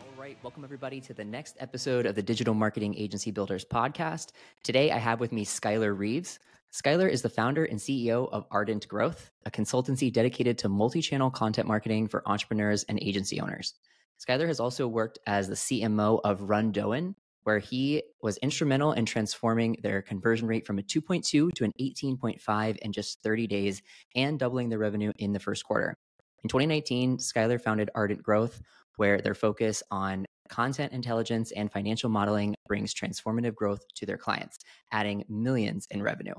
All 0.00 0.06
right, 0.16 0.38
welcome 0.42 0.64
everybody 0.64 1.00
to 1.02 1.14
the 1.14 1.24
next 1.24 1.56
episode 1.60 2.06
of 2.06 2.14
the 2.14 2.22
Digital 2.22 2.54
Marketing 2.54 2.94
Agency 2.96 3.30
Builders 3.30 3.64
podcast. 3.64 4.32
Today 4.62 4.90
I 4.90 4.98
have 4.98 5.20
with 5.20 5.32
me 5.32 5.44
Skyler 5.44 5.96
Reeves. 5.96 6.38
Skyler 6.74 7.08
is 7.08 7.22
the 7.22 7.28
founder 7.28 7.64
and 7.64 7.78
CEO 7.78 8.28
of 8.32 8.46
Ardent 8.50 8.88
Growth, 8.88 9.30
a 9.46 9.50
consultancy 9.50 10.12
dedicated 10.12 10.58
to 10.58 10.68
multi 10.68 11.00
channel 11.00 11.30
content 11.30 11.68
marketing 11.68 12.08
for 12.08 12.28
entrepreneurs 12.28 12.82
and 12.88 12.98
agency 13.00 13.40
owners. 13.40 13.74
Skyler 14.18 14.48
has 14.48 14.58
also 14.58 14.88
worked 14.88 15.20
as 15.24 15.46
the 15.46 15.54
CMO 15.54 16.20
of 16.24 16.40
RunDoyen, 16.40 17.14
where 17.44 17.60
he 17.60 18.02
was 18.22 18.38
instrumental 18.38 18.90
in 18.90 19.06
transforming 19.06 19.76
their 19.84 20.02
conversion 20.02 20.48
rate 20.48 20.66
from 20.66 20.80
a 20.80 20.82
2.2 20.82 21.52
to 21.52 21.64
an 21.64 21.70
18.5 21.80 22.76
in 22.78 22.90
just 22.90 23.22
30 23.22 23.46
days 23.46 23.80
and 24.16 24.40
doubling 24.40 24.68
their 24.68 24.80
revenue 24.80 25.12
in 25.16 25.32
the 25.32 25.38
first 25.38 25.64
quarter. 25.64 25.94
In 26.42 26.48
2019, 26.48 27.18
Skyler 27.18 27.60
founded 27.60 27.88
Ardent 27.94 28.20
Growth, 28.20 28.60
where 28.96 29.20
their 29.20 29.36
focus 29.36 29.84
on 29.92 30.26
content 30.48 30.92
intelligence 30.92 31.52
and 31.52 31.70
financial 31.70 32.10
modeling 32.10 32.56
brings 32.66 32.92
transformative 32.92 33.54
growth 33.54 33.82
to 33.94 34.06
their 34.06 34.18
clients, 34.18 34.58
adding 34.90 35.24
millions 35.28 35.86
in 35.92 36.02
revenue. 36.02 36.34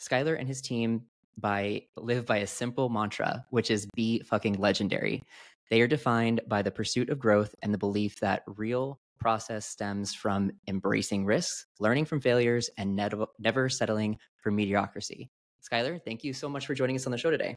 Skyler 0.00 0.38
and 0.38 0.48
his 0.48 0.60
team 0.60 1.02
by 1.36 1.82
live 1.96 2.26
by 2.26 2.38
a 2.38 2.46
simple 2.46 2.88
mantra, 2.88 3.44
which 3.50 3.70
is 3.70 3.86
be 3.94 4.20
fucking 4.20 4.54
legendary. 4.54 5.22
They 5.70 5.80
are 5.80 5.86
defined 5.86 6.40
by 6.48 6.62
the 6.62 6.70
pursuit 6.70 7.10
of 7.10 7.18
growth 7.18 7.54
and 7.62 7.72
the 7.72 7.78
belief 7.78 8.20
that 8.20 8.42
real 8.46 9.00
process 9.18 9.66
stems 9.66 10.14
from 10.14 10.50
embracing 10.66 11.24
risks, 11.24 11.66
learning 11.78 12.06
from 12.06 12.20
failures, 12.20 12.70
and 12.78 12.96
never, 12.96 13.26
never 13.38 13.68
settling 13.68 14.18
for 14.36 14.50
mediocrity. 14.50 15.30
Skyler, 15.62 16.02
thank 16.02 16.24
you 16.24 16.32
so 16.32 16.48
much 16.48 16.66
for 16.66 16.74
joining 16.74 16.96
us 16.96 17.06
on 17.06 17.12
the 17.12 17.18
show 17.18 17.30
today. 17.30 17.56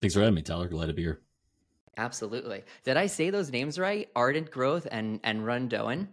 Thanks 0.00 0.14
for 0.14 0.20
having 0.20 0.34
me, 0.34 0.42
Tyler. 0.42 0.68
Glad 0.68 0.86
to 0.86 0.92
be 0.92 1.02
here. 1.02 1.20
Absolutely. 1.96 2.64
Did 2.84 2.96
I 2.96 3.06
say 3.06 3.30
those 3.30 3.50
names 3.50 3.78
right? 3.78 4.08
Ardent 4.16 4.50
Growth 4.50 4.88
and 4.90 5.20
and 5.24 5.40
RunDoyen. 5.40 6.08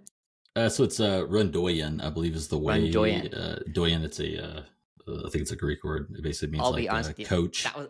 Uh, 0.56 0.69
so 0.69 0.84
it's 0.84 1.00
uh, 1.00 1.22
RunDoyen, 1.23 2.03
I 2.03 2.09
believe, 2.09 2.35
is 2.35 2.50
the 2.50 2.57
way. 2.57 2.91
RunDoyen. 2.91 3.35
Uh, 3.35 3.59
Doyen. 3.72 4.03
It's 4.03 4.19
a. 4.19 4.46
Uh, 4.46 4.62
uh, 5.07 5.27
I 5.27 5.29
think 5.29 5.41
it's 5.41 5.51
a 5.51 5.55
Greek 5.55 5.83
word. 5.83 6.13
It 6.17 6.23
basically 6.23 6.53
means 6.53 6.63
I'll 6.63 6.71
like 6.71 6.83
be 6.83 6.89
honest 6.89 7.23
coach. 7.25 7.63
That 7.63 7.77
was 7.77 7.87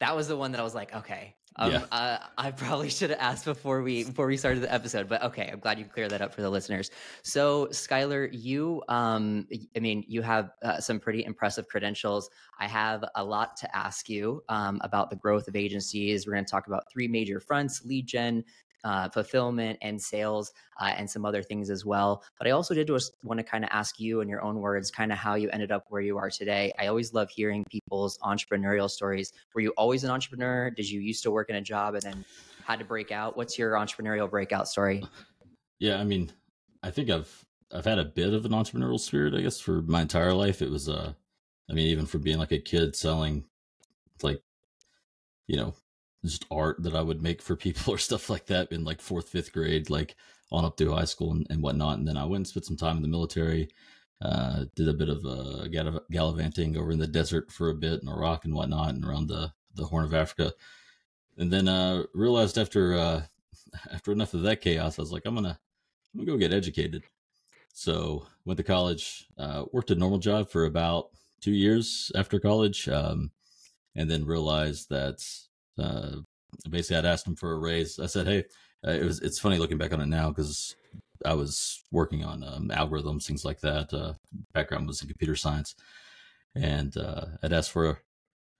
that 0.00 0.16
was 0.16 0.28
the 0.28 0.36
one 0.36 0.52
that 0.52 0.60
I 0.60 0.64
was 0.64 0.74
like, 0.74 0.94
okay. 0.94 1.36
Um, 1.56 1.72
Yeah. 1.72 1.84
uh, 1.90 2.18
I 2.38 2.50
probably 2.52 2.90
should 2.90 3.10
have 3.10 3.18
asked 3.18 3.44
before 3.44 3.82
we 3.82 4.04
before 4.04 4.26
we 4.26 4.36
started 4.36 4.62
the 4.62 4.72
episode, 4.72 5.08
but 5.08 5.22
okay, 5.24 5.50
I'm 5.52 5.58
glad 5.58 5.78
you 5.78 5.84
cleared 5.84 6.10
that 6.10 6.22
up 6.22 6.32
for 6.32 6.42
the 6.42 6.50
listeners. 6.50 6.90
So, 7.22 7.66
Skyler, 7.66 8.28
you, 8.32 8.82
um, 8.88 9.46
I 9.76 9.80
mean, 9.80 10.04
you 10.06 10.22
have 10.22 10.52
uh, 10.62 10.80
some 10.80 11.00
pretty 11.00 11.24
impressive 11.24 11.68
credentials. 11.68 12.30
I 12.58 12.66
have 12.66 13.04
a 13.14 13.22
lot 13.22 13.56
to 13.58 13.76
ask 13.76 14.08
you 14.08 14.42
um, 14.48 14.80
about 14.82 15.10
the 15.10 15.16
growth 15.16 15.48
of 15.48 15.56
agencies. 15.56 16.26
We're 16.26 16.34
going 16.34 16.44
to 16.44 16.50
talk 16.50 16.66
about 16.66 16.84
three 16.90 17.08
major 17.08 17.40
fronts: 17.40 17.84
lead 17.84 18.06
gen, 18.06 18.44
uh, 18.84 19.08
fulfillment, 19.08 19.78
and 19.82 20.00
sales, 20.00 20.52
uh, 20.80 20.92
and 20.96 21.08
some 21.08 21.24
other 21.24 21.42
things 21.42 21.70
as 21.70 21.84
well. 21.84 22.22
But 22.38 22.46
I 22.46 22.50
also 22.50 22.74
did 22.74 22.86
just 22.86 23.12
want 23.22 23.38
to 23.38 23.44
kind 23.44 23.64
of 23.64 23.70
ask 23.72 24.00
you, 24.00 24.20
in 24.20 24.28
your 24.28 24.42
own 24.42 24.60
words, 24.60 24.90
kind 24.90 25.12
of 25.12 25.18
how 25.18 25.34
you 25.34 25.50
ended 25.50 25.72
up 25.72 25.84
where 25.88 26.02
you 26.02 26.18
are 26.18 26.30
today. 26.30 26.72
I 26.78 26.86
always 26.86 27.12
love 27.12 27.30
hearing 27.30 27.64
people's 27.70 28.18
entrepreneurial 28.18 28.90
stories. 28.90 29.32
Were 29.54 29.60
you 29.60 29.70
always 29.76 30.04
an 30.04 30.10
entrepreneur? 30.10 30.70
Did 30.70 30.90
you 30.90 31.00
used 31.00 31.22
to 31.24 31.30
work 31.30 31.50
in 31.50 31.56
a 31.56 31.60
job 31.60 31.94
and 31.94 32.02
then 32.02 32.24
had 32.64 32.78
to 32.78 32.84
break 32.84 33.12
out? 33.12 33.36
What's 33.36 33.58
your 33.58 33.72
entrepreneurial 33.72 34.30
breakout 34.30 34.68
story? 34.68 35.04
Yeah, 35.78 35.98
I 35.98 36.04
mean, 36.04 36.30
I 36.82 36.90
think 36.90 37.10
I've 37.10 37.46
I've 37.72 37.84
had 37.84 37.98
a 37.98 38.04
bit 38.04 38.34
of 38.34 38.44
an 38.44 38.52
entrepreneurial 38.52 38.98
spirit, 38.98 39.34
I 39.34 39.42
guess, 39.42 39.60
for 39.60 39.82
my 39.82 40.02
entire 40.02 40.34
life. 40.34 40.60
It 40.60 40.70
was, 40.70 40.88
uh, 40.88 41.12
I 41.68 41.72
mean, 41.72 41.86
even 41.86 42.06
from 42.06 42.22
being 42.22 42.38
like 42.38 42.52
a 42.52 42.58
kid 42.58 42.96
selling, 42.96 43.44
like, 44.22 44.42
you 45.46 45.56
know, 45.56 45.74
just 46.24 46.46
art 46.50 46.82
that 46.82 46.94
I 46.94 47.02
would 47.02 47.22
make 47.22 47.42
for 47.42 47.56
people 47.56 47.94
or 47.94 47.98
stuff 47.98 48.30
like 48.30 48.46
that 48.46 48.72
in 48.72 48.84
like 48.84 49.00
fourth, 49.00 49.28
fifth 49.28 49.52
grade, 49.52 49.90
like 49.90 50.16
on 50.52 50.64
up 50.64 50.76
through 50.76 50.92
high 50.92 51.04
school 51.04 51.32
and, 51.32 51.46
and 51.50 51.62
whatnot. 51.62 51.98
And 51.98 52.06
then 52.06 52.16
I 52.16 52.24
went 52.24 52.40
and 52.40 52.46
spent 52.48 52.66
some 52.66 52.76
time 52.76 52.96
in 52.96 53.02
the 53.02 53.08
military. 53.08 53.68
Uh, 54.22 54.66
did 54.76 54.86
a 54.86 54.92
bit 54.92 55.08
of 55.08 55.24
uh, 55.24 55.66
gall- 55.68 56.04
gallivanting 56.10 56.76
over 56.76 56.90
in 56.90 56.98
the 56.98 57.06
desert 57.06 57.50
for 57.50 57.70
a 57.70 57.74
bit 57.74 58.02
in 58.02 58.08
Iraq 58.08 58.44
and 58.44 58.54
whatnot, 58.54 58.90
and 58.90 59.02
around 59.02 59.28
the 59.28 59.50
the 59.76 59.84
Horn 59.84 60.04
of 60.04 60.12
Africa. 60.12 60.52
And 61.38 61.50
then 61.50 61.68
uh, 61.68 62.02
realized 62.12 62.58
after 62.58 62.94
uh, 62.94 63.22
after 63.92 64.12
enough 64.12 64.34
of 64.34 64.42
that 64.42 64.60
chaos, 64.60 64.98
I 64.98 65.02
was 65.02 65.12
like, 65.12 65.22
I'm 65.24 65.34
gonna 65.34 65.58
I'm 66.12 66.20
gonna 66.20 66.32
go 66.32 66.36
get 66.36 66.52
educated. 66.52 67.02
So 67.72 68.26
went 68.44 68.58
to 68.58 68.62
college, 68.62 69.26
uh, 69.38 69.64
worked 69.72 69.90
a 69.90 69.94
normal 69.94 70.18
job 70.18 70.50
for 70.50 70.66
about 70.66 71.10
two 71.40 71.52
years 71.52 72.12
after 72.14 72.38
college, 72.38 72.88
um, 72.90 73.30
and 73.96 74.10
then 74.10 74.26
realized 74.26 74.90
that 74.90 75.24
uh, 75.78 76.16
basically 76.68 76.96
I'd 76.96 77.04
asked 77.06 77.26
him 77.26 77.36
for 77.36 77.52
a 77.52 77.58
raise. 77.58 77.98
I 77.98 78.06
said, 78.06 78.26
"Hey, 78.26 78.44
uh, 78.86 78.92
it 78.92 79.04
was." 79.04 79.20
It's 79.20 79.38
funny 79.38 79.58
looking 79.58 79.78
back 79.78 79.92
on 79.92 80.00
it 80.00 80.06
now 80.06 80.30
because 80.30 80.74
I 81.26 81.34
was 81.34 81.82
working 81.92 82.24
on 82.24 82.42
um, 82.44 82.68
algorithms, 82.68 83.26
things 83.26 83.44
like 83.44 83.60
that. 83.60 83.92
Uh, 83.92 84.14
background 84.54 84.86
was 84.86 85.02
in 85.02 85.08
computer 85.08 85.36
science, 85.36 85.74
and 86.54 86.96
uh, 86.96 87.26
I'd 87.42 87.52
asked 87.52 87.72
for 87.72 87.86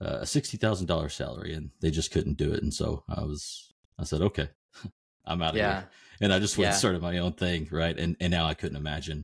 a, 0.00 0.04
a 0.06 0.26
sixty 0.26 0.56
thousand 0.56 0.86
dollars 0.86 1.14
salary, 1.14 1.54
and 1.54 1.70
they 1.80 1.90
just 1.90 2.10
couldn't 2.12 2.36
do 2.36 2.52
it. 2.52 2.62
And 2.62 2.72
so 2.72 3.04
I 3.08 3.22
was, 3.22 3.72
I 3.98 4.04
said, 4.04 4.22
"Okay, 4.22 4.48
I'm 5.24 5.42
out 5.42 5.54
of 5.56 5.56
Yeah. 5.56 5.68
here." 5.68 5.88
And 6.20 6.32
I 6.32 6.38
just 6.38 6.58
went 6.58 6.66
and 6.66 6.74
started 6.74 7.02
my 7.02 7.18
own 7.18 7.32
thing, 7.32 7.68
right? 7.70 7.98
And 7.98 8.16
and 8.20 8.30
now 8.30 8.46
I 8.46 8.54
couldn't 8.54 8.76
imagine 8.76 9.22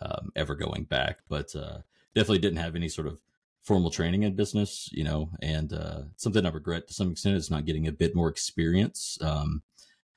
um, 0.00 0.30
ever 0.36 0.54
going 0.54 0.84
back, 0.84 1.18
but 1.28 1.54
uh, 1.54 1.78
definitely 2.14 2.38
didn't 2.40 2.58
have 2.58 2.76
any 2.76 2.88
sort 2.88 3.06
of 3.06 3.20
formal 3.62 3.90
training 3.90 4.24
in 4.24 4.34
business, 4.34 4.88
you 4.92 5.04
know, 5.04 5.30
and 5.40 5.72
uh, 5.72 6.02
something 6.16 6.44
I 6.44 6.50
regret 6.50 6.88
to 6.88 6.94
some 6.94 7.12
extent 7.12 7.36
is 7.36 7.50
not 7.50 7.64
getting 7.64 7.86
a 7.86 7.92
bit 7.92 8.14
more 8.14 8.28
experience, 8.28 9.18
um, 9.20 9.62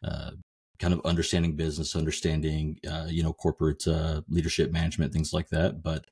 uh, 0.04 0.32
kind 0.80 0.94
of 0.94 1.02
understanding 1.06 1.56
business, 1.56 1.96
understanding, 1.96 2.80
uh, 2.90 3.06
you 3.08 3.24
know, 3.24 3.34
corporate 3.34 3.88
uh, 3.88 4.22
leadership 4.30 4.72
management, 4.72 5.14
things 5.14 5.32
like 5.34 5.50
that. 5.50 5.84
But 5.84 6.06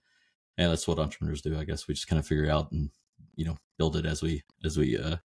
yeah, 0.58 0.68
that's 0.70 0.88
what 0.88 1.00
entrepreneurs 1.00 1.42
do, 1.42 1.58
I 1.58 1.64
guess. 1.64 1.88
We 1.88 1.96
just 1.96 2.08
kind 2.08 2.20
of 2.20 2.28
figure 2.28 2.50
out 2.50 2.72
and 2.72 2.90
you 3.36 3.46
know 3.46 3.58
build 3.78 3.96
it 3.96 4.06
as 4.06 4.22
we 4.22 4.44
as 4.64 4.78
we 4.78 4.98
uh, 4.98 5.18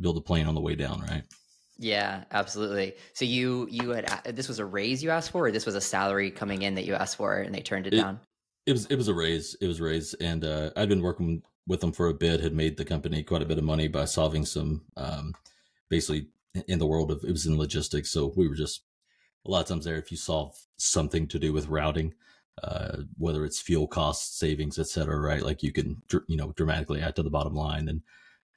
build 0.00 0.16
the 0.16 0.22
plane 0.22 0.46
on 0.46 0.54
the 0.54 0.60
way 0.60 0.74
down, 0.74 1.02
right? 1.02 1.24
Yeah, 1.78 2.24
absolutely. 2.30 2.94
So 3.12 3.24
you 3.26 3.68
you 3.70 3.90
had 3.90 4.06
this 4.34 4.48
was 4.48 4.58
a 4.58 4.64
raise 4.64 5.02
you 5.02 5.10
asked 5.10 5.30
for, 5.30 5.46
or 5.46 5.50
this 5.50 5.66
was 5.66 5.74
a 5.74 5.80
salary 5.80 6.30
coming 6.30 6.62
in 6.62 6.74
that 6.76 6.84
you 6.84 6.94
asked 6.94 7.16
for, 7.16 7.36
and 7.36 7.54
they 7.54 7.60
turned 7.60 7.86
it, 7.86 7.92
It- 7.94 7.98
down. 7.98 8.20
It 8.66 8.72
was 8.72 8.86
it 8.86 8.96
was 8.96 9.08
a 9.08 9.14
raise. 9.14 9.56
It 9.60 9.66
was 9.66 9.80
a 9.80 9.84
raise, 9.84 10.14
and 10.14 10.44
uh, 10.44 10.70
I'd 10.76 10.88
been 10.88 11.02
working 11.02 11.42
with 11.66 11.80
them 11.80 11.92
for 11.92 12.08
a 12.08 12.14
bit. 12.14 12.40
Had 12.40 12.54
made 12.54 12.76
the 12.76 12.84
company 12.84 13.22
quite 13.22 13.42
a 13.42 13.46
bit 13.46 13.58
of 13.58 13.64
money 13.64 13.88
by 13.88 14.04
solving 14.04 14.44
some, 14.44 14.82
um, 14.96 15.34
basically 15.88 16.28
in 16.68 16.78
the 16.78 16.86
world 16.86 17.10
of 17.10 17.24
it 17.24 17.32
was 17.32 17.46
in 17.46 17.58
logistics. 17.58 18.10
So 18.10 18.32
we 18.36 18.48
were 18.48 18.54
just 18.54 18.82
a 19.46 19.50
lot 19.50 19.62
of 19.62 19.66
times 19.66 19.84
there. 19.84 19.96
If 19.96 20.10
you 20.10 20.16
solve 20.16 20.56
something 20.76 21.26
to 21.28 21.38
do 21.38 21.52
with 21.52 21.66
routing, 21.68 22.14
uh, 22.62 22.98
whether 23.18 23.44
it's 23.44 23.60
fuel 23.60 23.88
cost 23.88 24.38
savings, 24.38 24.78
et 24.78 24.86
cetera, 24.86 25.18
right? 25.18 25.42
Like 25.42 25.62
you 25.62 25.72
can 25.72 26.02
you 26.28 26.36
know 26.36 26.52
dramatically 26.52 27.00
add 27.00 27.16
to 27.16 27.22
the 27.22 27.30
bottom 27.30 27.54
line. 27.54 27.88
And 27.88 28.02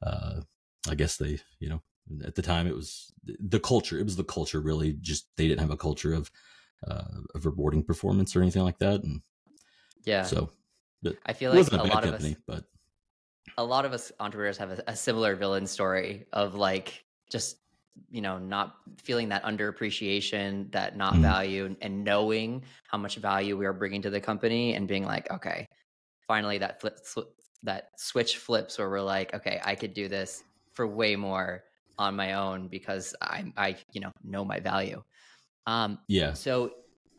uh, 0.03 0.41
I 0.87 0.95
guess 0.95 1.17
they 1.17 1.39
you 1.59 1.69
know 1.69 1.81
at 2.23 2.35
the 2.35 2.43
time 2.43 2.67
it 2.67 2.75
was 2.75 3.11
the 3.25 3.59
culture. 3.59 3.97
It 3.97 4.05
was 4.05 4.17
the 4.17 4.23
culture 4.23 4.61
really. 4.61 4.93
Just 4.93 5.27
they 5.35 5.47
didn't 5.47 5.61
have 5.61 5.71
a 5.71 5.77
culture 5.77 6.13
of 6.13 6.29
uh, 6.87 7.21
of 7.33 7.47
rewarding 7.47 7.83
performance 7.83 8.35
or 8.35 8.43
anything 8.43 8.63
like 8.63 8.77
that, 8.79 9.01
and 9.01 9.21
Yeah. 10.05 10.23
so 10.23 10.49
I 11.25 11.33
feel 11.33 11.53
like 11.53 11.71
a 11.71 11.75
a 11.75 11.83
lot 11.83 12.05
of 12.05 12.13
us 12.13 12.35
but 12.47 12.63
a 13.57 13.63
lot 13.63 13.85
of 13.85 13.93
us 13.93 14.11
entrepreneurs 14.19 14.57
have 14.57 14.71
a, 14.71 14.83
a 14.87 14.95
similar 14.95 15.35
villain 15.35 15.67
story 15.67 16.25
of 16.33 16.55
like 16.55 17.05
just 17.31 17.57
you 18.09 18.21
know 18.21 18.37
not 18.37 18.75
feeling 18.97 19.29
that 19.29 19.43
underappreciation 19.43 20.71
that 20.71 20.97
not 20.97 21.13
mm. 21.13 21.21
value 21.21 21.65
and, 21.65 21.77
and 21.81 22.03
knowing 22.03 22.63
how 22.87 22.97
much 22.97 23.15
value 23.15 23.57
we 23.57 23.65
are 23.65 23.73
bringing 23.73 24.01
to 24.01 24.09
the 24.09 24.19
company 24.19 24.73
and 24.73 24.87
being 24.87 25.05
like 25.05 25.31
okay 25.31 25.67
finally 26.27 26.57
that 26.57 26.81
flip, 26.81 26.97
that 27.63 27.89
switch 27.97 28.37
flips 28.37 28.77
where 28.77 28.89
we're 28.89 29.01
like 29.01 29.33
okay 29.33 29.61
i 29.63 29.75
could 29.75 29.93
do 29.93 30.07
this 30.07 30.43
for 30.73 30.85
way 30.85 31.15
more 31.15 31.63
on 31.97 32.15
my 32.15 32.33
own 32.33 32.67
because 32.67 33.15
i 33.21 33.45
i 33.55 33.75
you 33.93 34.01
know 34.01 34.11
know 34.23 34.43
my 34.43 34.59
value 34.59 35.01
um 35.67 35.97
yeah 36.09 36.33
so 36.33 36.71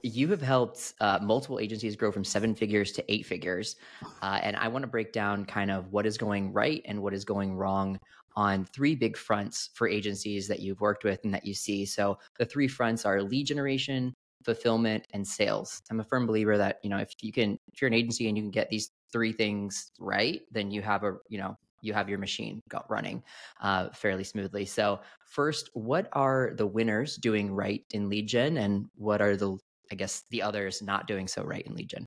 you 0.07 0.29
have 0.29 0.41
helped 0.41 0.95
uh, 1.01 1.19
multiple 1.21 1.59
agencies 1.59 1.97
grow 1.97 2.13
from 2.13 2.25
seven 2.25 2.55
figures 2.55 2.93
to 2.93 3.13
eight 3.13 3.27
figures. 3.27 3.77
Uh, 4.23 4.39
and 4.43 4.57
I 4.57 4.69
want 4.69 4.85
to 4.85 4.89
break 4.89 5.13
down 5.13 5.45
kind 5.45 5.71
of 5.71 5.93
what 5.93 6.07
is 6.07 6.17
going 6.17 6.53
right 6.53 6.81
and 6.85 7.03
what 7.03 7.13
is 7.13 7.25
going 7.25 7.57
wrong 7.57 7.99
on 8.37 8.65
three 8.67 8.95
big 8.95 9.17
fronts 9.17 9.71
for 9.75 9.89
agencies 9.89 10.47
that 10.47 10.61
you've 10.61 10.81
worked 10.81 11.05
with 11.05 11.25
and 11.25 11.35
that 11.35 11.45
you 11.45 11.55
see. 11.55 11.85
So 11.85 12.19
the 12.39 12.45
three 12.45 12.69
fronts 12.69 13.05
are 13.05 13.23
lead 13.23 13.47
generation, 13.47 14.15
fulfillment, 14.45 15.07
and 15.13 15.27
sales. 15.27 15.83
I'm 15.91 16.01
a 16.01 16.05
firm 16.05 16.27
believer 16.27 16.57
that, 16.57 16.79
you 16.85 16.91
know, 16.91 16.99
if 16.99 17.13
you 17.23 17.33
can, 17.33 17.59
if 17.73 17.81
you're 17.81 17.89
an 17.89 17.95
agency 17.95 18.29
and 18.29 18.37
you 18.37 18.45
can 18.45 18.51
get 18.51 18.71
these 18.71 18.91
three 19.11 19.33
things 19.33 19.91
right, 19.99 20.43
then 20.53 20.71
you 20.71 20.83
have 20.83 21.03
a, 21.03 21.15
you 21.29 21.39
know, 21.39 21.57
you 21.81 21.93
have 21.95 22.09
your 22.09 22.19
machine 22.19 22.63
running 22.89 23.23
uh, 23.61 23.89
fairly 23.91 24.25
smoothly. 24.25 24.65
So, 24.65 25.01
first, 25.25 25.71
what 25.75 26.09
are 26.13 26.53
the 26.57 26.67
winners 26.67 27.17
doing 27.17 27.53
right 27.53 27.85
in 27.93 28.09
lead 28.09 28.27
gen, 28.27 28.57
and 28.57 28.87
what 28.97 29.21
are 29.21 29.37
the 29.37 29.57
I 29.91 29.95
guess 29.95 30.25
the 30.31 30.43
others 30.43 30.83
not 30.83 31.07
doing 31.07 31.29
so 31.29 31.43
right 31.43 31.67
in 31.67 31.75
lead 31.75 31.89
gen? 31.89 32.07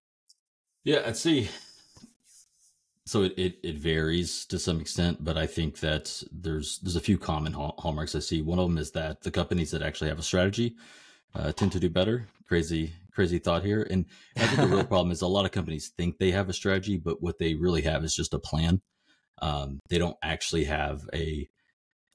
Yeah, 0.83 1.03
I'd 1.05 1.17
see. 1.17 1.49
So 3.05 3.23
it, 3.23 3.33
it, 3.37 3.55
it 3.63 3.75
varies 3.77 4.45
to 4.45 4.59
some 4.59 4.79
extent, 4.79 5.23
but 5.23 5.37
I 5.37 5.47
think 5.47 5.79
that 5.79 6.21
there's 6.31 6.79
there's 6.79 6.95
a 6.95 7.01
few 7.01 7.17
common 7.17 7.53
hallmarks 7.53 8.13
I 8.13 8.19
see. 8.19 8.41
One 8.41 8.59
of 8.59 8.67
them 8.67 8.77
is 8.77 8.91
that 8.91 9.21
the 9.21 9.31
companies 9.31 9.71
that 9.71 9.81
actually 9.81 10.09
have 10.09 10.19
a 10.19 10.23
strategy 10.23 10.75
uh, 11.33 11.51
tend 11.51 11.71
to 11.71 11.79
do 11.79 11.89
better. 11.89 12.27
Crazy 12.47 12.93
crazy 13.11 13.39
thought 13.39 13.65
here, 13.65 13.85
and 13.89 14.05
I 14.37 14.45
think 14.45 14.61
the 14.61 14.75
real 14.75 14.85
problem 14.85 15.11
is 15.11 15.21
a 15.21 15.27
lot 15.27 15.45
of 15.45 15.51
companies 15.51 15.91
think 15.97 16.17
they 16.17 16.31
have 16.31 16.49
a 16.49 16.53
strategy, 16.53 16.97
but 16.97 17.21
what 17.21 17.39
they 17.39 17.55
really 17.55 17.81
have 17.81 18.03
is 18.03 18.15
just 18.15 18.33
a 18.33 18.39
plan. 18.39 18.81
Um, 19.41 19.79
they 19.89 19.97
don't 19.97 20.15
actually 20.23 20.65
have 20.65 21.01
a 21.13 21.49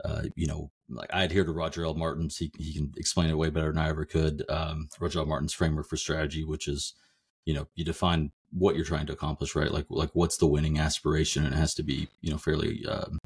uh, 0.05 0.23
you 0.35 0.47
know 0.47 0.71
like 0.89 1.11
I 1.13 1.25
adhere 1.25 1.45
to 1.45 1.53
Roger 1.53 1.85
L. 1.85 1.95
Martin's. 1.95 2.37
He, 2.37 2.51
he 2.59 2.75
can 2.75 2.93
explain 2.97 3.31
it 3.31 3.39
way 3.39 3.51
better 3.51 3.73
than 3.73 3.79
I 3.79 3.89
ever 3.89 4.05
could. 4.05 4.45
Um, 4.49 4.89
Roger 5.01 5.21
L. 5.21 5.27
Martin's 5.27 5.53
framework 5.53 5.89
for 5.89 5.97
strategy, 5.97 6.45
which 6.45 6.69
is, 6.69 6.95
you 7.45 7.55
know, 7.55 7.67
you 7.75 7.85
define 7.85 8.33
what 8.53 8.77
you're 8.77 8.85
trying 8.85 9.07
to 9.07 9.13
accomplish, 9.13 9.55
right? 9.55 9.71
Like, 9.71 9.87
like 9.89 10.11
what's 10.13 10.37
the 10.37 10.47
winning 10.47 10.79
aspiration? 10.79 11.45
And 11.45 11.55
it 11.55 11.59
has 11.59 11.75
to 11.75 11.83
be, 11.83 12.09
you 12.21 12.31
know, 12.31 12.39
fairly 12.39 12.85
um, 12.87 13.19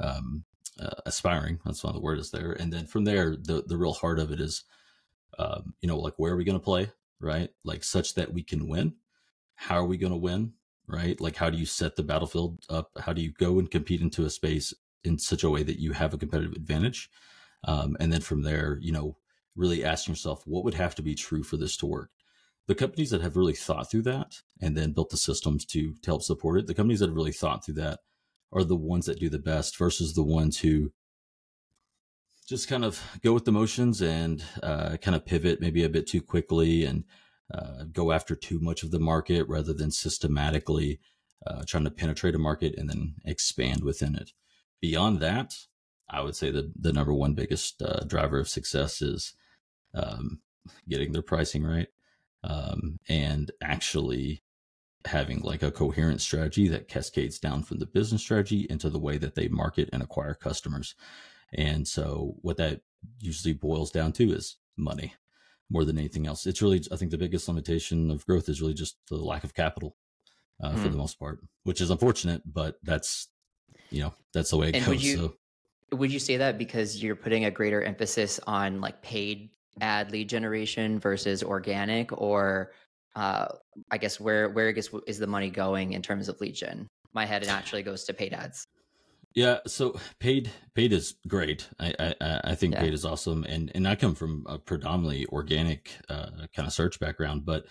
um, 0.00 0.44
uh, 0.80 1.00
aspiring. 1.06 1.58
That's 1.64 1.82
why 1.82 1.92
the 1.92 2.00
word 2.00 2.18
is 2.18 2.30
there. 2.30 2.52
And 2.52 2.72
then 2.72 2.86
from 2.86 3.04
there, 3.04 3.36
the 3.36 3.64
the 3.66 3.76
real 3.76 3.94
heart 3.94 4.18
of 4.18 4.30
it 4.30 4.40
is, 4.40 4.64
um, 5.38 5.74
you 5.80 5.88
know, 5.88 5.98
like 5.98 6.14
where 6.18 6.32
are 6.32 6.36
we 6.36 6.44
going 6.44 6.58
to 6.58 6.64
play, 6.64 6.90
right? 7.20 7.50
Like 7.64 7.84
such 7.84 8.14
that 8.14 8.32
we 8.32 8.42
can 8.42 8.68
win. 8.68 8.94
How 9.56 9.76
are 9.76 9.86
we 9.86 9.96
going 9.96 10.12
to 10.12 10.18
win? 10.18 10.52
Right? 10.86 11.20
Like, 11.20 11.36
how 11.36 11.50
do 11.50 11.58
you 11.58 11.66
set 11.66 11.96
the 11.96 12.02
battlefield 12.02 12.60
up? 12.70 12.90
How 12.98 13.12
do 13.12 13.20
you 13.20 13.30
go 13.32 13.58
and 13.58 13.70
compete 13.70 14.00
into 14.00 14.24
a 14.24 14.30
space 14.30 14.72
in 15.04 15.18
such 15.18 15.44
a 15.44 15.50
way 15.50 15.62
that 15.62 15.80
you 15.80 15.92
have 15.92 16.14
a 16.14 16.18
competitive 16.18 16.52
advantage. 16.52 17.10
Um, 17.64 17.96
and 18.00 18.12
then 18.12 18.20
from 18.20 18.42
there, 18.42 18.78
you 18.80 18.92
know, 18.92 19.16
really 19.56 19.84
asking 19.84 20.12
yourself, 20.12 20.46
what 20.46 20.64
would 20.64 20.74
have 20.74 20.94
to 20.96 21.02
be 21.02 21.14
true 21.14 21.42
for 21.42 21.56
this 21.56 21.76
to 21.78 21.86
work? 21.86 22.10
The 22.66 22.74
companies 22.74 23.10
that 23.10 23.22
have 23.22 23.36
really 23.36 23.54
thought 23.54 23.90
through 23.90 24.02
that 24.02 24.42
and 24.60 24.76
then 24.76 24.92
built 24.92 25.10
the 25.10 25.16
systems 25.16 25.64
to, 25.66 25.94
to 25.94 26.10
help 26.10 26.22
support 26.22 26.58
it, 26.58 26.66
the 26.66 26.74
companies 26.74 27.00
that 27.00 27.08
have 27.08 27.16
really 27.16 27.32
thought 27.32 27.64
through 27.64 27.74
that 27.74 28.00
are 28.52 28.64
the 28.64 28.76
ones 28.76 29.06
that 29.06 29.18
do 29.18 29.28
the 29.28 29.38
best 29.38 29.76
versus 29.76 30.14
the 30.14 30.22
ones 30.22 30.60
who 30.60 30.92
just 32.46 32.68
kind 32.68 32.84
of 32.84 33.02
go 33.22 33.34
with 33.34 33.44
the 33.44 33.52
motions 33.52 34.00
and 34.00 34.42
uh, 34.62 34.96
kind 35.02 35.14
of 35.14 35.26
pivot 35.26 35.60
maybe 35.60 35.84
a 35.84 35.88
bit 35.88 36.06
too 36.06 36.22
quickly 36.22 36.84
and 36.84 37.04
uh, 37.52 37.84
go 37.92 38.10
after 38.10 38.34
too 38.34 38.58
much 38.60 38.82
of 38.82 38.90
the 38.90 38.98
market 38.98 39.46
rather 39.48 39.74
than 39.74 39.90
systematically 39.90 40.98
uh, 41.46 41.62
trying 41.66 41.84
to 41.84 41.90
penetrate 41.90 42.34
a 42.34 42.38
market 42.38 42.74
and 42.78 42.88
then 42.88 43.14
expand 43.24 43.84
within 43.84 44.14
it 44.14 44.32
beyond 44.80 45.20
that, 45.20 45.54
I 46.10 46.22
would 46.22 46.36
say 46.36 46.50
the 46.50 46.72
the 46.78 46.92
number 46.92 47.12
one 47.12 47.34
biggest 47.34 47.82
uh, 47.82 48.04
driver 48.06 48.38
of 48.38 48.48
success 48.48 49.02
is 49.02 49.34
um, 49.94 50.40
getting 50.88 51.12
their 51.12 51.22
pricing 51.22 51.64
right 51.64 51.88
um, 52.44 52.98
and 53.08 53.50
actually 53.62 54.42
having 55.04 55.40
like 55.40 55.62
a 55.62 55.70
coherent 55.70 56.20
strategy 56.20 56.68
that 56.68 56.88
cascades 56.88 57.38
down 57.38 57.62
from 57.62 57.78
the 57.78 57.86
business 57.86 58.22
strategy 58.22 58.66
into 58.68 58.90
the 58.90 58.98
way 58.98 59.16
that 59.16 59.34
they 59.34 59.48
market 59.48 59.88
and 59.92 60.02
acquire 60.02 60.34
customers. 60.34 60.94
And 61.54 61.86
so 61.86 62.34
what 62.42 62.56
that 62.58 62.80
usually 63.20 63.54
boils 63.54 63.90
down 63.90 64.12
to 64.12 64.32
is 64.32 64.56
money 64.76 65.14
more 65.70 65.84
than 65.84 65.98
anything 65.98 66.26
else. 66.26 66.46
It's 66.46 66.62
really, 66.62 66.82
I 66.92 66.96
think 66.96 67.10
the 67.10 67.18
biggest 67.18 67.48
limitation 67.48 68.10
of 68.10 68.26
growth 68.26 68.48
is 68.48 68.60
really 68.60 68.74
just 68.74 68.96
the 69.08 69.16
lack 69.16 69.44
of 69.44 69.54
capital 69.54 69.96
uh, 70.62 70.70
mm. 70.70 70.74
for 70.74 70.86
hmm. 70.86 70.90
the 70.90 70.98
most 70.98 71.18
part, 71.18 71.40
which 71.62 71.80
is 71.80 71.90
unfortunate, 71.90 72.42
but 72.46 72.76
that's 72.82 73.28
you 73.90 74.02
know 74.02 74.14
that's 74.32 74.50
the 74.50 74.56
way 74.56 74.68
it 74.68 74.76
and 74.76 74.84
goes. 74.84 74.94
Would 74.94 75.02
you, 75.02 75.16
so. 75.16 75.96
would 75.96 76.12
you 76.12 76.18
say 76.18 76.36
that 76.36 76.58
because 76.58 77.02
you're 77.02 77.16
putting 77.16 77.44
a 77.44 77.50
greater 77.50 77.82
emphasis 77.82 78.40
on 78.46 78.80
like 78.80 79.02
paid 79.02 79.50
ad 79.80 80.10
lead 80.10 80.28
generation 80.28 80.98
versus 80.98 81.42
organic, 81.42 82.12
or 82.20 82.72
uh, 83.16 83.48
I 83.90 83.98
guess 83.98 84.20
where 84.20 84.50
where 84.50 84.68
I 84.68 84.72
guess 84.72 84.88
is 85.06 85.18
the 85.18 85.26
money 85.26 85.50
going 85.50 85.92
in 85.92 86.02
terms 86.02 86.28
of 86.28 86.40
lead 86.40 86.54
gen? 86.54 86.86
My 87.12 87.24
head 87.24 87.46
naturally 87.46 87.82
goes 87.82 88.04
to 88.04 88.14
paid 88.14 88.32
ads. 88.32 88.66
Yeah, 89.34 89.58
so 89.66 89.98
paid 90.18 90.50
paid 90.74 90.92
is 90.92 91.14
great. 91.26 91.68
I 91.78 91.94
I, 91.98 92.40
I 92.44 92.54
think 92.54 92.74
yeah. 92.74 92.80
paid 92.80 92.94
is 92.94 93.04
awesome, 93.04 93.44
and 93.44 93.70
and 93.74 93.86
I 93.86 93.94
come 93.94 94.14
from 94.14 94.44
a 94.48 94.58
predominantly 94.58 95.26
organic 95.26 95.96
uh, 96.08 96.46
kind 96.54 96.66
of 96.66 96.72
search 96.72 96.98
background, 96.98 97.44
but 97.44 97.66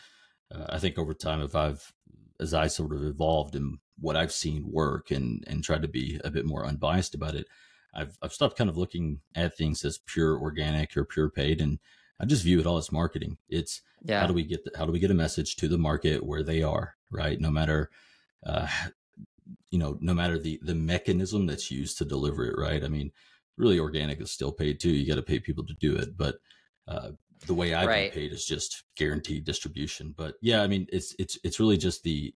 uh, 0.53 0.65
I 0.69 0.79
think 0.79 0.97
over 0.97 1.13
time, 1.13 1.41
if 1.41 1.55
I've 1.55 1.91
as 2.39 2.53
I 2.53 2.67
sort 2.67 2.93
of 2.93 3.03
evolved 3.03 3.55
and 3.55 3.79
what 3.99 4.15
I've 4.15 4.31
seen 4.31 4.71
work 4.71 5.11
and 5.11 5.43
and 5.47 5.63
tried 5.63 5.81
to 5.81 5.87
be 5.87 6.19
a 6.23 6.31
bit 6.31 6.45
more 6.45 6.65
unbiased 6.65 7.15
about 7.15 7.35
it, 7.35 7.47
I've 7.93 8.17
I've 8.21 8.33
stopped 8.33 8.57
kind 8.57 8.69
of 8.69 8.77
looking 8.77 9.21
at 9.35 9.57
things 9.57 9.83
as 9.83 9.99
pure 9.99 10.39
organic 10.39 10.95
or 10.95 11.05
pure 11.05 11.29
paid, 11.29 11.61
and 11.61 11.79
I 12.19 12.25
just 12.25 12.43
view 12.43 12.59
it 12.59 12.65
all 12.65 12.77
as 12.77 12.91
marketing. 12.91 13.37
It's 13.49 13.81
yeah. 14.03 14.21
how 14.21 14.27
do 14.27 14.33
we 14.33 14.43
get 14.43 14.63
the, 14.63 14.71
how 14.77 14.85
do 14.85 14.91
we 14.91 14.99
get 14.99 15.11
a 15.11 15.15
message 15.15 15.55
to 15.57 15.67
the 15.67 15.77
market 15.77 16.25
where 16.25 16.43
they 16.43 16.63
are, 16.63 16.95
right? 17.11 17.39
No 17.39 17.51
matter, 17.51 17.89
uh, 18.45 18.67
you 19.71 19.79
know, 19.79 19.97
no 20.01 20.13
matter 20.13 20.37
the 20.37 20.59
the 20.61 20.75
mechanism 20.75 21.45
that's 21.47 21.71
used 21.71 21.97
to 21.97 22.05
deliver 22.05 22.45
it, 22.45 22.57
right? 22.57 22.83
I 22.83 22.87
mean, 22.87 23.11
really, 23.57 23.79
organic 23.79 24.21
is 24.21 24.31
still 24.31 24.51
paid 24.51 24.79
too. 24.79 24.91
You 24.91 25.07
got 25.07 25.15
to 25.15 25.23
pay 25.23 25.39
people 25.39 25.65
to 25.65 25.73
do 25.73 25.95
it, 25.95 26.17
but 26.17 26.35
uh, 26.87 27.11
the 27.45 27.53
way 27.53 27.73
I've 27.73 27.87
right. 27.87 28.11
been 28.11 28.21
paid 28.21 28.33
is 28.33 28.45
just 28.45 28.83
guaranteed 28.95 29.45
distribution. 29.45 30.13
But 30.15 30.35
yeah, 30.41 30.61
I 30.61 30.67
mean, 30.67 30.87
it's 30.91 31.15
it's 31.19 31.37
it's 31.43 31.59
really 31.59 31.77
just 31.77 32.03
the 32.03 32.33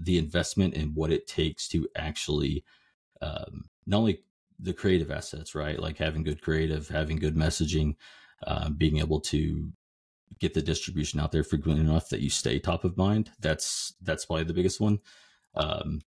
the 0.00 0.18
investment 0.18 0.74
in 0.74 0.94
what 0.94 1.12
it 1.12 1.26
takes 1.26 1.68
to 1.68 1.88
actually 1.96 2.64
um, 3.20 3.64
not 3.86 3.98
only 3.98 4.22
the 4.58 4.72
creative 4.72 5.10
assets, 5.10 5.54
right? 5.54 5.78
Like 5.78 5.98
having 5.98 6.22
good 6.22 6.42
creative, 6.42 6.88
having 6.88 7.16
good 7.16 7.36
messaging, 7.36 7.96
uh, 8.46 8.70
being 8.70 8.98
able 8.98 9.20
to 9.20 9.72
get 10.38 10.54
the 10.54 10.62
distribution 10.62 11.20
out 11.20 11.32
there 11.32 11.44
frequently 11.44 11.84
enough 11.84 12.08
that 12.08 12.20
you 12.20 12.30
stay 12.30 12.58
top 12.58 12.84
of 12.84 12.96
mind. 12.96 13.30
That's 13.40 13.94
that's 14.02 14.24
probably 14.24 14.44
the 14.44 14.54
biggest 14.54 14.80
one. 14.80 15.00
Um, 15.54 16.00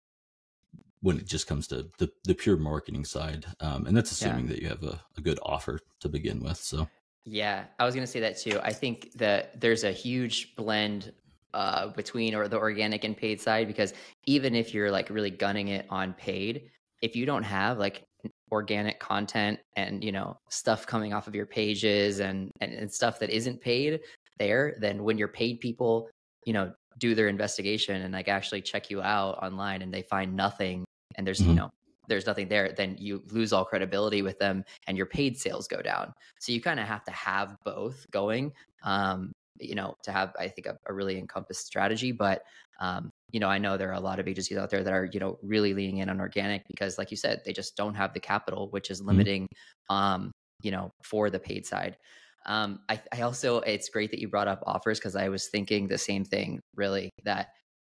when 1.02 1.18
it 1.18 1.26
just 1.26 1.48
comes 1.48 1.68
to 1.68 1.90
the, 1.98 2.10
the 2.24 2.34
pure 2.34 2.56
marketing 2.56 3.04
side, 3.04 3.46
um, 3.60 3.86
and 3.86 3.96
that's 3.96 4.12
assuming 4.12 4.46
yeah. 4.46 4.54
that 4.54 4.62
you 4.62 4.70
have 4.70 4.84
a, 4.84 5.02
a 5.18 5.22
good 5.22 5.38
offer 5.44 5.80
to 6.00 6.08
begin 6.08 6.42
with. 6.42 6.58
So 6.58 6.88
yeah, 7.26 7.66
I 7.80 7.86
was 7.86 7.96
going 7.96 8.06
to 8.06 8.12
say 8.12 8.20
that 8.20 8.38
too. 8.38 8.60
I 8.62 8.74
think 8.74 9.12
that 9.14 9.60
there's 9.60 9.84
a 9.84 9.92
huge 9.92 10.56
blend 10.56 11.14
uh, 11.54 11.88
between 11.90 12.36
or 12.36 12.48
the 12.48 12.58
organic 12.58 13.04
and 13.04 13.16
paid 13.16 13.40
side 13.40 13.68
because 13.68 13.94
even 14.26 14.56
if 14.56 14.74
you're 14.74 14.92
like 14.92 15.10
really 15.10 15.30
gunning 15.30 15.70
it 15.70 15.86
on 15.90 16.14
paid, 16.14 16.70
if 17.02 17.16
you 17.16 17.26
don't 17.26 17.44
have 17.44 17.78
like 17.78 18.04
organic 18.52 19.00
content 19.00 19.60
and 19.76 20.04
you 20.04 20.12
know 20.12 20.38
stuff 20.50 20.86
coming 20.86 21.14
off 21.14 21.28
of 21.28 21.36
your 21.36 21.46
pages 21.46 22.20
and, 22.20 22.52
and 22.62 22.74
and 22.74 22.92
stuff 22.92 23.20
that 23.20 23.30
isn't 23.30 23.62
paid 23.62 24.02
there, 24.40 24.76
then 24.80 25.04
when 25.04 25.18
your 25.18 25.28
paid 25.28 25.60
people, 25.60 26.10
you 26.46 26.54
know, 26.54 26.74
do 26.98 27.16
their 27.16 27.28
investigation 27.28 28.02
and 28.02 28.14
like 28.14 28.28
actually 28.28 28.62
check 28.62 28.90
you 28.90 29.02
out 29.02 29.42
online 29.42 29.82
and 29.82 29.94
they 29.94 30.02
find 30.04 30.36
nothing 30.36 30.84
and 31.16 31.26
there's 31.26 31.40
mm-hmm. 31.40 31.52
you 31.52 31.56
know 31.56 31.72
there's 32.08 32.26
nothing 32.26 32.48
there, 32.48 32.74
then 32.74 32.96
you 33.00 33.24
lose 33.32 33.54
all 33.54 33.66
credibility 33.66 34.22
with 34.22 34.38
them 34.40 34.64
and 34.88 34.98
your 34.98 35.06
paid 35.06 35.38
sales 35.38 35.68
go 35.68 35.82
down. 35.82 36.14
So 36.40 36.52
you 36.52 36.62
kind 36.62 36.80
of 36.80 36.88
have 36.88 37.04
to 37.06 37.12
have 37.12 37.56
both 37.64 38.06
going, 38.12 38.52
um, 38.84 39.32
you 39.60 39.76
know, 39.76 39.96
to 40.04 40.12
have, 40.12 40.34
I 40.40 40.48
think, 40.48 40.68
a, 40.68 40.78
a 40.88 40.94
really 40.94 41.18
encompassed 41.18 41.66
strategy. 41.66 42.12
But, 42.12 42.42
um, 42.80 43.12
you 43.32 43.40
know, 43.40 43.48
I 43.48 43.58
know 43.58 43.78
there 43.78 43.90
are 43.90 43.94
a 43.94 44.00
lot 44.00 44.20
of 44.20 44.28
agencies 44.28 44.58
out 44.58 44.70
there 44.70 44.84
that 44.84 44.94
are, 44.94 45.06
you 45.06 45.20
know, 45.20 45.38
really 45.42 45.74
leaning 45.74 45.98
in 46.00 46.10
on 46.10 46.20
organic 46.20 46.68
because, 46.68 46.98
like 46.98 47.12
you 47.12 47.18
said, 47.18 47.42
they 47.46 47.54
just 47.54 47.78
don't 47.78 47.96
have 47.96 48.14
the 48.14 48.20
capital, 48.20 48.70
which 48.72 48.90
is 48.90 49.00
mm-hmm. 49.00 49.10
limiting, 49.10 49.44
mm-hmm. 49.44 49.96
um, 49.96 50.32
you 50.62 50.72
know, 50.72 50.92
for 51.04 51.30
the 51.30 51.40
paid 51.40 51.66
side. 51.66 51.98
Um, 52.46 52.80
I, 52.90 53.00
I 53.14 53.22
also, 53.22 53.60
it's 53.60 53.88
great 53.88 54.12
that 54.12 54.20
you 54.20 54.28
brought 54.28 54.50
up 54.50 54.62
offers 54.66 55.00
because 55.00 55.16
I 55.16 55.30
was 55.30 55.48
thinking 55.48 55.88
the 55.88 55.98
same 55.98 56.26
thing, 56.26 56.60
really, 56.76 57.10
that 57.24 57.50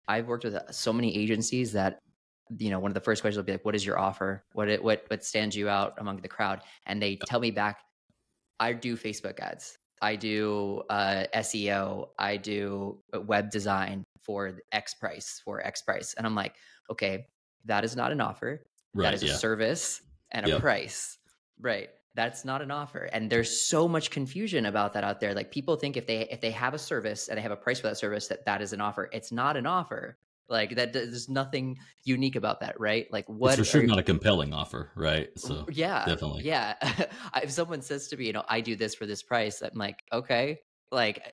I've 0.09 0.27
worked 0.27 0.45
with 0.45 0.57
uh, 0.57 0.71
so 0.71 0.93
many 0.93 1.17
agencies 1.17 1.73
that 1.73 2.01
you 2.59 2.71
know, 2.71 2.79
one 2.79 2.91
of 2.91 2.95
the 2.95 3.01
first 3.01 3.23
questions 3.23 3.39
will 3.39 3.45
be 3.45 3.53
like, 3.53 3.65
"What 3.65 3.75
is 3.75 3.85
your 3.85 3.99
offer? 3.99 4.45
What 4.53 4.69
it, 4.69 4.83
what 4.83 5.05
what 5.09 5.25
stands 5.25 5.57
you 5.57 5.69
out 5.69 5.95
among 5.99 6.21
the 6.21 6.29
crowd?" 6.29 6.61
And 6.87 7.01
they 7.01 7.17
tell 7.27 7.41
me 7.41 7.51
back, 7.51 7.81
"I 8.61 8.73
do 8.73 8.97
Facebook 8.97 9.39
ads. 9.41 9.79
I 10.01 10.17
do 10.17 10.83
uh, 10.91 11.25
SEO. 11.35 12.09
I 12.19 12.37
do 12.37 13.01
web 13.15 13.51
design 13.51 14.05
for 14.21 14.59
X 14.73 14.95
price 14.95 15.41
for 15.45 15.65
X 15.67 15.83
price." 15.83 16.15
And 16.15 16.27
I'm 16.27 16.35
like, 16.35 16.55
"Okay, 16.91 17.27
that 17.65 17.85
is 17.85 17.97
not 17.97 18.13
an 18.13 18.21
offer. 18.21 18.65
Right. 18.95 19.05
that 19.05 19.15
is 19.15 19.23
yeah. 19.23 19.33
a 19.33 19.37
service 19.37 20.03
and 20.31 20.47
a 20.47 20.51
Yep. 20.51 20.61
price." 20.61 21.19
Right. 21.61 21.91
That's 22.15 22.45
not 22.45 22.61
an 22.61 22.71
offer. 22.71 23.09
And 23.13 23.31
there's 23.31 23.67
so 23.67 23.89
much 23.89 24.11
confusion 24.11 24.67
about 24.67 24.93
that 24.93 25.05
out 25.05 25.19
there. 25.21 25.33
Like 25.35 25.51
people 25.51 25.77
think 25.77 25.97
if 25.97 26.07
they 26.07 26.29
if 26.29 26.41
they 26.41 26.51
have 26.51 26.75
a 26.75 26.79
service 26.79 27.29
and 27.29 27.39
they 27.39 27.43
have 27.43 27.53
a 27.53 27.57
price 27.57 27.81
for 27.81 27.87
that 27.89 27.97
service 27.97 28.29
that 28.29 28.45
that 28.45 28.61
is 28.61 28.73
an 28.75 28.81
offer. 28.83 29.09
It's 29.13 29.33
not 29.33 29.57
an 29.57 29.67
offer. 29.67 30.19
Like 30.53 30.77
that 30.77 30.93
there's 30.93 31.31
nothing 31.31 31.79
unique 32.05 32.37
about 32.37 32.61
that, 32.61 32.79
right? 32.79 33.11
Like 33.11 33.25
what 33.27 33.59
it's 33.59 33.59
for 33.59 33.65
sure 33.65 33.83
not 33.87 33.99
a 33.99 34.03
compelling 34.03 34.53
offer, 34.53 34.91
right? 34.95 35.31
So 35.39 35.67
yeah, 35.73 36.05
definitely. 36.05 36.45
Yeah. 36.45 36.75
if 37.43 37.51
someone 37.51 37.81
says 37.81 38.09
to 38.09 38.19
me, 38.19 38.27
you 38.27 38.35
know, 38.35 38.45
I 38.47 38.61
do 38.61 38.77
this 38.77 38.95
for 38.95 39.07
this 39.07 39.23
price, 39.23 39.63
I'm 39.63 39.71
like, 39.75 40.03
okay. 40.13 40.61
Like 40.91 41.23
eh, 41.25 41.31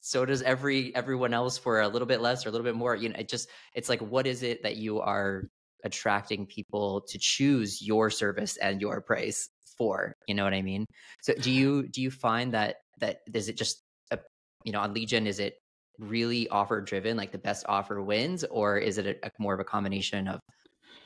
so 0.00 0.24
does 0.24 0.40
every 0.40 0.94
everyone 0.96 1.34
else 1.34 1.58
for 1.58 1.82
a 1.82 1.88
little 1.88 2.06
bit 2.06 2.22
less 2.22 2.46
or 2.46 2.48
a 2.48 2.52
little 2.52 2.64
bit 2.64 2.74
more. 2.74 2.96
You 2.96 3.10
know, 3.10 3.16
it 3.18 3.28
just 3.28 3.50
it's 3.74 3.90
like 3.90 4.00
what 4.00 4.26
is 4.26 4.42
it 4.42 4.62
that 4.62 4.76
you 4.76 5.00
are 5.00 5.44
attracting 5.84 6.46
people 6.46 7.02
to 7.08 7.18
choose 7.18 7.82
your 7.82 8.08
service 8.08 8.56
and 8.56 8.80
your 8.80 9.02
price 9.02 9.50
for? 9.76 10.16
You 10.26 10.34
know 10.34 10.44
what 10.44 10.54
I 10.54 10.62
mean? 10.62 10.86
So 11.20 11.34
do 11.34 11.50
you 11.50 11.86
do 11.88 12.00
you 12.00 12.10
find 12.10 12.54
that 12.54 12.76
that 13.00 13.18
is 13.34 13.50
it 13.50 13.58
just 13.58 13.82
a, 14.10 14.18
you 14.64 14.72
know 14.72 14.80
on 14.80 14.94
lead 14.94 15.10
gen 15.10 15.26
is 15.26 15.40
it 15.40 15.56
really 15.98 16.48
offer 16.48 16.80
driven 16.80 17.16
like 17.16 17.32
the 17.32 17.38
best 17.38 17.64
offer 17.68 18.02
wins 18.02 18.44
or 18.44 18.78
is 18.78 18.98
it 18.98 19.06
a, 19.06 19.26
a 19.26 19.30
more 19.38 19.54
of 19.54 19.60
a 19.60 19.64
combination 19.64 20.28
of 20.28 20.40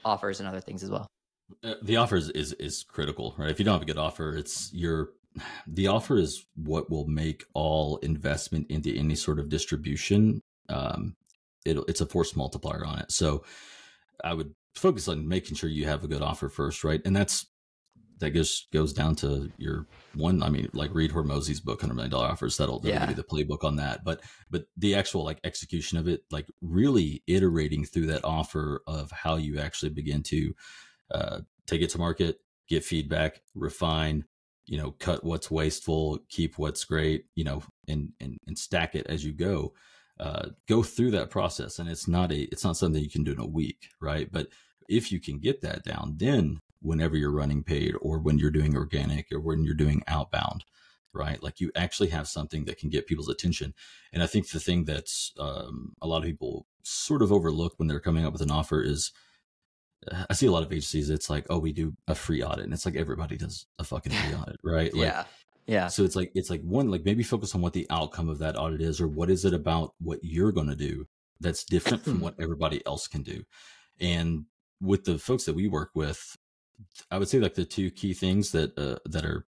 offers 0.04 0.40
and 0.40 0.48
other 0.48 0.60
things 0.60 0.82
as 0.82 0.90
well? 0.90 1.06
Uh, 1.62 1.74
the 1.82 1.96
offers 1.96 2.28
is, 2.30 2.52
is 2.54 2.84
critical, 2.84 3.34
right? 3.38 3.50
If 3.50 3.58
you 3.58 3.64
don't 3.64 3.74
have 3.74 3.82
a 3.82 3.86
good 3.86 3.98
offer, 3.98 4.36
it's 4.36 4.72
your 4.72 5.10
the 5.66 5.88
offer 5.88 6.16
is 6.16 6.46
what 6.54 6.90
will 6.90 7.06
make 7.06 7.44
all 7.54 7.98
investment 7.98 8.70
into 8.70 8.94
any 8.96 9.14
sort 9.14 9.38
of 9.38 9.48
distribution. 9.48 10.40
Um, 10.68 11.16
it, 11.64 11.78
it's 11.88 12.00
a 12.00 12.06
force 12.06 12.36
multiplier 12.36 12.84
on 12.84 12.98
it. 13.00 13.12
So 13.12 13.44
I 14.22 14.34
would 14.34 14.54
focus 14.74 15.08
on 15.08 15.28
making 15.28 15.56
sure 15.56 15.70
you 15.70 15.86
have 15.86 16.04
a 16.04 16.08
good 16.08 16.22
offer 16.22 16.48
first, 16.48 16.84
right? 16.84 17.00
And 17.04 17.14
that's 17.14 17.46
that 18.18 18.30
goes 18.30 18.66
goes 18.72 18.92
down 18.92 19.14
to 19.16 19.50
your 19.58 19.86
one. 20.14 20.42
I 20.42 20.48
mean, 20.48 20.68
like 20.72 20.94
read 20.94 21.10
Hormozi's 21.12 21.60
book, 21.60 21.80
Hundred 21.80 21.94
Million 21.94 22.10
Dollar 22.10 22.28
Offers. 22.28 22.56
That'll, 22.56 22.78
that'll 22.80 22.94
Yeah. 22.94 23.06
give 23.06 23.16
you 23.16 23.22
the 23.22 23.24
playbook 23.54 23.64
on 23.64 23.76
that. 23.76 24.04
But 24.04 24.22
but 24.50 24.66
the 24.76 24.94
actual 24.94 25.24
like 25.24 25.38
execution 25.44 25.98
of 25.98 26.08
it, 26.08 26.22
like 26.30 26.46
really 26.62 27.22
iterating 27.26 27.84
through 27.84 28.06
that 28.06 28.24
offer 28.24 28.82
of 28.86 29.10
how 29.10 29.36
you 29.36 29.58
actually 29.58 29.90
begin 29.90 30.22
to 30.24 30.54
uh, 31.10 31.40
take 31.66 31.82
it 31.82 31.90
to 31.90 31.98
market, 31.98 32.40
get 32.68 32.84
feedback, 32.84 33.42
refine, 33.54 34.24
you 34.66 34.78
know, 34.78 34.92
cut 34.92 35.22
what's 35.22 35.50
wasteful, 35.50 36.18
keep 36.28 36.58
what's 36.58 36.84
great, 36.84 37.26
you 37.34 37.44
know, 37.44 37.62
and 37.86 38.12
and 38.20 38.38
and 38.46 38.58
stack 38.58 38.94
it 38.94 39.06
as 39.08 39.24
you 39.24 39.32
go. 39.32 39.72
Uh, 40.18 40.48
go 40.66 40.82
through 40.82 41.10
that 41.10 41.28
process, 41.28 41.78
and 41.78 41.90
it's 41.90 42.08
not 42.08 42.32
a 42.32 42.44
it's 42.44 42.64
not 42.64 42.76
something 42.78 43.02
you 43.02 43.10
can 43.10 43.22
do 43.24 43.32
in 43.32 43.38
a 43.38 43.46
week, 43.46 43.88
right? 44.00 44.32
But 44.32 44.48
if 44.88 45.12
you 45.12 45.20
can 45.20 45.38
get 45.38 45.60
that 45.60 45.84
down, 45.84 46.14
then 46.16 46.58
whenever 46.86 47.16
you're 47.16 47.32
running 47.32 47.62
paid 47.62 47.94
or 48.00 48.18
when 48.18 48.38
you're 48.38 48.50
doing 48.50 48.76
organic 48.76 49.26
or 49.32 49.40
when 49.40 49.64
you're 49.64 49.74
doing 49.74 50.02
outbound, 50.06 50.64
right? 51.12 51.42
Like 51.42 51.60
you 51.60 51.70
actually 51.74 52.08
have 52.08 52.28
something 52.28 52.64
that 52.64 52.78
can 52.78 52.90
get 52.90 53.06
people's 53.06 53.28
attention. 53.28 53.74
And 54.12 54.22
I 54.22 54.26
think 54.26 54.48
the 54.48 54.60
thing 54.60 54.84
that's 54.84 55.32
um, 55.38 55.94
a 56.00 56.06
lot 56.06 56.18
of 56.18 56.24
people 56.24 56.66
sort 56.82 57.22
of 57.22 57.32
overlook 57.32 57.74
when 57.76 57.88
they're 57.88 58.00
coming 58.00 58.24
up 58.24 58.32
with 58.32 58.42
an 58.42 58.50
offer 58.50 58.82
is 58.82 59.12
I 60.30 60.34
see 60.34 60.46
a 60.46 60.52
lot 60.52 60.62
of 60.62 60.72
agencies. 60.72 61.10
It's 61.10 61.28
like, 61.28 61.46
oh, 61.50 61.58
we 61.58 61.72
do 61.72 61.94
a 62.06 62.14
free 62.14 62.42
audit, 62.42 62.64
and 62.64 62.72
it's 62.72 62.86
like 62.86 62.96
everybody 62.96 63.36
does 63.36 63.66
a 63.78 63.84
fucking 63.84 64.12
free 64.12 64.34
audit, 64.40 64.56
right? 64.62 64.94
Like, 64.94 65.08
yeah. 65.08 65.24
Yeah. 65.66 65.88
So 65.88 66.04
it's 66.04 66.14
like 66.14 66.30
it's 66.36 66.48
like 66.48 66.62
one 66.62 66.92
like 66.92 67.04
maybe 67.04 67.24
focus 67.24 67.54
on 67.54 67.60
what 67.60 67.72
the 67.72 67.88
outcome 67.90 68.28
of 68.28 68.38
that 68.38 68.56
audit 68.56 68.80
is, 68.80 69.00
or 69.00 69.08
what 69.08 69.30
is 69.30 69.44
it 69.44 69.52
about 69.52 69.94
what 69.98 70.20
you're 70.22 70.52
going 70.52 70.68
to 70.68 70.76
do 70.76 71.06
that's 71.40 71.64
different 71.64 72.04
from 72.04 72.20
what 72.20 72.34
everybody 72.40 72.84
else 72.86 73.08
can 73.08 73.22
do. 73.22 73.42
And 74.00 74.44
with 74.80 75.04
the 75.04 75.18
folks 75.18 75.44
that 75.44 75.54
we 75.54 75.66
work 75.66 75.90
with, 75.94 76.36
I 77.10 77.18
would 77.18 77.28
say 77.28 77.38
like 77.38 77.54
the 77.54 77.64
two 77.64 77.90
key 77.90 78.14
things 78.14 78.52
that 78.52 78.76
uh, 78.78 78.98
that 79.06 79.24
are 79.24 79.46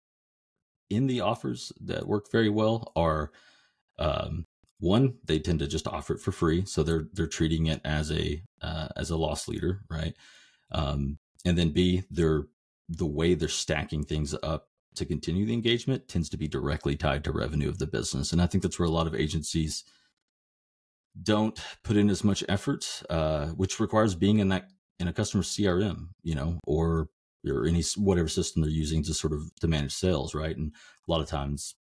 in 0.90 1.06
the 1.06 1.20
offers 1.20 1.72
that 1.80 2.06
work 2.06 2.30
very 2.30 2.50
well 2.50 2.92
are 2.94 3.30
um, 3.98 4.46
one 4.80 5.14
they 5.24 5.38
tend 5.38 5.60
to 5.60 5.66
just 5.66 5.86
offer 5.86 6.14
it 6.14 6.20
for 6.20 6.32
free, 6.32 6.64
so 6.66 6.82
they're 6.82 7.06
they're 7.12 7.26
treating 7.26 7.66
it 7.66 7.80
as 7.84 8.10
a 8.10 8.42
uh, 8.60 8.88
as 8.96 9.10
a 9.10 9.16
loss 9.16 9.48
leader, 9.48 9.82
right? 9.88 10.14
Um, 10.70 11.18
and 11.44 11.56
then 11.56 11.70
B, 11.70 12.02
they're 12.10 12.46
the 12.88 13.06
way 13.06 13.34
they're 13.34 13.48
stacking 13.48 14.04
things 14.04 14.34
up 14.42 14.68
to 14.94 15.06
continue 15.06 15.46
the 15.46 15.54
engagement 15.54 16.08
tends 16.08 16.28
to 16.28 16.36
be 16.36 16.48
directly 16.48 16.96
tied 16.96 17.24
to 17.24 17.32
revenue 17.32 17.68
of 17.68 17.78
the 17.78 17.86
business, 17.86 18.32
and 18.32 18.42
I 18.42 18.46
think 18.46 18.62
that's 18.62 18.78
where 18.78 18.88
a 18.88 18.92
lot 18.92 19.06
of 19.06 19.14
agencies 19.14 19.84
don't 21.20 21.60
put 21.84 21.96
in 21.96 22.10
as 22.10 22.24
much 22.24 22.42
effort, 22.48 23.02
uh, 23.10 23.48
which 23.48 23.80
requires 23.80 24.14
being 24.14 24.38
in 24.38 24.48
that 24.48 24.68
in 25.02 25.08
a 25.08 25.12
customer 25.12 25.42
CRM, 25.42 26.08
you 26.22 26.34
know, 26.34 26.58
or 26.66 27.08
or 27.46 27.66
any 27.66 27.82
whatever 27.96 28.28
system 28.28 28.62
they're 28.62 28.70
using 28.70 29.02
to 29.02 29.12
sort 29.12 29.32
of 29.32 29.54
to 29.56 29.66
manage 29.68 29.92
sales, 29.92 30.34
right? 30.34 30.56
And 30.56 30.72
a 31.06 31.10
lot 31.10 31.20
of 31.20 31.28
times 31.28 31.74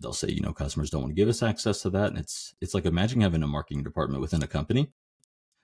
they'll 0.00 0.14
say, 0.14 0.28
you 0.30 0.40
know, 0.40 0.52
customers 0.52 0.90
don't 0.90 1.02
want 1.02 1.10
to 1.10 1.20
give 1.20 1.28
us 1.28 1.42
access 1.42 1.82
to 1.82 1.90
that, 1.90 2.08
and 2.08 2.18
it's 2.18 2.54
it's 2.60 2.74
like 2.74 2.86
imagine 2.86 3.20
having 3.20 3.42
a 3.42 3.46
marketing 3.46 3.84
department 3.84 4.22
within 4.22 4.42
a 4.42 4.48
company 4.48 4.90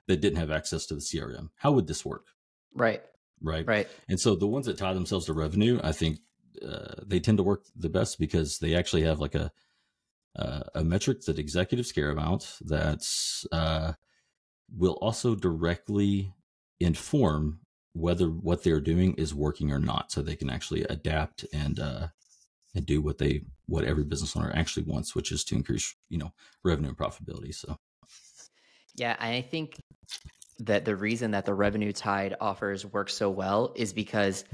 that 0.07 0.21
didn't 0.21 0.39
have 0.39 0.51
access 0.51 0.87
to 0.87 0.95
the 0.95 1.01
CRM. 1.01 1.49
How 1.57 1.73
would 1.73 1.87
this 1.87 2.05
work, 2.05 2.27
Right. 2.75 3.03
right? 3.41 3.67
Right. 3.67 3.89
And 4.09 4.21
so 4.21 4.35
the 4.35 4.47
ones 4.47 4.67
that 4.67 4.77
tie 4.77 4.93
themselves 4.93 5.27
to 5.27 5.33
revenue, 5.33 5.81
I 5.83 5.93
think 5.93 6.19
uh, 6.67 6.95
they 7.07 7.21
tend 7.21 7.39
to 7.39 7.45
work 7.45 7.65
the 7.77 7.89
best 7.89 8.19
because 8.19 8.59
they 8.59 8.75
actually 8.75 9.03
have 9.03 9.21
like 9.21 9.35
a 9.35 9.51
uh, 10.37 10.63
a 10.75 10.85
metric 10.85 11.23
that 11.23 11.39
executives 11.39 11.93
care 11.93 12.11
about 12.11 12.47
that 12.61 13.03
uh, 13.53 13.93
will 14.77 14.99
also 15.01 15.35
directly 15.35 16.33
inform 16.81 17.61
whether 17.93 18.29
what 18.29 18.63
they're 18.63 18.81
doing 18.81 19.15
is 19.15 19.35
working 19.35 19.71
or 19.71 19.79
not, 19.79 20.11
so 20.11 20.23
they 20.23 20.37
can 20.37 20.51
actually 20.51 20.83
adapt 20.85 21.45
and 21.53 21.79
uh, 21.79 22.09
and 22.75 22.87
do 22.87 23.03
what 23.03 23.19
they 23.19 23.43
what 23.67 23.85
every 23.85 24.05
business 24.05 24.37
owner 24.37 24.53
actually 24.55 24.85
wants, 24.85 25.15
which 25.15 25.33
is 25.33 25.45
to 25.45 25.55
increase 25.55 25.95
you 26.09 26.19
know 26.19 26.33
revenue 26.65 26.89
and 26.89 26.99
profitability. 26.99 27.55
So 27.55 27.77
Yeah, 28.97 29.17
I 29.19 29.43
think 29.43 29.77
that 30.61 30.85
the 30.85 30.97
reason 30.97 31.31
that 31.31 31.47
the 31.47 31.55
revenue 31.55 31.93
tied 31.93 32.37
offers 32.41 32.85
work 32.85 33.09
so 33.09 33.31
well 33.31 33.73
is 33.77 33.93
because 33.93 34.45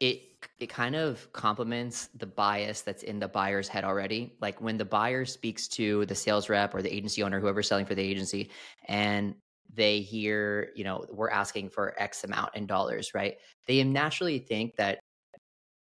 it 0.00 0.22
it 0.58 0.68
kind 0.68 0.96
of 0.96 1.32
complements 1.32 2.08
the 2.16 2.26
bias 2.26 2.82
that's 2.82 3.04
in 3.04 3.20
the 3.20 3.28
buyer's 3.28 3.68
head 3.68 3.84
already. 3.84 4.34
Like 4.40 4.60
when 4.60 4.76
the 4.76 4.84
buyer 4.84 5.24
speaks 5.24 5.68
to 5.68 6.04
the 6.06 6.14
sales 6.14 6.48
rep 6.48 6.74
or 6.74 6.82
the 6.82 6.92
agency 6.92 7.22
owner, 7.22 7.40
whoever's 7.40 7.68
selling 7.68 7.86
for 7.86 7.94
the 7.94 8.02
agency, 8.02 8.50
and 8.86 9.34
they 9.74 10.00
hear, 10.00 10.70
you 10.74 10.84
know, 10.84 11.04
we're 11.10 11.30
asking 11.30 11.70
for 11.70 11.94
X 12.00 12.24
amount 12.24 12.54
in 12.54 12.66
dollars, 12.66 13.14
right? 13.14 13.36
They 13.66 13.82
naturally 13.84 14.38
think 14.38 14.76
that 14.76 15.00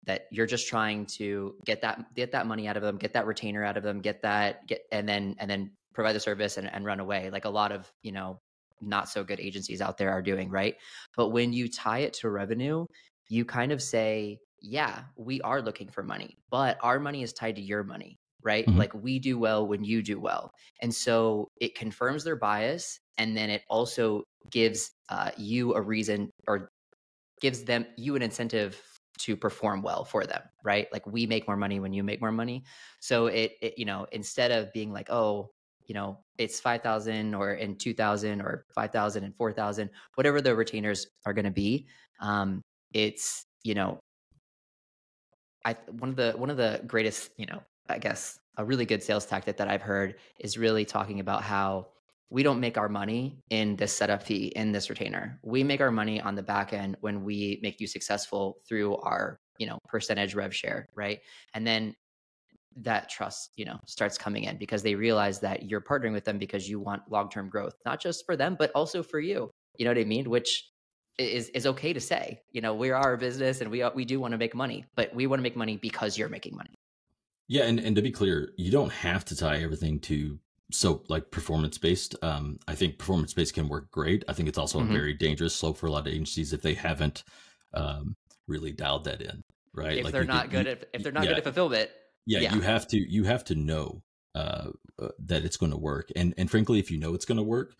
that 0.06 0.28
you're 0.32 0.46
just 0.46 0.68
trying 0.68 1.06
to 1.06 1.56
get 1.66 1.82
that 1.82 2.14
get 2.14 2.32
that 2.34 2.46
money 2.48 2.68
out 2.68 2.78
of 2.78 2.84
them, 2.84 2.98
get 2.98 3.14
that 3.14 3.26
retainer 3.26 3.64
out 3.64 3.78
of 3.78 3.84
them, 3.84 4.02
get 4.02 4.22
that 4.22 4.68
get 4.68 4.82
and 4.92 5.08
then 5.08 5.36
and 5.40 5.50
then 5.50 5.72
provide 5.94 6.14
the 6.14 6.20
service 6.20 6.58
and, 6.58 6.72
and 6.74 6.86
run 6.86 7.00
away. 7.00 7.30
Like 7.30 7.46
a 7.46 7.50
lot 7.50 7.72
of, 7.72 7.92
you 8.02 8.12
know, 8.12 8.40
not 8.82 9.08
so 9.10 9.24
good 9.24 9.40
agencies 9.40 9.82
out 9.82 9.98
there 9.98 10.12
are 10.12 10.22
doing, 10.22 10.50
right? 10.50 10.76
But 11.16 11.30
when 11.30 11.54
you 11.54 11.70
tie 11.70 12.00
it 12.00 12.14
to 12.16 12.30
revenue, 12.30 12.86
you 13.30 13.46
kind 13.46 13.72
of 13.72 13.82
say, 13.82 14.40
yeah, 14.60 15.04
we 15.16 15.40
are 15.42 15.62
looking 15.62 15.90
for 15.90 16.04
money, 16.04 16.36
but 16.50 16.78
our 16.82 17.00
money 17.00 17.24
is 17.24 17.32
tied 17.34 17.56
to 17.58 17.62
your 17.62 17.84
money, 17.84 18.18
right? 18.42 18.66
Mhm. 18.68 18.78
Like 18.78 18.94
we 18.94 19.20
do 19.20 19.38
well 19.38 19.68
when 19.68 19.84
you 19.84 20.02
do 20.02 20.20
well. 20.20 20.52
And 20.82 20.94
so 20.94 21.50
it 21.62 21.76
confirms 21.76 22.24
their 22.24 22.36
bias. 22.36 23.00
And 23.18 23.36
then 23.38 23.50
it 23.50 23.64
also 23.70 24.24
gives 24.50 24.92
uh, 25.10 25.32
you 25.38 25.74
a 25.76 25.82
reason 25.82 26.30
or 26.48 26.70
gives 27.42 27.64
them 27.64 27.86
you 27.98 28.16
an 28.16 28.22
incentive 28.22 28.82
to 29.20 29.36
perform 29.36 29.82
well 29.82 30.06
for 30.06 30.26
them 30.26 30.42
right? 30.64 30.88
Like 30.92 31.06
we 31.06 31.28
make 31.28 31.48
more 31.48 31.58
money 31.58 31.80
when 31.80 31.94
you 31.94 32.04
make 32.04 32.22
more 32.22 32.32
money. 32.32 32.64
So 33.00 33.28
it, 33.28 33.54
it 33.62 33.78
you 33.78 33.86
know 33.86 34.08
instead 34.12 34.52
of 34.52 34.72
being 34.74 34.92
like 34.92 35.10
oh 35.10 35.52
you 35.86 35.94
know 35.94 36.18
it's 36.38 36.60
5000 36.60 37.36
or 37.36 37.54
in 37.54 37.76
2000 37.76 38.42
or 38.42 38.66
5000 38.74 39.24
and 39.24 39.36
4000 39.36 39.90
whatever 40.16 40.42
the 40.42 40.56
retainers 40.56 41.08
are 41.26 41.34
going 41.34 41.46
to 41.46 41.52
be 41.52 41.88
um 42.22 42.62
it's 42.94 43.46
you 43.64 43.74
know 43.74 44.00
i 45.66 45.76
one 46.00 46.10
of 46.10 46.16
the 46.16 46.32
one 46.38 46.50
of 46.50 46.56
the 46.56 46.82
greatest 46.88 47.32
you 47.38 47.46
know 47.46 47.62
i 47.90 47.98
guess 47.98 48.40
a 48.58 48.64
really 48.64 48.86
good 48.86 49.04
sales 49.04 49.26
tactic 49.26 49.58
that 49.58 49.68
i've 49.68 49.82
heard 49.82 50.16
is 50.40 50.58
really 50.58 50.86
talking 50.86 51.20
about 51.20 51.44
how 51.44 51.88
we 52.34 52.44
don't 52.44 52.60
make 52.60 52.78
our 52.78 52.90
money 52.90 53.38
in 53.50 53.76
this 53.76 53.96
setup 53.96 54.24
fee 54.24 54.52
in 54.56 54.72
this 54.72 54.90
retainer 54.90 55.40
we 55.44 55.64
make 55.64 55.82
our 55.82 55.92
money 55.92 56.20
on 56.20 56.36
the 56.36 56.44
back 56.44 56.74
end 56.74 56.98
when 57.02 57.24
we 57.24 57.60
make 57.62 57.80
you 57.80 57.88
successful 57.88 58.58
through 58.68 58.96
our 58.98 59.38
you 59.60 59.68
know 59.68 59.78
percentage 59.88 60.36
rev 60.36 60.54
share 60.54 60.88
right 60.96 61.20
and 61.54 61.66
then 61.66 61.96
that 62.76 63.08
trust 63.08 63.52
you 63.56 63.66
know 63.66 63.80
starts 63.86 64.18
coming 64.18 64.46
in 64.46 64.58
because 64.58 64.82
they 64.82 64.96
realize 64.96 65.40
that 65.40 65.70
you're 65.70 65.80
partnering 65.80 66.12
with 66.12 66.26
them 66.26 66.40
because 66.40 66.68
you 66.68 66.80
want 66.80 67.04
long-term 67.10 67.48
growth 67.48 67.76
not 67.86 68.02
just 68.02 68.26
for 68.26 68.36
them 68.36 68.56
but 68.58 68.72
also 68.74 69.04
for 69.04 69.20
you 69.20 69.52
You 69.78 69.86
know 69.86 69.92
what 69.92 69.98
I 69.98 70.04
mean? 70.04 70.30
Which 70.30 70.70
is 71.18 71.50
is 71.50 71.66
okay 71.66 71.94
to 71.94 72.00
say. 72.00 72.42
You 72.52 72.62
know, 72.62 72.74
we 72.74 72.92
are 72.92 73.14
a 73.14 73.18
business 73.18 73.62
and 73.62 73.70
we 73.72 73.84
we 73.96 74.06
do 74.06 74.20
want 74.20 74.34
to 74.34 74.38
make 74.38 74.56
money, 74.56 74.86
but 74.96 75.14
we 75.14 75.28
want 75.28 75.40
to 75.40 75.44
make 75.44 75.56
money 75.56 75.78
because 75.78 76.18
you're 76.18 76.30
making 76.30 76.56
money. 76.56 76.76
Yeah, 77.48 77.64
and, 77.64 77.80
and 77.80 77.96
to 77.96 78.02
be 78.02 78.12
clear, 78.12 78.54
you 78.58 78.72
don't 78.72 78.92
have 78.92 79.26
to 79.26 79.36
tie 79.36 79.62
everything 79.62 80.00
to 80.02 80.40
so 80.74 81.04
like 81.08 81.32
performance 81.32 81.78
based. 81.78 82.16
Um, 82.22 82.60
I 82.68 82.76
think 82.76 82.98
performance 82.98 83.34
based 83.34 83.54
can 83.54 83.70
work 83.70 83.92
great. 83.92 84.24
I 84.28 84.34
think 84.34 84.50
it's 84.50 84.58
also 84.58 84.80
mm-hmm. 84.80 84.92
a 84.92 84.94
very 84.94 85.14
dangerous 85.14 85.56
slope 85.56 85.78
for 85.78 85.88
a 85.88 85.92
lot 85.92 86.08
of 86.08 86.14
agencies 86.14 86.54
if 86.54 86.62
they 86.62 86.74
haven't 86.74 87.24
um, 87.74 88.16
really 88.48 88.72
dialed 88.72 89.06
that 89.06 89.22
in, 89.22 89.44
right? 89.74 89.98
If 89.98 90.06
like 90.06 90.14
they're 90.14 90.24
not 90.24 90.50
good 90.50 90.66
you, 90.66 90.72
at 90.74 90.86
if 90.94 91.04
they're 91.04 91.12
not 91.12 91.24
yeah, 91.24 91.30
good 91.30 91.38
at 91.40 91.44
fulfillment. 91.44 91.90
Yeah, 92.26 92.40
yeah, 92.40 92.56
you 92.56 92.62
have 92.62 92.88
to 92.88 92.98
you 92.98 93.24
have 93.26 93.44
to 93.46 93.56
know 93.56 94.02
uh, 94.36 94.70
uh, 95.02 95.10
that 95.26 95.46
it's 95.46 95.58
going 95.58 95.72
to 95.72 95.78
work, 95.78 96.10
and 96.16 96.34
and 96.38 96.50
frankly, 96.50 96.80
if 96.80 96.90
you 96.90 96.98
know 96.98 97.14
it's 97.14 97.26
going 97.26 97.38
to 97.38 97.44
work, 97.44 97.76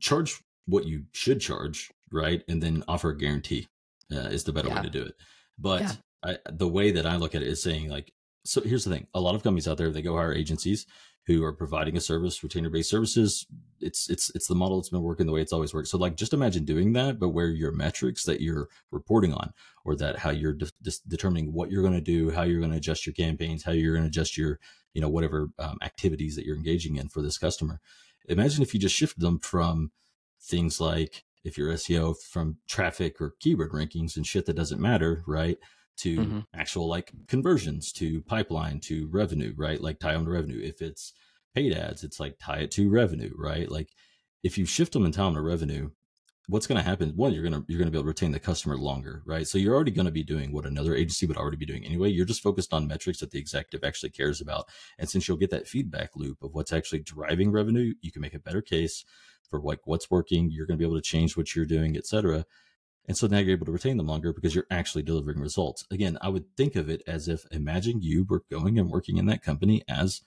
charge 0.00 0.42
what 0.66 0.86
you 0.86 1.04
should 1.12 1.40
charge, 1.40 1.90
right, 2.10 2.42
and 2.48 2.62
then 2.62 2.82
offer 2.88 3.10
a 3.10 3.16
guarantee 3.16 3.68
uh, 4.12 4.28
is 4.28 4.44
the 4.44 4.52
better 4.52 4.68
yeah. 4.68 4.76
way 4.76 4.82
to 4.82 4.90
do 4.90 5.02
it. 5.02 5.14
But. 5.58 5.82
I, 6.24 6.38
the 6.50 6.66
way 6.66 6.90
that 6.90 7.06
I 7.06 7.16
look 7.16 7.36
at 7.36 7.42
it 7.42 7.46
is 7.46 7.62
saying 7.62 7.88
like, 7.88 8.10
so 8.46 8.60
here's 8.60 8.84
the 8.84 8.90
thing: 8.90 9.06
a 9.14 9.20
lot 9.20 9.34
of 9.34 9.42
companies 9.42 9.68
out 9.68 9.78
there 9.78 9.90
they 9.90 10.02
go 10.02 10.16
hire 10.16 10.32
agencies 10.32 10.86
who 11.26 11.42
are 11.42 11.52
providing 11.52 11.96
a 11.96 12.00
service, 12.00 12.42
retainer 12.42 12.70
based 12.70 12.90
services. 12.90 13.46
It's 13.80 14.08
it's 14.08 14.30
it's 14.34 14.46
the 14.46 14.54
model 14.54 14.78
that's 14.78 14.90
been 14.90 15.02
working 15.02 15.26
the 15.26 15.32
way 15.32 15.42
it's 15.42 15.52
always 15.52 15.74
worked. 15.74 15.88
So 15.88 15.98
like, 15.98 16.16
just 16.16 16.32
imagine 16.32 16.64
doing 16.64 16.92
that, 16.92 17.18
but 17.18 17.30
where 17.30 17.48
your 17.48 17.72
metrics 17.72 18.24
that 18.24 18.40
you're 18.40 18.68
reporting 18.90 19.34
on, 19.34 19.52
or 19.84 19.96
that 19.96 20.18
how 20.18 20.30
you're 20.30 20.52
de- 20.52 20.70
de- 20.82 20.92
determining 21.08 21.52
what 21.52 21.70
you're 21.70 21.82
going 21.82 21.94
to 21.94 22.00
do, 22.00 22.30
how 22.30 22.42
you're 22.42 22.60
going 22.60 22.70
to 22.70 22.78
adjust 22.78 23.06
your 23.06 23.14
campaigns, 23.14 23.64
how 23.64 23.72
you're 23.72 23.94
going 23.94 24.04
to 24.04 24.08
adjust 24.08 24.38
your 24.38 24.60
you 24.94 25.00
know 25.00 25.08
whatever 25.08 25.48
um, 25.58 25.78
activities 25.82 26.36
that 26.36 26.46
you're 26.46 26.56
engaging 26.56 26.96
in 26.96 27.08
for 27.08 27.22
this 27.22 27.38
customer. 27.38 27.80
Imagine 28.28 28.62
if 28.62 28.72
you 28.72 28.80
just 28.80 28.94
shifted 28.94 29.20
them 29.20 29.40
from 29.40 29.90
things 30.40 30.80
like 30.80 31.24
if 31.44 31.58
you're 31.58 31.72
SEO 31.72 32.16
from 32.18 32.58
traffic 32.68 33.20
or 33.20 33.34
keyword 33.40 33.72
rankings 33.72 34.16
and 34.16 34.26
shit 34.26 34.46
that 34.46 34.56
doesn't 34.56 34.80
matter, 34.80 35.22
right? 35.26 35.58
To 35.98 36.16
mm-hmm. 36.16 36.38
actual 36.54 36.88
like 36.88 37.12
conversions 37.26 37.92
to 37.94 38.20
pipeline 38.22 38.80
to 38.80 39.08
revenue, 39.10 39.54
right? 39.56 39.80
Like 39.80 39.98
tie 39.98 40.12
them 40.12 40.26
to 40.26 40.30
revenue. 40.30 40.60
If 40.62 40.82
it's 40.82 41.14
paid 41.54 41.72
ads, 41.72 42.04
it's 42.04 42.20
like 42.20 42.36
tie 42.38 42.58
it 42.58 42.70
to 42.72 42.90
revenue, 42.90 43.32
right? 43.36 43.70
Like 43.70 43.90
if 44.42 44.58
you 44.58 44.66
shift 44.66 44.92
them 44.92 45.04
and 45.04 45.14
tie 45.14 45.24
them 45.24 45.34
to 45.34 45.40
revenue, 45.40 45.90
what's 46.48 46.66
going 46.66 46.78
to 46.78 46.88
happen? 46.88 47.10
One, 47.16 47.32
you're 47.32 47.42
going 47.42 47.54
to 47.54 47.64
you're 47.68 47.78
going 47.78 47.88
to 47.88 47.92
be 47.92 47.98
able 47.98 48.04
to 48.04 48.08
retain 48.08 48.32
the 48.32 48.38
customer 48.38 48.76
longer, 48.76 49.22
right? 49.26 49.46
So 49.46 49.58
you're 49.58 49.74
already 49.74 49.90
going 49.90 50.06
to 50.06 50.12
be 50.12 50.22
doing 50.22 50.52
what 50.52 50.66
another 50.66 50.94
agency 50.94 51.26
would 51.26 51.36
already 51.36 51.56
be 51.56 51.66
doing 51.66 51.84
anyway. 51.84 52.10
You're 52.10 52.26
just 52.26 52.42
focused 52.42 52.72
on 52.72 52.86
metrics 52.86 53.20
that 53.20 53.30
the 53.30 53.38
executive 53.38 53.86
actually 53.86 54.10
cares 54.10 54.40
about, 54.40 54.68
and 54.98 55.08
since 55.08 55.26
you'll 55.26 55.36
get 55.36 55.50
that 55.50 55.68
feedback 55.68 56.10
loop 56.14 56.42
of 56.42 56.54
what's 56.54 56.72
actually 56.72 57.00
driving 57.00 57.50
revenue, 57.50 57.94
you 58.00 58.12
can 58.12 58.22
make 58.22 58.34
a 58.34 58.38
better 58.38 58.62
case 58.62 59.04
for 59.50 59.60
like 59.60 59.80
what's 59.84 60.10
working. 60.10 60.50
You're 60.50 60.66
going 60.66 60.78
to 60.78 60.82
be 60.82 60.88
able 60.88 61.00
to 61.00 61.02
change 61.02 61.36
what 61.36 61.54
you're 61.54 61.64
doing, 61.64 61.96
etc. 61.96 62.44
And 63.08 63.16
so 63.16 63.26
now 63.26 63.38
you're 63.38 63.56
able 63.56 63.66
to 63.66 63.72
retain 63.72 63.96
them 63.96 64.08
longer 64.08 64.32
because 64.32 64.54
you're 64.54 64.66
actually 64.70 65.02
delivering 65.02 65.38
results. 65.38 65.84
Again, 65.90 66.18
I 66.20 66.28
would 66.28 66.44
think 66.56 66.74
of 66.74 66.88
it 66.88 67.02
as 67.06 67.28
if 67.28 67.46
imagine 67.50 68.02
you 68.02 68.26
were 68.28 68.42
going 68.50 68.78
and 68.78 68.90
working 68.90 69.16
in 69.16 69.26
that 69.26 69.42
company 69.42 69.82
as 69.88 70.22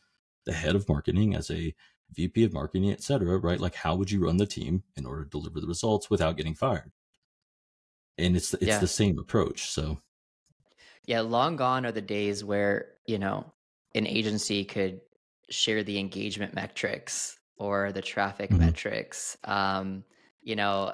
the 0.46 0.54
head 0.54 0.76
of 0.76 0.88
marketing, 0.88 1.36
as 1.36 1.52
a 1.52 1.74
VP 2.12 2.44
of 2.46 2.54
marketing, 2.54 2.92
etc. 2.92 3.38
Right? 3.38 3.60
Like, 3.60 3.76
how 3.76 3.96
would 3.96 4.12
you 4.12 4.24
run 4.24 4.38
the 4.38 4.46
team 4.46 4.84
in 4.96 5.06
order 5.06 5.24
to 5.24 5.30
deliver 5.30 5.60
the 5.60 5.68
results 5.68 6.10
without 6.10 6.38
getting 6.38 6.56
fired? 6.56 6.92
And 8.18 8.36
it's 8.36 8.54
it's 8.56 8.64
yeah. 8.64 8.80
the 8.80 8.88
same 8.88 9.20
approach. 9.20 9.70
So, 9.70 10.00
yeah, 11.06 11.22
long 11.22 11.56
gone 11.56 11.86
are 11.86 11.92
the 11.92 12.02
days 12.02 12.44
where 12.44 12.94
you 13.06 13.20
know 13.20 13.52
an 13.94 14.08
agency 14.08 14.64
could 14.66 15.02
share 15.50 15.84
the 15.84 16.00
engagement 16.00 16.54
metrics 16.54 17.38
or 17.58 17.92
the 17.92 18.02
traffic 18.02 18.50
mm-hmm. 18.50 18.66
metrics, 18.66 19.38
um, 19.44 20.04
you 20.42 20.56
know, 20.56 20.94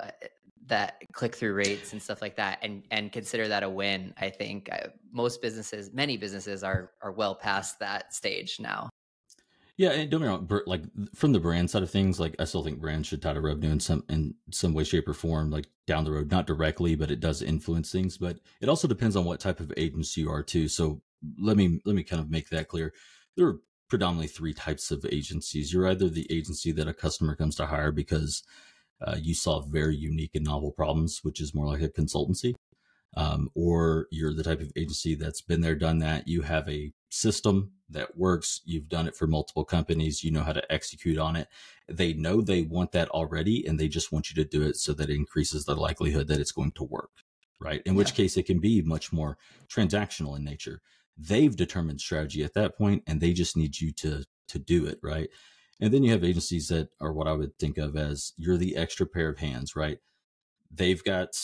that 0.68 1.02
click 1.14 1.36
through 1.36 1.54
rates 1.54 1.94
and 1.94 2.02
stuff 2.02 2.22
like 2.22 2.36
that, 2.38 2.60
and 2.62 2.84
and 2.92 3.12
consider 3.12 3.48
that 3.48 3.64
a 3.64 3.70
win. 3.70 4.14
I 4.18 4.30
think 4.30 4.70
uh, 4.72 4.88
most 5.12 5.42
businesses, 5.42 5.92
many 5.94 6.18
businesses, 6.18 6.64
are 6.64 6.92
are 7.02 7.12
well 7.12 7.36
past 7.36 7.80
that 7.80 8.14
stage 8.14 8.60
now. 8.60 8.90
Yeah, 9.78 9.92
and 9.92 10.10
don't 10.10 10.22
get 10.22 10.28
me 10.28 10.32
wrong. 10.32 10.64
Like 10.66 10.84
from 11.14 11.34
the 11.34 11.40
brand 11.40 11.70
side 11.70 11.84
of 11.84 11.92
things, 11.92 12.18
like 12.20 12.36
I 12.40 12.46
still 12.46 12.64
think 12.64 12.80
brands 12.80 13.08
should 13.08 13.22
tie 13.22 13.34
to 13.34 13.42
revenue 13.42 13.72
in 13.72 13.80
some 13.80 14.06
in 14.10 14.36
some 14.52 14.74
way, 14.74 14.86
shape, 14.86 15.08
or 15.08 15.14
form. 15.14 15.52
Like 15.52 15.68
down 15.86 16.06
the 16.06 16.12
road, 16.12 16.32
not 16.32 16.48
directly, 16.48 16.96
but 16.96 17.12
it 17.12 17.20
does 17.20 17.42
influence 17.42 17.92
things. 17.92 18.18
But 18.18 18.40
it 18.62 18.70
also 18.70 18.88
depends 18.88 19.16
on 19.16 19.26
what 19.26 19.42
type 19.42 19.60
of 19.60 19.74
agency 19.76 20.22
you 20.22 20.32
are 20.32 20.44
too. 20.44 20.70
So 20.70 21.02
let 21.38 21.58
me 21.58 21.82
let 21.86 21.96
me 21.96 22.04
kind 22.04 22.22
of 22.22 22.30
make 22.30 22.50
that 22.50 22.70
clear. 22.70 22.94
There 23.36 23.48
are 23.48 23.60
predominantly 23.90 24.28
three 24.28 24.54
types 24.54 24.92
of 24.92 25.06
agencies. 25.12 25.74
You're 25.74 25.90
either 25.90 26.10
the 26.10 26.28
agency 26.32 26.72
that 26.72 26.88
a 26.88 26.94
customer 26.94 27.36
comes 27.36 27.56
to 27.58 27.66
hire 27.66 27.92
because 27.92 28.44
uh, 29.02 29.16
you 29.20 29.34
solve 29.34 29.68
very 29.68 29.96
unique 29.96 30.36
and 30.36 30.46
novel 30.46 30.72
problems, 30.72 31.20
which 31.24 31.42
is 31.42 31.54
more 31.54 31.68
like 31.68 31.82
a 31.82 31.90
consultancy, 31.90 32.56
um, 33.18 33.50
or 33.56 34.08
you're 34.12 34.34
the 34.34 34.44
type 34.44 34.62
of 34.62 34.72
agency 34.76 35.16
that's 35.16 35.42
been 35.42 35.62
there, 35.62 35.76
done 35.76 36.00
that. 36.00 36.28
You 36.28 36.42
have 36.42 36.68
a 36.70 36.92
system 37.10 37.72
that 37.90 38.18
works. 38.18 38.62
You've 38.66 38.90
done 38.90 39.08
it 39.08 39.16
for 39.16 39.28
multiple 39.28 39.66
companies. 39.66 40.24
You 40.24 40.32
know 40.32 40.44
how 40.44 40.54
to 40.54 40.72
execute 40.72 41.18
on 41.18 41.36
it. 41.36 41.48
They 41.88 42.14
know 42.14 42.42
they 42.42 42.64
want 42.64 42.92
that 42.94 43.10
already, 43.10 43.66
and 43.66 43.80
they 43.80 43.88
just 43.88 44.12
want 44.12 44.30
you 44.30 44.44
to 44.44 44.50
do 44.50 44.64
it 44.64 44.78
so 44.78 44.94
that 44.94 45.10
it 45.10 45.16
increases 45.16 45.66
the 45.66 45.76
likelihood 45.76 46.28
that 46.28 46.40
it's 46.40 46.52
going 46.52 46.72
to 46.74 46.84
work. 46.84 47.12
Right. 47.60 47.82
In 47.86 47.94
yeah. 47.94 47.98
which 48.00 48.16
case, 48.16 48.36
it 48.38 48.46
can 48.46 48.60
be 48.60 48.82
much 48.82 49.14
more 49.14 49.38
transactional 49.70 50.36
in 50.36 50.44
nature 50.44 50.82
they've 51.18 51.56
determined 51.56 52.02
strategy 52.02 52.44
at 52.44 52.54
that 52.54 52.78
point 52.78 53.04
and 53.08 53.22
they 53.22 53.34
just 53.34 53.56
need 53.56 53.80
you 53.80 53.92
to 53.92 54.24
to 54.48 54.60
do 54.60 54.86
it 54.86 55.00
right 55.02 55.30
and 55.82 55.94
then 55.94 56.04
you 56.04 56.12
have 56.12 56.24
agencies 56.24 56.68
that 56.70 56.90
are 57.02 57.14
what 57.14 57.28
i 57.28 57.34
would 57.34 57.58
think 57.58 57.78
of 57.78 57.96
as 57.96 58.34
you're 58.38 58.58
the 58.58 58.76
extra 58.76 59.06
pair 59.06 59.30
of 59.30 59.40
hands 59.40 59.76
right? 59.76 60.00
They've 60.72 61.04
got 61.04 61.38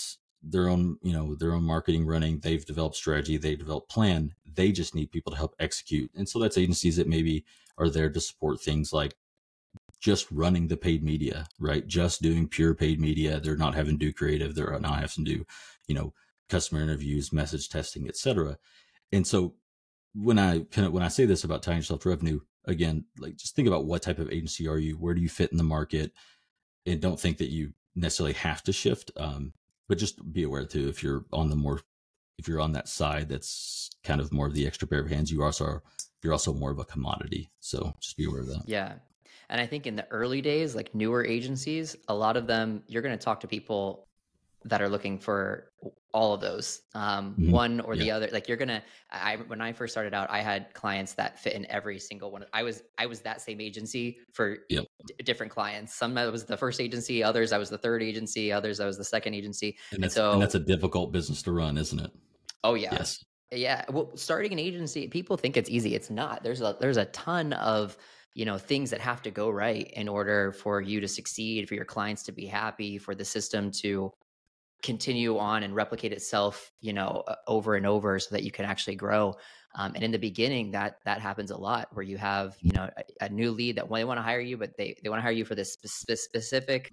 their 0.44 0.68
own 0.68 0.98
you 1.04 1.14
know 1.14 1.36
their 1.36 1.54
own 1.54 1.64
marketing 1.64 2.06
running. 2.06 2.40
They've 2.40 2.66
developed 2.66 2.96
strategy. 2.96 3.38
They 3.38 3.56
developed 3.56 3.92
plan. 3.92 4.34
They 4.46 4.72
just 4.72 4.96
need 4.96 5.12
people 5.12 5.32
to 5.32 5.38
help 5.38 5.56
execute. 5.60 6.12
And 6.16 6.28
so 6.28 6.40
that's 6.40 6.58
agencies 6.58 6.98
that 6.98 7.08
maybe 7.08 7.46
are 7.78 7.90
there 7.90 8.10
to 8.10 8.20
support 8.20 8.62
things 8.62 8.92
like 8.92 9.16
just 10.00 10.30
running 10.32 10.68
the 10.68 10.78
paid 10.78 11.04
media 11.04 11.48
right? 11.60 11.88
Just 11.88 12.22
doing 12.22 12.48
pure 12.48 12.74
paid 12.74 13.00
media. 13.00 13.40
They're 13.40 13.56
not 13.56 13.76
having 13.76 14.00
to 14.00 14.06
do 14.06 14.14
creative. 14.14 14.56
They're 14.56 14.78
not 14.80 15.00
having 15.00 15.26
to 15.26 15.36
do 15.36 15.46
you 15.88 15.96
know 15.96 16.14
customer 16.50 16.82
interviews 16.82 17.32
message 17.32 17.70
testing 17.70 18.08
etc 18.10 18.58
and 19.14 19.26
so 19.26 19.56
when 20.14 20.38
I 20.38 20.60
kind 20.60 20.88
of 20.88 20.94
when 20.94 21.04
I 21.04 21.08
say 21.08 21.26
this 21.26 21.44
about 21.44 21.64
tying 21.64 21.78
yourself 21.78 22.02
to 22.02 22.10
revenue, 22.10 22.42
again, 22.66 23.06
like 23.18 23.36
just 23.36 23.56
think 23.56 23.68
about 23.68 23.86
what 23.86 24.02
type 24.02 24.20
of 24.20 24.32
agency 24.32 24.68
are 24.68 24.78
you? 24.78 24.96
Where 24.96 25.14
do 25.14 25.22
you 25.22 25.30
fit 25.30 25.52
in 25.52 25.58
the 25.58 25.64
market? 25.64 26.12
And 26.86 27.02
don't 27.02 27.20
think 27.20 27.38
that 27.38 27.50
you 27.50 27.74
necessarily 27.96 28.34
have 28.34 28.64
to 28.64 28.74
shift. 28.74 29.12
Um, 29.18 29.54
but 29.88 29.98
just 29.98 30.32
be 30.32 30.44
aware 30.44 30.66
too 30.66 30.88
if 30.88 31.04
you're 31.04 31.26
on 31.34 31.50
the 31.50 31.56
more 31.56 31.82
if 32.38 32.48
you're 32.48 32.62
on 32.62 32.72
that 32.72 32.88
side 32.88 33.30
that's 33.30 33.90
kind 34.04 34.20
of 34.22 34.32
more 34.32 34.48
of 34.48 34.54
the 34.54 34.66
extra 34.66 34.88
pair 34.88 35.02
of 35.02 35.10
hands, 35.10 35.32
you 35.32 35.44
also 35.44 35.66
are 35.66 35.84
you're 36.24 36.34
also 36.34 36.54
more 36.54 36.72
of 36.72 36.80
a 36.80 36.86
commodity. 36.86 37.50
So 37.60 37.94
just 38.00 38.18
be 38.18 38.26
aware 38.26 38.42
of 38.42 38.48
that. 38.48 38.64
Yeah. 38.66 38.94
And 39.50 39.60
I 39.60 39.66
think 39.66 39.86
in 39.86 39.96
the 39.96 40.08
early 40.12 40.42
days, 40.42 40.76
like 40.76 40.96
newer 40.96 41.26
agencies, 41.26 41.96
a 42.08 42.14
lot 42.14 42.38
of 42.38 42.48
them, 42.48 42.84
you're 42.88 43.02
going 43.02 43.18
to 43.18 43.24
talk 43.24 43.42
to 43.42 43.48
people 43.48 44.08
that 44.66 44.82
are 44.82 44.90
looking 44.90 45.18
for 45.18 45.72
all 46.14 46.34
of 46.34 46.42
those 46.42 46.82
um, 46.94 47.32
mm-hmm. 47.32 47.52
one 47.52 47.80
or 47.82 47.96
yeah. 47.96 48.04
the 48.04 48.12
other 48.12 48.30
like 48.32 48.48
you're 48.48 48.58
gonna 48.58 48.84
i 49.12 49.38
when 49.48 49.62
i 49.62 49.72
first 49.72 49.94
started 49.94 50.14
out 50.14 50.30
i 50.30 50.42
had 50.42 50.74
clients 50.74 51.14
that 51.14 51.40
fit 51.40 51.54
in 51.54 51.66
every 51.72 51.98
single 51.98 52.32
one 52.32 52.46
i 52.54 52.62
was 52.62 52.84
i 52.98 53.06
was 53.06 53.22
that 53.22 53.42
same 53.42 53.62
agency 53.62 54.20
for 54.34 54.58
yep. 54.70 54.86
d- 55.08 55.16
different 55.24 55.52
clients. 55.52 55.96
Some 55.96 56.18
i 56.18 56.28
was 56.28 56.46
the 56.46 56.58
first 56.58 56.82
agency 56.82 57.24
others 57.24 57.52
i 57.52 57.58
was 57.58 57.70
the 57.70 57.78
third 57.78 58.04
agency 58.04 58.52
others 58.52 58.80
i 58.80 58.86
was 58.86 58.98
the 58.98 59.04
second 59.04 59.34
agency 59.34 59.78
and, 59.92 60.04
and 60.04 60.12
so 60.12 60.34
and 60.34 60.42
that's 60.42 60.56
a 60.56 60.60
difficult 60.60 61.12
business 61.12 61.42
to 61.44 61.52
run 61.52 61.78
isn't 61.78 62.00
it? 62.00 62.12
Oh 62.64 62.76
yeah. 62.76 62.90
Yes. 62.92 63.24
Yeah. 63.52 63.84
Well 63.90 64.12
starting 64.16 64.54
an 64.54 64.60
agency 64.60 65.08
people 65.08 65.38
think 65.38 65.58
it's 65.58 65.70
easy. 65.70 65.96
It's 65.96 66.10
not. 66.10 66.44
There's 66.44 66.62
a 66.62 66.76
there's 66.80 66.98
a 66.98 67.06
ton 67.06 67.54
of 67.54 67.98
you 68.34 68.46
know 68.46 68.58
things 68.58 68.90
that 68.92 69.02
have 69.02 69.22
to 69.24 69.32
go 69.32 69.50
right 69.50 69.92
in 69.94 70.08
order 70.08 70.52
for 70.52 70.82
you 70.82 71.02
to 71.02 71.08
succeed 71.08 71.68
for 71.68 71.76
your 71.76 71.86
clients 71.86 72.24
to 72.24 72.32
be 72.32 72.46
happy 72.46 72.98
for 72.98 73.16
the 73.16 73.26
system 73.26 73.72
to 73.72 74.12
continue 74.82 75.38
on 75.38 75.64
and 75.64 75.76
replicate 75.76 76.12
itself 76.12 76.72
you 76.80 76.94
know 76.94 77.24
over 77.48 77.76
and 77.76 77.86
over 77.86 78.20
so 78.20 78.36
that 78.36 78.44
you 78.44 78.52
can 78.52 78.66
actually 78.66 78.96
grow 78.96 79.36
um, 79.76 79.94
and 79.96 80.04
in 80.04 80.12
the 80.12 80.20
beginning 80.20 80.72
that 80.72 80.98
that 81.06 81.22
happens 81.22 81.52
a 81.52 81.58
lot 81.58 81.88
where 81.94 82.04
you 82.04 82.18
have 82.18 82.56
you 82.62 82.72
know 82.72 82.90
a, 82.98 83.26
a 83.26 83.30
new 83.30 83.52
lead 83.52 83.76
that 83.76 83.90
they 83.92 84.04
want 84.04 84.18
to 84.18 84.24
hire 84.24 84.40
you 84.40 84.58
but 84.58 84.76
they 84.78 84.96
they 85.04 85.10
want 85.10 85.20
to 85.20 85.24
hire 85.24 85.32
you 85.32 85.46
for 85.46 85.56
this 85.56 85.74
spe- 85.74 86.16
specific 86.16 86.92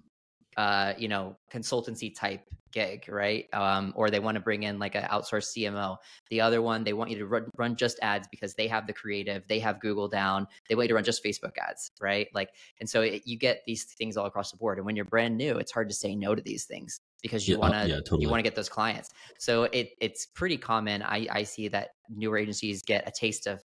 uh, 0.57 0.93
you 0.97 1.07
know, 1.07 1.37
consultancy 1.49 2.13
type 2.13 2.41
gig, 2.73 3.07
right? 3.07 3.45
Um, 3.53 3.93
or 3.95 4.09
they 4.09 4.19
want 4.19 4.35
to 4.35 4.41
bring 4.41 4.63
in 4.63 4.77
like 4.77 4.93
an 4.93 5.03
outsourced 5.03 5.57
CMO. 5.57 5.95
The 6.29 6.41
other 6.41 6.61
one, 6.61 6.83
they 6.83 6.91
want 6.91 7.11
you 7.11 7.17
to 7.19 7.27
run, 7.27 7.45
run 7.55 7.77
just 7.77 7.97
ads 8.01 8.27
because 8.27 8.55
they 8.55 8.67
have 8.67 8.85
the 8.85 8.91
creative, 8.91 9.47
they 9.47 9.59
have 9.59 9.79
Google 9.79 10.09
down, 10.09 10.47
they 10.67 10.75
want 10.75 10.85
you 10.85 10.89
to 10.89 10.95
run 10.95 11.05
just 11.05 11.23
Facebook 11.23 11.57
ads, 11.57 11.91
right? 12.01 12.27
Like, 12.33 12.49
and 12.79 12.89
so 12.89 13.01
it, 13.01 13.21
you 13.25 13.37
get 13.37 13.61
these 13.65 13.85
things 13.85 14.17
all 14.17 14.25
across 14.25 14.51
the 14.51 14.57
board. 14.57 14.77
And 14.77 14.85
when 14.85 14.97
you're 14.97 15.05
brand 15.05 15.37
new, 15.37 15.57
it's 15.57 15.71
hard 15.71 15.87
to 15.89 15.95
say 15.95 16.13
no 16.13 16.35
to 16.35 16.41
these 16.41 16.65
things 16.65 16.99
because 17.21 17.47
you 17.47 17.55
yeah, 17.55 17.59
want 17.59 17.73
to 17.73 17.87
yeah, 17.87 17.95
totally. 17.97 18.23
you 18.23 18.29
want 18.29 18.39
to 18.39 18.43
get 18.43 18.55
those 18.55 18.69
clients. 18.69 19.09
So 19.37 19.63
it 19.63 19.91
it's 20.01 20.25
pretty 20.25 20.57
common. 20.57 21.01
I 21.03 21.27
I 21.31 21.43
see 21.43 21.67
that 21.69 21.89
newer 22.09 22.37
agencies 22.37 22.81
get 22.81 23.07
a 23.07 23.11
taste 23.11 23.47
of 23.47 23.63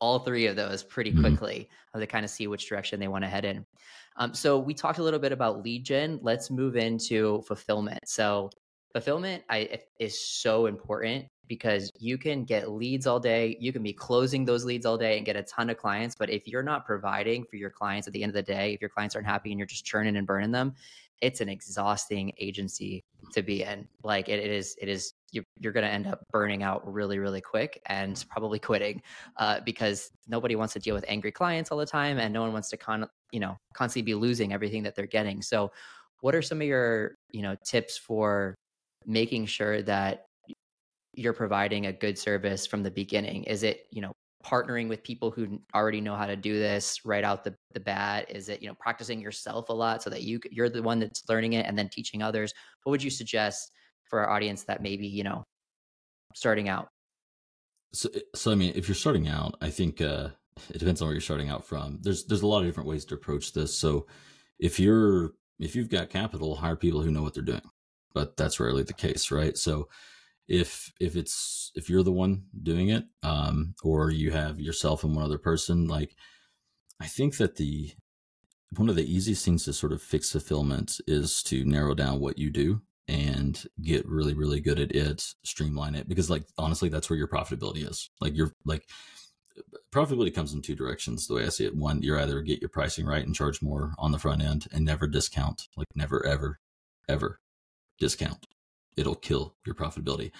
all 0.00 0.18
three 0.18 0.46
of 0.46 0.56
those 0.56 0.82
pretty 0.82 1.12
Mhm. 1.12 1.20
quickly 1.20 1.68
uh, 1.94 1.98
to 1.98 2.06
kind 2.06 2.24
of 2.24 2.30
see 2.30 2.46
which 2.46 2.68
direction 2.68 3.00
they 3.00 3.08
want 3.08 3.24
to 3.24 3.28
head 3.28 3.44
in. 3.46 3.64
Um, 4.16 4.34
so 4.34 4.58
we 4.58 4.74
talked 4.74 4.98
a 4.98 5.02
little 5.02 5.20
bit 5.20 5.32
about 5.32 5.62
lead 5.62 5.84
gen. 5.84 6.18
Let's 6.22 6.50
move 6.50 6.76
into 6.76 7.42
fulfillment. 7.42 8.00
So 8.06 8.50
fulfillment 8.92 9.44
I, 9.48 9.80
is 9.98 10.18
so 10.18 10.66
important 10.66 11.26
because 11.46 11.90
you 11.98 12.18
can 12.18 12.44
get 12.44 12.70
leads 12.70 13.06
all 13.06 13.20
day. 13.20 13.56
You 13.60 13.72
can 13.72 13.82
be 13.82 13.92
closing 13.92 14.44
those 14.44 14.64
leads 14.64 14.84
all 14.84 14.98
day 14.98 15.16
and 15.16 15.24
get 15.24 15.36
a 15.36 15.42
ton 15.42 15.70
of 15.70 15.76
clients. 15.76 16.14
But 16.14 16.28
if 16.28 16.48
you're 16.48 16.62
not 16.62 16.84
providing 16.84 17.44
for 17.44 17.56
your 17.56 17.70
clients 17.70 18.06
at 18.06 18.12
the 18.12 18.22
end 18.22 18.30
of 18.30 18.34
the 18.34 18.42
day, 18.42 18.74
if 18.74 18.80
your 18.80 18.90
clients 18.90 19.14
aren't 19.14 19.28
happy 19.28 19.50
and 19.50 19.58
you're 19.58 19.66
just 19.66 19.84
churning 19.84 20.16
and 20.16 20.26
burning 20.26 20.50
them, 20.50 20.74
it's 21.20 21.40
an 21.40 21.48
exhausting 21.48 22.32
agency 22.38 23.04
to 23.32 23.42
be 23.42 23.62
in. 23.62 23.88
Like 24.02 24.28
it, 24.28 24.38
it 24.38 24.50
is, 24.50 24.76
it 24.80 24.88
is. 24.88 25.12
You're, 25.32 25.44
you're 25.58 25.72
going 25.72 25.84
to 25.84 25.92
end 25.92 26.06
up 26.06 26.22
burning 26.30 26.62
out 26.62 26.90
really, 26.90 27.18
really 27.18 27.40
quick 27.40 27.82
and 27.86 28.24
probably 28.30 28.58
quitting 28.58 29.02
uh, 29.36 29.60
because 29.64 30.10
nobody 30.28 30.56
wants 30.56 30.72
to 30.74 30.78
deal 30.78 30.94
with 30.94 31.04
angry 31.08 31.32
clients 31.32 31.70
all 31.70 31.78
the 31.78 31.86
time, 31.86 32.18
and 32.18 32.32
no 32.32 32.42
one 32.42 32.52
wants 32.52 32.70
to 32.70 32.76
con, 32.76 33.06
you 33.32 33.40
know, 33.40 33.56
constantly 33.74 34.02
be 34.02 34.14
losing 34.14 34.52
everything 34.52 34.82
that 34.84 34.94
they're 34.94 35.06
getting. 35.06 35.42
So, 35.42 35.72
what 36.20 36.34
are 36.34 36.42
some 36.42 36.60
of 36.60 36.66
your, 36.66 37.16
you 37.30 37.42
know, 37.42 37.56
tips 37.64 37.98
for 37.98 38.54
making 39.04 39.46
sure 39.46 39.82
that 39.82 40.26
you're 41.12 41.34
providing 41.34 41.86
a 41.86 41.92
good 41.92 42.18
service 42.18 42.66
from 42.66 42.82
the 42.82 42.90
beginning? 42.90 43.44
Is 43.44 43.62
it, 43.62 43.86
you 43.90 44.00
know, 44.00 44.12
partnering 44.46 44.88
with 44.88 45.02
people 45.02 45.30
who 45.30 45.60
already 45.74 46.00
know 46.00 46.14
how 46.14 46.26
to 46.26 46.36
do 46.36 46.58
this 46.58 47.04
right 47.04 47.24
out 47.24 47.42
the, 47.42 47.54
the 47.74 47.80
bat? 47.80 48.30
Is 48.30 48.48
it, 48.48 48.62
you 48.62 48.68
know, 48.68 48.76
practicing 48.78 49.20
yourself 49.20 49.68
a 49.68 49.72
lot 49.72 50.02
so 50.02 50.10
that 50.10 50.22
you 50.22 50.38
you're 50.50 50.68
the 50.68 50.82
one 50.82 51.00
that's 51.00 51.22
learning 51.28 51.54
it 51.54 51.66
and 51.66 51.76
then 51.76 51.88
teaching 51.88 52.22
others? 52.22 52.52
What 52.84 52.92
would 52.92 53.02
you 53.02 53.10
suggest 53.10 53.72
for 54.04 54.20
our 54.20 54.30
audience 54.30 54.64
that 54.64 54.82
maybe, 54.82 55.06
you 55.06 55.24
know, 55.24 55.44
starting 56.34 56.68
out? 56.68 56.88
So, 57.92 58.08
so 58.34 58.52
I 58.52 58.54
mean, 58.54 58.72
if 58.76 58.88
you're 58.88 58.94
starting 58.94 59.28
out, 59.28 59.56
I 59.60 59.70
think 59.70 60.00
uh, 60.00 60.28
it 60.70 60.78
depends 60.78 61.00
on 61.00 61.08
where 61.08 61.14
you're 61.14 61.20
starting 61.20 61.50
out 61.50 61.66
from. 61.66 61.98
There's 62.02 62.24
there's 62.26 62.42
a 62.42 62.46
lot 62.46 62.60
of 62.60 62.66
different 62.66 62.88
ways 62.88 63.04
to 63.06 63.14
approach 63.14 63.52
this. 63.52 63.76
So, 63.76 64.06
if 64.58 64.78
you're 64.78 65.32
if 65.58 65.74
you've 65.74 65.90
got 65.90 66.10
capital, 66.10 66.54
hire 66.56 66.76
people 66.76 67.02
who 67.02 67.10
know 67.10 67.22
what 67.22 67.34
they're 67.34 67.42
doing. 67.42 67.62
But 68.14 68.36
that's 68.36 68.60
rarely 68.60 68.82
the 68.82 68.94
case, 68.94 69.30
right? 69.30 69.56
So, 69.56 69.88
if 70.48 70.92
if 71.00 71.16
it's 71.16 71.72
if 71.74 71.90
you're 71.90 72.02
the 72.02 72.12
one 72.12 72.44
doing 72.62 72.88
it, 72.88 73.04
um, 73.22 73.74
or 73.82 74.10
you 74.10 74.30
have 74.30 74.60
yourself 74.60 75.04
and 75.04 75.14
one 75.14 75.24
other 75.24 75.38
person, 75.38 75.88
like 75.88 76.14
I 77.00 77.06
think 77.06 77.36
that 77.38 77.56
the 77.56 77.92
one 78.76 78.88
of 78.88 78.96
the 78.96 79.12
easiest 79.12 79.44
things 79.44 79.64
to 79.64 79.72
sort 79.72 79.92
of 79.92 80.02
fix 80.02 80.32
fulfillment 80.32 81.00
is 81.06 81.42
to 81.44 81.64
narrow 81.64 81.94
down 81.94 82.20
what 82.20 82.38
you 82.38 82.50
do 82.50 82.82
and 83.08 83.66
get 83.80 84.06
really 84.08 84.34
really 84.34 84.60
good 84.60 84.80
at 84.80 84.90
it 84.90 85.24
streamline 85.44 85.94
it 85.94 86.08
because 86.08 86.28
like 86.28 86.42
honestly 86.58 86.88
that's 86.88 87.08
where 87.08 87.18
your 87.18 87.28
profitability 87.28 87.88
is. 87.88 88.10
Like 88.20 88.36
you're 88.36 88.52
like 88.64 88.84
profitability 89.92 90.34
comes 90.34 90.52
in 90.52 90.60
two 90.60 90.74
directions 90.74 91.26
the 91.26 91.34
way 91.34 91.46
i 91.46 91.48
see 91.48 91.64
it. 91.64 91.74
One 91.76 92.02
you're 92.02 92.20
either 92.20 92.40
get 92.42 92.60
your 92.60 92.68
pricing 92.68 93.06
right 93.06 93.24
and 93.24 93.34
charge 93.34 93.62
more 93.62 93.94
on 93.98 94.12
the 94.12 94.18
front 94.18 94.42
end 94.42 94.66
and 94.72 94.84
never 94.84 95.06
discount 95.06 95.68
like 95.76 95.88
never 95.94 96.24
ever 96.26 96.60
ever 97.08 97.40
discount 97.98 98.45
it'll 98.96 99.14
kill 99.14 99.54
your 99.64 99.74
profitability. 99.74 100.30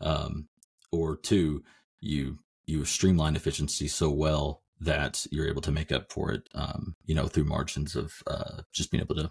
Um, 0.00 0.48
or 0.90 1.16
two 1.16 1.62
you 2.00 2.38
you 2.66 2.84
streamline 2.84 3.36
efficiency 3.36 3.88
so 3.88 4.10
well 4.10 4.62
that 4.80 5.26
you're 5.30 5.48
able 5.48 5.62
to 5.62 5.70
make 5.70 5.92
up 5.92 6.10
for 6.12 6.32
it 6.32 6.48
um, 6.54 6.96
you 7.06 7.14
know 7.14 7.28
through 7.28 7.44
margins 7.44 7.96
of 7.96 8.22
uh, 8.26 8.62
just 8.72 8.90
being 8.90 9.02
able 9.02 9.14
to 9.14 9.30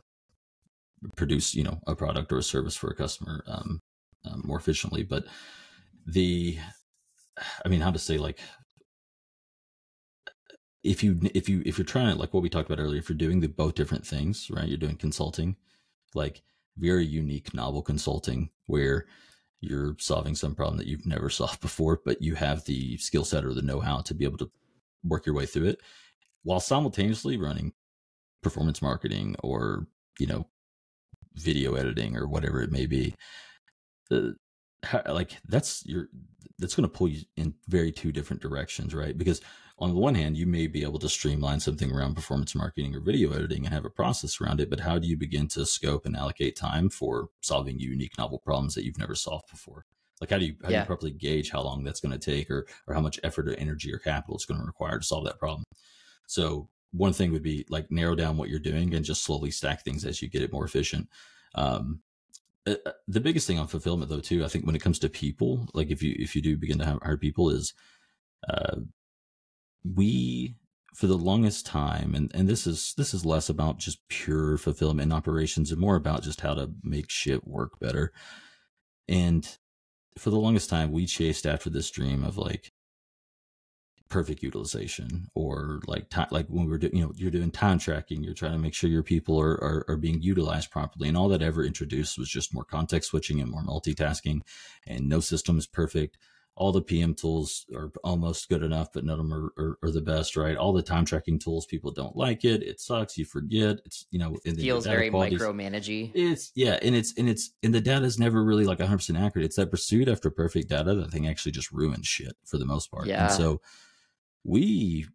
produce 1.15 1.53
you 1.53 1.63
know 1.63 1.79
a 1.87 1.95
product 1.95 2.31
or 2.31 2.37
a 2.37 2.43
service 2.43 2.75
for 2.75 2.89
a 2.89 2.95
customer 2.95 3.43
um, 3.47 3.81
um, 4.25 4.41
more 4.45 4.57
efficiently. 4.57 5.03
But 5.03 5.25
the 6.05 6.57
i 7.63 7.69
mean 7.69 7.81
how 7.81 7.91
to 7.91 7.99
say 7.99 8.17
like 8.17 8.39
if 10.83 11.03
you 11.03 11.19
if 11.33 11.47
you 11.47 11.61
if 11.65 11.77
you're 11.77 11.85
trying 11.85 12.13
to 12.13 12.19
like 12.19 12.33
what 12.33 12.43
we 12.43 12.49
talked 12.49 12.69
about 12.69 12.81
earlier 12.81 12.99
if 12.99 13.09
you're 13.09 13.17
doing 13.17 13.39
the 13.39 13.47
both 13.47 13.75
different 13.75 14.05
things 14.05 14.49
right 14.49 14.67
you're 14.67 14.77
doing 14.77 14.95
consulting 14.95 15.55
like 16.15 16.41
very 16.81 17.05
unique 17.05 17.53
novel 17.53 17.81
consulting 17.81 18.49
where 18.65 19.05
you're 19.61 19.95
solving 19.99 20.35
some 20.35 20.55
problem 20.55 20.77
that 20.77 20.87
you've 20.87 21.05
never 21.05 21.29
solved 21.39 21.61
before 21.61 22.01
but 22.03 22.21
you 22.21 22.35
have 22.35 22.65
the 22.65 22.97
skill 22.97 23.23
set 23.23 23.45
or 23.45 23.53
the 23.53 23.61
know-how 23.61 23.99
to 23.99 24.13
be 24.13 24.25
able 24.25 24.37
to 24.37 24.51
work 25.03 25.25
your 25.25 25.35
way 25.35 25.45
through 25.45 25.65
it 25.65 25.79
while 26.43 26.59
simultaneously 26.59 27.37
running 27.37 27.71
performance 28.41 28.81
marketing 28.81 29.35
or 29.43 29.87
you 30.19 30.27
know 30.27 30.47
video 31.35 31.75
editing 31.75 32.17
or 32.17 32.27
whatever 32.27 32.61
it 32.61 32.71
may 32.71 32.85
be. 32.85 33.15
Uh, 34.11 34.31
how, 34.83 35.01
like 35.09 35.37
that's 35.47 35.85
your 35.85 36.07
that's 36.57 36.75
going 36.75 36.87
to 36.87 36.97
pull 36.97 37.07
you 37.07 37.21
in 37.37 37.53
very 37.67 37.91
two 37.91 38.11
different 38.11 38.41
directions 38.41 38.93
right? 38.93 39.17
Because 39.17 39.41
on 39.81 39.89
the 39.89 39.99
one 39.99 40.13
hand 40.15 40.37
you 40.37 40.45
may 40.45 40.67
be 40.67 40.83
able 40.83 40.99
to 40.99 41.09
streamline 41.09 41.59
something 41.59 41.91
around 41.91 42.15
performance 42.15 42.53
marketing 42.53 42.95
or 42.95 42.99
video 42.99 43.33
editing 43.33 43.65
and 43.65 43.73
have 43.73 43.83
a 43.83 43.89
process 43.89 44.39
around 44.39 44.61
it 44.61 44.69
but 44.69 44.79
how 44.79 44.99
do 44.99 45.07
you 45.07 45.17
begin 45.17 45.47
to 45.47 45.65
scope 45.65 46.05
and 46.05 46.15
allocate 46.15 46.55
time 46.55 46.87
for 46.87 47.29
solving 47.41 47.79
unique 47.79 48.17
novel 48.17 48.39
problems 48.39 48.75
that 48.75 48.85
you've 48.85 48.99
never 48.99 49.15
solved 49.15 49.49
before? 49.49 49.85
Like 50.21 50.29
how 50.29 50.37
do 50.37 50.45
you 50.45 50.55
how 50.61 50.69
do 50.69 50.75
you 50.81 50.85
properly 50.85 51.11
gauge 51.11 51.49
how 51.49 51.61
long 51.63 51.83
that's 51.83 51.99
going 51.99 52.17
to 52.17 52.19
take 52.19 52.49
or 52.51 52.67
or 52.87 52.93
how 52.93 53.01
much 53.01 53.19
effort 53.23 53.49
or 53.49 53.55
energy 53.55 53.91
or 53.91 53.97
capital 53.97 54.35
it's 54.35 54.45
going 54.45 54.59
to 54.59 54.65
require 54.65 54.99
to 54.99 55.05
solve 55.05 55.25
that 55.25 55.39
problem? 55.39 55.63
So 56.27 56.69
one 56.91 57.13
thing 57.13 57.31
would 57.31 57.41
be 57.41 57.65
like 57.69 57.89
narrow 57.89 58.15
down 58.15 58.37
what 58.37 58.49
you're 58.49 58.59
doing 58.59 58.93
and 58.93 59.03
just 59.03 59.23
slowly 59.23 59.49
stack 59.49 59.83
things 59.83 60.05
as 60.05 60.21
you 60.21 60.29
get 60.29 60.43
it 60.43 60.53
more 60.53 60.65
efficient. 60.65 61.09
Um 61.55 62.01
uh, 62.67 62.75
uh, 62.85 62.91
the 63.07 63.19
biggest 63.19 63.47
thing 63.47 63.57
on 63.57 63.65
fulfillment 63.65 64.11
though 64.11 64.19
too 64.19 64.45
i 64.45 64.47
think 64.47 64.67
when 64.67 64.75
it 64.75 64.83
comes 64.83 64.99
to 64.99 65.09
people 65.09 65.67
like 65.73 65.89
if 65.89 66.03
you 66.03 66.15
if 66.19 66.35
you 66.35 66.43
do 66.43 66.55
begin 66.55 66.77
to 66.77 66.85
have- 66.85 66.99
hire 67.01 67.17
people 67.17 67.49
is 67.49 67.73
uh 68.47 68.75
we 69.83 70.55
for 70.95 71.07
the 71.07 71.17
longest 71.17 71.65
time 71.65 72.13
and 72.13 72.31
and 72.33 72.47
this 72.49 72.67
is 72.67 72.93
this 72.97 73.13
is 73.13 73.25
less 73.25 73.49
about 73.49 73.79
just 73.79 73.99
pure 74.09 74.57
fulfillment 74.57 75.05
and 75.05 75.13
operations 75.13 75.71
and 75.71 75.79
more 75.79 75.95
about 75.95 76.23
just 76.23 76.41
how 76.41 76.53
to 76.53 76.71
make 76.83 77.09
shit 77.09 77.47
work 77.47 77.79
better. 77.79 78.11
And 79.07 79.47
for 80.17 80.29
the 80.29 80.39
longest 80.39 80.69
time 80.69 80.91
we 80.91 81.05
chased 81.05 81.45
after 81.45 81.69
this 81.69 81.89
dream 81.89 82.23
of 82.23 82.37
like 82.37 82.71
perfect 84.09 84.43
utilization 84.43 85.27
or 85.35 85.79
like 85.87 86.09
time 86.09 86.27
like 86.31 86.45
when 86.47 86.69
we're 86.69 86.77
doing 86.77 86.93
you 86.93 87.01
know 87.01 87.13
you're 87.15 87.31
doing 87.31 87.49
time 87.49 87.79
tracking 87.79 88.21
you're 88.21 88.33
trying 88.33 88.51
to 88.51 88.57
make 88.57 88.73
sure 88.73 88.89
your 88.89 89.01
people 89.01 89.39
are, 89.39 89.53
are 89.53 89.85
are 89.87 89.95
being 89.95 90.21
utilized 90.21 90.69
properly 90.69 91.07
and 91.07 91.15
all 91.15 91.29
that 91.29 91.41
ever 91.41 91.63
introduced 91.63 92.17
was 92.17 92.27
just 92.27 92.53
more 92.53 92.65
context 92.65 93.09
switching 93.09 93.39
and 93.39 93.49
more 93.49 93.63
multitasking 93.63 94.41
and 94.85 95.07
no 95.07 95.21
system 95.21 95.57
is 95.57 95.65
perfect 95.65 96.17
all 96.61 96.71
the 96.71 96.81
pm 96.81 97.15
tools 97.15 97.65
are 97.75 97.91
almost 98.03 98.47
good 98.47 98.61
enough 98.61 98.93
but 98.93 99.03
none 99.03 99.19
of 99.19 99.27
them 99.27 99.33
are, 99.33 99.51
are, 99.57 99.79
are 99.81 99.91
the 99.91 100.01
best 100.01 100.37
right 100.37 100.55
all 100.57 100.71
the 100.71 100.83
time 100.83 101.03
tracking 101.03 101.39
tools 101.39 101.65
people 101.65 101.91
don't 101.91 102.15
like 102.15 102.45
it 102.45 102.61
it 102.61 102.79
sucks 102.79 103.17
you 103.17 103.25
forget 103.25 103.79
it's 103.83 104.05
you 104.11 104.19
know 104.19 104.37
the 104.45 104.61
Feels 104.61 104.85
very 104.85 105.09
micromanagey. 105.09 106.11
it's 106.13 106.51
yeah, 106.55 106.77
and 106.81 106.95
it's 106.95 107.13
and 107.17 107.27
it's 107.27 107.51
and 107.63 107.73
the 107.73 107.81
data 107.81 108.05
is 108.05 108.19
never 108.19 108.43
really 108.43 108.65
like 108.65 108.79
100 108.79 108.97
percent 108.97 109.17
accurate. 109.17 109.45
It's 109.45 109.55
that 109.55 109.71
pursuit 109.71 110.07
after 110.07 110.29
perfect 110.29 110.69
data 110.69 110.93
that 110.93 111.11
thing 111.11 111.27
actually 111.27 111.53
just 111.53 111.71
ruins 111.71 112.07
shit 112.07 112.35
for 112.45 112.57
the 112.57 112.65
most 112.65 112.91
part. 112.91 113.07
Yeah. 113.07 113.25
And 113.25 113.31
so 113.31 113.61
we 114.43 115.07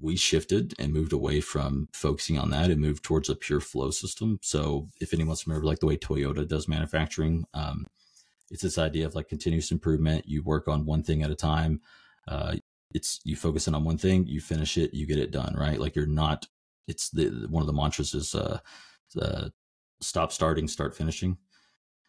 we 0.00 0.16
shifted 0.16 0.74
and 0.78 0.92
moved 0.92 1.12
away 1.12 1.40
from 1.40 1.88
focusing 1.92 2.38
on 2.38 2.50
that 2.50 2.70
and 2.70 2.80
moved 2.80 3.04
towards 3.04 3.28
a 3.28 3.36
pure 3.36 3.60
flow 3.60 3.90
system. 3.90 4.38
So 4.42 4.88
if 5.00 5.14
anyone's 5.14 5.42
familiar 5.42 5.60
with 5.60 5.68
like 5.68 5.78
the 5.78 5.86
way 5.86 5.96
Toyota 5.96 6.46
does 6.46 6.66
manufacturing, 6.66 7.44
um, 7.54 7.86
it's 8.52 8.62
this 8.62 8.78
idea 8.78 9.06
of 9.06 9.14
like 9.14 9.28
continuous 9.28 9.72
improvement. 9.72 10.28
You 10.28 10.42
work 10.42 10.68
on 10.68 10.84
one 10.84 11.02
thing 11.02 11.22
at 11.22 11.30
a 11.30 11.34
time. 11.34 11.80
Uh, 12.28 12.56
it's 12.94 13.20
you 13.24 13.34
focus 13.34 13.66
in 13.66 13.74
on 13.74 13.84
one 13.84 13.96
thing, 13.96 14.26
you 14.26 14.42
finish 14.42 14.76
it, 14.76 14.92
you 14.92 15.06
get 15.06 15.18
it 15.18 15.30
done, 15.30 15.54
right? 15.56 15.80
Like 15.80 15.96
you're 15.96 16.06
not. 16.06 16.46
It's 16.86 17.08
the 17.08 17.46
one 17.48 17.62
of 17.62 17.66
the 17.66 17.72
mantras 17.72 18.12
is 18.12 18.34
uh, 18.34 18.60
uh 19.20 19.48
stop 20.00 20.32
starting, 20.32 20.68
start 20.68 20.94
finishing. 20.94 21.38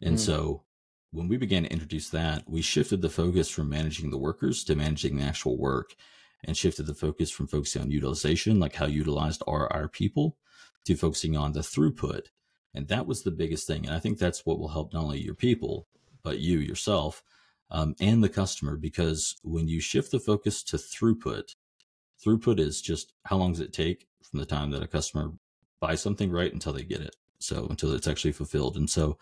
And 0.02 0.16
Mm. 0.16 0.20
so 0.20 0.64
when 1.12 1.28
we 1.28 1.38
began 1.38 1.62
to 1.62 1.72
introduce 1.72 2.10
that, 2.10 2.42
we 2.46 2.60
shifted 2.60 3.00
the 3.00 3.08
focus 3.08 3.48
from 3.48 3.70
managing 3.70 4.10
the 4.10 4.18
workers 4.18 4.64
to 4.64 4.74
managing 4.74 5.16
the 5.16 5.22
actual 5.22 5.56
work 5.56 5.94
and 6.42 6.56
shifted 6.56 6.86
the 6.86 6.94
focus 6.94 7.30
from 7.30 7.46
focusing 7.46 7.80
on 7.80 7.90
utilization, 7.90 8.60
like 8.60 8.74
how 8.74 8.86
utilized 8.86 9.42
are 9.46 9.72
our 9.72 9.88
people, 9.88 10.36
to 10.84 10.96
focusing 10.96 11.36
on 11.36 11.52
the 11.52 11.60
throughput. 11.60 12.26
And 12.74 12.88
that 12.88 13.06
was 13.06 13.22
the 13.22 13.30
biggest 13.30 13.66
thing. 13.66 13.86
And 13.86 13.94
I 13.94 14.00
think 14.00 14.18
that's 14.18 14.44
what 14.44 14.58
will 14.58 14.68
help 14.68 14.92
not 14.92 15.04
only 15.04 15.22
your 15.22 15.36
people, 15.36 15.86
but 16.24 16.40
you 16.40 16.58
yourself 16.58 17.22
um, 17.70 17.94
and 18.00 18.24
the 18.24 18.28
customer. 18.28 18.76
Because 18.76 19.36
when 19.42 19.68
you 19.68 19.80
shift 19.80 20.10
the 20.10 20.18
focus 20.18 20.62
to 20.64 20.76
throughput, 20.76 21.54
throughput 22.24 22.58
is 22.58 22.80
just 22.80 23.12
how 23.26 23.36
long 23.36 23.52
does 23.52 23.60
it 23.60 23.72
take 23.72 24.08
from 24.22 24.40
the 24.40 24.46
time 24.46 24.70
that 24.70 24.82
a 24.82 24.88
customer 24.88 25.32
buys 25.80 26.00
something 26.00 26.30
right 26.30 26.52
until 26.52 26.72
they 26.72 26.82
get 26.82 27.00
it. 27.00 27.14
So 27.38 27.66
until 27.68 27.92
it's 27.92 28.08
actually 28.08 28.32
fulfilled. 28.32 28.76
And 28.76 28.88
so 28.88 29.18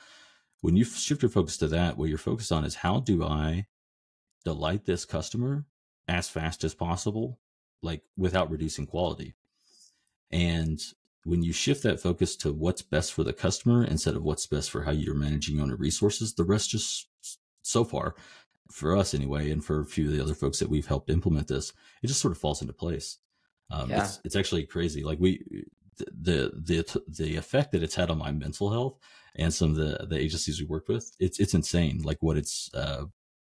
when 0.61 0.77
you 0.77 0.85
shift 0.85 1.23
your 1.23 1.31
focus 1.31 1.57
to 1.59 1.69
that, 1.69 1.99
what 1.99 2.09
you're 2.09 2.19
focused 2.19 2.53
on 2.53 2.65
is 2.65 2.77
how 2.77 3.01
do 3.01 3.25
I 3.25 3.67
delight 4.45 4.85
this 4.85 5.05
customer 5.05 5.67
as 6.09 6.29
fast 6.29 6.63
as 6.63 6.75
possible, 6.75 7.41
like 7.83 8.03
without 8.17 8.51
reducing 8.51 8.87
quality. 8.87 9.35
And 10.31 10.81
when 11.25 11.43
you 11.43 11.53
shift 11.53 11.83
that 11.85 12.01
focus 12.01 12.37
to 12.37 12.53
what's 12.53 12.83
best 12.83 13.13
for 13.13 13.23
the 13.25 13.33
customer 13.33 13.85
instead 13.85 14.17
of 14.17 14.23
what's 14.23 14.47
best 14.47 14.71
for 14.71 14.83
how 14.83 14.91
you're 14.91 15.15
managing 15.15 15.57
your 15.57 15.65
own 15.65 15.71
resources, 15.77 16.35
the 16.35 16.45
rest 16.45 16.71
just 16.71 17.09
so 17.63 17.85
far 17.85 18.15
for 18.71 18.97
us 18.97 19.15
anyway, 19.15 19.51
and 19.51 19.65
for 19.65 19.81
a 19.81 19.87
few 19.87 20.07
of 20.07 20.13
the 20.13 20.23
other 20.23 20.35
folks 20.35 20.59
that 20.59 20.69
we've 20.69 20.87
helped 20.87 21.11
implement 21.11 21.49
this, 21.49 21.73
it 22.03 22.09
just 22.09 22.21
sort 22.21 22.33
of 22.33 22.39
falls 22.39 22.61
into 22.61 22.73
place. 22.73 23.19
Um, 23.71 23.91
yeah. 23.91 24.03
it's, 24.03 24.21
it's 24.25 24.37
actually 24.37 24.65
crazy. 24.65 25.05
Like 25.05 25.19
we, 25.21 25.65
the, 25.97 26.51
the, 26.55 27.03
the 27.07 27.37
effect 27.37 27.73
that 27.73 27.83
it's 27.83 27.95
had 27.95 28.11
on 28.11 28.19
my 28.19 28.33
mental 28.33 28.71
health 28.71 28.99
and 29.37 29.55
some 29.55 29.71
of 29.71 29.77
the, 29.77 30.07
the 30.09 30.19
agencies 30.19 30.59
we 30.59 30.67
worked 30.67 30.89
with, 30.89 31.15
it's, 31.21 31.39
it's 31.39 31.55
insane. 31.55 32.01
Like 32.03 32.19
what 32.21 32.37
it's, 32.37 32.71
uh, 32.75 33.05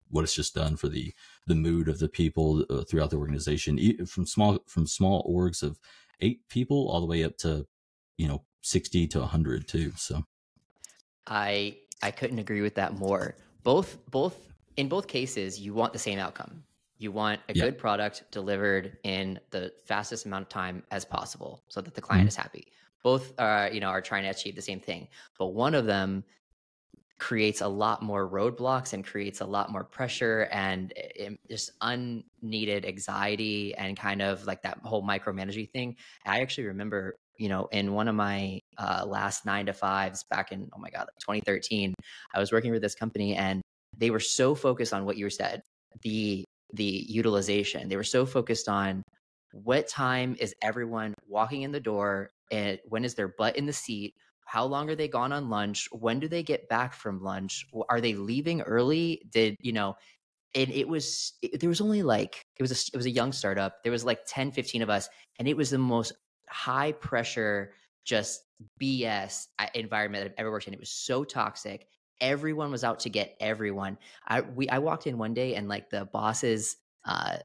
what 0.09 0.23
it's 0.23 0.35
just 0.35 0.53
done 0.53 0.75
for 0.75 0.89
the, 0.89 1.13
the 1.47 1.55
mood 1.55 1.89
of 1.89 1.97
the 1.97 2.07
people 2.09 2.65
uh, 2.69 2.83
throughout 2.83 3.09
the 3.09 3.17
organization, 3.17 4.05
from 4.05 4.27
small, 4.27 4.59
from 4.67 4.85
small 4.85 5.27
orgs 5.27 5.63
of 5.63 5.79
eight 6.21 6.47
people 6.49 6.89
all 6.89 6.99
the 6.99 7.05
way 7.05 7.23
up 7.23 7.37
to, 7.37 7.65
you 8.17 8.27
know, 8.27 8.43
60 8.61 9.07
to 9.07 9.19
100 9.19 9.67
too. 9.67 9.91
So 9.97 10.23
I, 11.27 11.77
I 12.01 12.11
couldn't 12.11 12.39
agree 12.39 12.61
with 12.61 12.75
that 12.75 12.97
more. 12.97 13.35
Both, 13.63 13.97
both, 14.11 14.37
in 14.77 14.89
both 14.89 15.07
cases, 15.07 15.59
you 15.59 15.73
want 15.73 15.93
the 15.93 15.99
same 15.99 16.19
outcome 16.19 16.63
you 17.03 17.11
want 17.11 17.41
a 17.49 17.53
good 17.53 17.77
product 17.77 18.23
delivered 18.31 18.97
in 19.03 19.37
the 19.51 19.73
fastest 19.85 20.25
amount 20.25 20.43
of 20.43 20.49
time 20.49 20.81
as 20.89 21.03
possible 21.03 21.61
so 21.67 21.81
that 21.81 21.93
the 21.93 22.01
client 22.01 22.21
mm-hmm. 22.21 22.29
is 22.29 22.35
happy. 22.35 22.67
Both 23.03 23.33
are, 23.37 23.69
you 23.71 23.81
know, 23.81 23.89
are 23.89 24.01
trying 24.01 24.23
to 24.23 24.29
achieve 24.29 24.55
the 24.55 24.61
same 24.61 24.79
thing. 24.79 25.09
But 25.37 25.47
one 25.47 25.75
of 25.75 25.85
them 25.85 26.23
creates 27.23 27.61
a 27.61 27.67
lot 27.67 28.01
more 28.01 28.29
roadblocks 28.29 28.91
and 28.91 29.05
creates 29.05 29.39
a 29.39 29.45
lot 29.45 29.71
more 29.71 29.85
pressure 29.85 30.49
and 30.51 30.91
eh, 30.97 31.27
eh, 31.27 31.29
just 31.49 31.71
unneeded 31.79 32.85
anxiety 32.85 33.73
and 33.75 33.95
kind 33.95 34.21
of 34.21 34.45
like 34.45 34.61
that 34.61 34.77
whole 34.83 35.01
micromanaging 35.01 35.71
thing. 35.71 35.95
I 36.25 36.41
actually 36.41 36.65
remember, 36.65 37.15
you 37.37 37.47
know, 37.47 37.69
in 37.71 37.93
one 37.93 38.09
of 38.09 38.15
my 38.15 38.59
uh, 38.77 39.05
last 39.07 39.45
nine 39.45 39.67
to 39.67 39.73
fives 39.73 40.25
back 40.29 40.51
in, 40.51 40.69
oh 40.75 40.79
my 40.79 40.89
God, 40.89 41.07
like 41.07 41.39
2013, 41.41 41.93
I 42.33 42.39
was 42.39 42.51
working 42.51 42.73
with 42.73 42.81
this 42.81 42.93
company 42.93 43.37
and 43.37 43.61
they 43.97 44.09
were 44.09 44.19
so 44.19 44.53
focused 44.53 44.91
on 44.91 45.05
what 45.05 45.15
you 45.15 45.29
said 45.29 45.61
the 46.01 46.43
the 46.73 47.05
utilization. 47.07 47.87
They 47.87 47.95
were 47.95 48.03
so 48.03 48.25
focused 48.25 48.67
on 48.67 49.01
what 49.53 49.87
time 49.87 50.35
is 50.41 50.53
everyone 50.61 51.13
walking 51.25 51.61
in 51.61 51.71
the 51.71 51.79
door 51.79 52.31
and 52.51 52.79
when 52.83 53.05
is 53.05 53.15
their 53.15 53.29
butt 53.29 53.55
in 53.55 53.65
the 53.65 53.71
seat? 53.71 54.13
How 54.45 54.65
long 54.65 54.89
are 54.89 54.95
they 54.95 55.07
gone 55.07 55.31
on 55.31 55.49
lunch? 55.49 55.87
When 55.91 56.19
do 56.19 56.27
they 56.27 56.43
get 56.43 56.69
back 56.69 56.93
from 56.93 57.23
lunch? 57.23 57.65
Are 57.89 58.01
they 58.01 58.13
leaving 58.15 58.61
early? 58.61 59.21
Did, 59.31 59.57
you 59.59 59.73
know, 59.73 59.95
and 60.55 60.69
it 60.71 60.87
was 60.87 61.33
it, 61.41 61.59
there 61.59 61.69
was 61.69 61.81
only 61.81 62.03
like 62.03 62.45
it 62.57 62.63
was 62.63 62.71
a 62.71 62.91
it 62.93 62.97
was 62.97 63.05
a 63.05 63.11
young 63.11 63.31
startup. 63.31 63.83
There 63.83 63.91
was 63.91 64.05
like 64.05 64.19
10 64.27 64.51
15 64.51 64.81
of 64.81 64.89
us 64.89 65.09
and 65.39 65.47
it 65.47 65.57
was 65.57 65.69
the 65.69 65.77
most 65.77 66.13
high 66.49 66.91
pressure 66.91 67.73
just 68.03 68.43
BS 68.81 69.47
uh, 69.59 69.67
environment 69.73 70.25
I've 70.25 70.33
ever 70.37 70.51
worked 70.51 70.67
in. 70.67 70.73
It 70.73 70.79
was 70.79 70.91
so 70.91 71.23
toxic 71.23 71.87
everyone 72.21 72.71
was 72.71 72.83
out 72.83 72.99
to 73.01 73.09
get 73.09 73.35
everyone. 73.39 73.97
I 74.25 74.41
we 74.41 74.69
I 74.69 74.79
walked 74.79 75.07
in 75.07 75.17
one 75.17 75.33
day 75.33 75.55
and 75.55 75.67
like 75.67 75.89
the 75.89 76.05
boss's 76.05 76.77
uh 77.05 77.37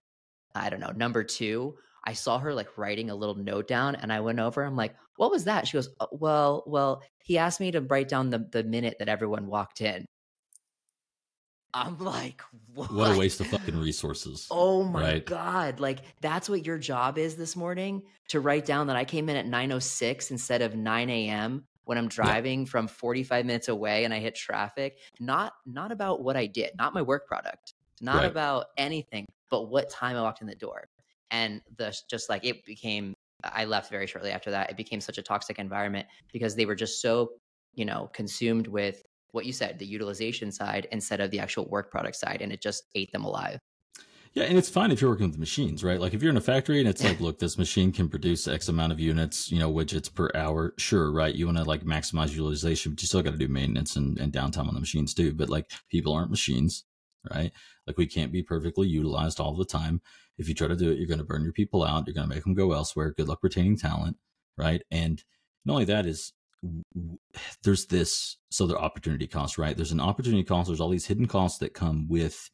I 0.55 0.71
don't 0.71 0.81
know, 0.81 0.93
number 0.93 1.23
2, 1.23 1.77
I 2.05 2.13
saw 2.13 2.39
her 2.39 2.55
like 2.55 2.79
writing 2.79 3.11
a 3.11 3.15
little 3.15 3.35
note 3.35 3.69
down 3.69 3.95
and 3.95 4.13
I 4.13 4.21
went 4.21 4.41
over 4.41 4.63
I'm 4.63 4.77
like, 4.77 4.95
"What 5.17 5.31
was 5.31 5.45
that?" 5.45 5.67
She 5.67 5.77
goes, 5.77 5.89
oh, 6.01 6.09
"Well, 6.13 6.65
well, 6.67 7.03
he 7.23 7.39
asked 7.39 7.61
me 7.61 7.71
to 7.73 7.81
write 7.81 8.09
down 8.09 8.31
the 8.31 8.47
the 8.51 8.65
minute 8.65 8.97
that 8.99 9.09
everyone 9.09 9.47
walked 9.47 9.81
in." 9.81 10.07
I'm 11.75 11.99
like, 11.99 12.41
what? 12.75 12.93
what? 12.93 13.15
a 13.15 13.19
waste 13.19 13.41
of 13.41 13.47
fucking 13.49 13.79
resources. 13.79 14.47
Oh 14.51 14.85
my 14.85 15.03
right? 15.03 15.27
god! 15.27 15.81
Like 15.81 16.01
that's 16.21 16.49
what 16.49 16.65
your 16.65 16.79
job 16.79 17.19
is 17.19 17.37
this 17.37 17.57
morning 17.57 18.03
to 18.29 18.41
write 18.41 18.65
down 18.65 18.87
that 18.87 18.97
I 18.97 19.05
came 19.05 19.29
in 19.29 19.37
at 19.37 19.47
9:06 19.47 20.31
instead 20.31 20.63
of 20.63 20.75
9 20.75 21.11
a.m 21.11 21.65
when 21.89 21.97
I'm 21.97 22.09
driving 22.09 22.61
yeah. 22.61 22.67
from 22.67 22.87
45 22.87 23.47
minutes 23.47 23.69
away 23.69 24.05
and 24.05 24.13
I 24.13 24.19
hit 24.19 24.35
traffic. 24.35 24.99
Not 25.21 25.55
not 25.65 25.91
about 25.91 26.23
what 26.23 26.37
I 26.37 26.45
did, 26.45 26.73
not 26.77 26.93
my 26.93 27.01
work 27.01 27.27
product, 27.27 27.73
not 28.03 28.17
right. 28.17 28.27
about 28.27 28.67
anything, 28.77 29.25
but 29.49 29.71
what 29.71 29.89
time 29.89 30.15
I 30.15 30.21
walked 30.21 30.43
in 30.43 30.47
the 30.47 30.55
door. 30.55 30.85
And 31.31 31.61
the 31.77 31.97
just 32.09 32.29
like 32.29 32.45
it 32.45 32.65
became 32.65 33.15
I 33.45 33.65
left 33.65 33.91
very 33.91 34.07
shortly 34.07 34.31
after 34.31 34.51
that. 34.51 34.71
It 34.71 34.77
became 34.77 35.01
such 35.01 35.19
a 35.19 35.23
toxic 35.23 35.59
environment 35.59 36.07
because 36.33 36.57
they 36.57 36.67
were 36.67 36.75
just 36.75 37.01
so, 37.01 37.31
you 37.75 37.85
know, 37.85 38.11
consumed 38.13 38.67
with 38.67 39.03
what 39.33 39.47
you 39.47 39.53
said, 39.53 39.79
the 39.79 39.87
utilization 39.87 40.51
side 40.51 40.89
instead 40.91 41.21
of 41.21 41.31
the 41.31 41.39
actual 41.39 41.69
work 41.69 41.91
product 41.91 42.17
side 42.17 42.43
and 42.43 42.53
it 42.53 42.61
just 42.61 42.85
ate 42.95 43.13
them 43.13 43.25
alive. 43.25 43.59
Yeah, 44.35 44.45
and 44.45 44.59
it's 44.59 44.69
fine 44.69 44.91
if 44.91 45.01
you're 45.01 45.11
working 45.11 45.29
with 45.29 45.39
machines, 45.39 45.83
right? 45.83 46.01
Like 46.01 46.15
if 46.15 46.23
you're 46.23 46.31
in 46.31 46.37
a 46.37 46.43
factory 46.43 46.81
and 46.81 46.89
it's 46.89 47.03
like, 47.03 47.21
look, 47.21 47.39
this 47.39 47.59
machine 47.59 47.93
can 47.93 48.09
produce 48.09 48.47
X 48.47 48.69
amount 48.69 48.93
of 48.93 49.01
units, 49.01 49.51
you 49.51 49.59
know, 49.59 49.73
widgets 49.73 50.13
per 50.13 50.31
hour. 50.35 50.75
Sure, 50.79 51.11
right? 51.11 51.35
You 51.35 51.47
want 51.47 51.59
to 51.59 51.65
like 51.65 51.83
maximize 51.83 52.31
utilization, 52.31 52.93
but 52.93 53.03
you 53.03 53.09
still 53.09 53.23
got 53.23 53.33
to 53.33 53.39
do 53.39 53.49
maintenance 53.49 53.97
and, 53.97 54.19
and 54.19 54.33
downtime 54.33 54.69
on 54.69 54.75
the 54.75 54.81
machines 54.81 55.15
too. 55.15 55.35
But 55.35 55.49
like 55.49 55.71
people 55.91 56.13
aren't 56.13 56.31
machines, 56.31 56.85
right? 57.35 57.53
Like 57.87 57.97
we 57.97 58.07
can't 58.07 58.33
be 58.33 58.43
perfectly 58.43 58.87
utilized 58.87 59.41
all 59.41 59.57
the 59.57 59.65
time. 59.65 60.03
If 60.39 60.49
you 60.49 60.55
try 60.55 60.69
to 60.69 60.77
do 60.77 60.91
it, 60.91 60.99
you're 60.99 61.09
going 61.09 61.19
to 61.19 61.25
burn 61.25 61.43
your 61.43 61.53
people 61.53 61.85
out. 61.85 62.07
You're 62.07 62.15
going 62.15 62.29
to 62.29 62.35
make 62.35 62.45
them 62.45 62.55
go 62.55 62.73
elsewhere. 62.73 63.13
Good 63.17 63.29
luck 63.29 63.41
retaining 63.43 63.77
talent, 63.77 64.17
right? 64.57 64.83
And 64.91 65.23
not 65.65 65.75
only 65.75 65.85
that 65.87 66.07
is 66.07 66.33
there's 67.63 67.87
this 67.87 68.37
so 68.51 68.67
the 68.67 68.79
opportunity 68.79 69.27
cost, 69.27 69.59
right? 69.59 69.77
There's 69.77 69.93
an 69.93 70.01
opportunity 70.01 70.45
cost. 70.45 70.69
There's 70.69 70.81
all 70.81 70.91
these 70.91 71.07
hidden 71.07 71.27
costs 71.27 71.59
that 71.59 71.75
come 71.75 72.09
with 72.09 72.51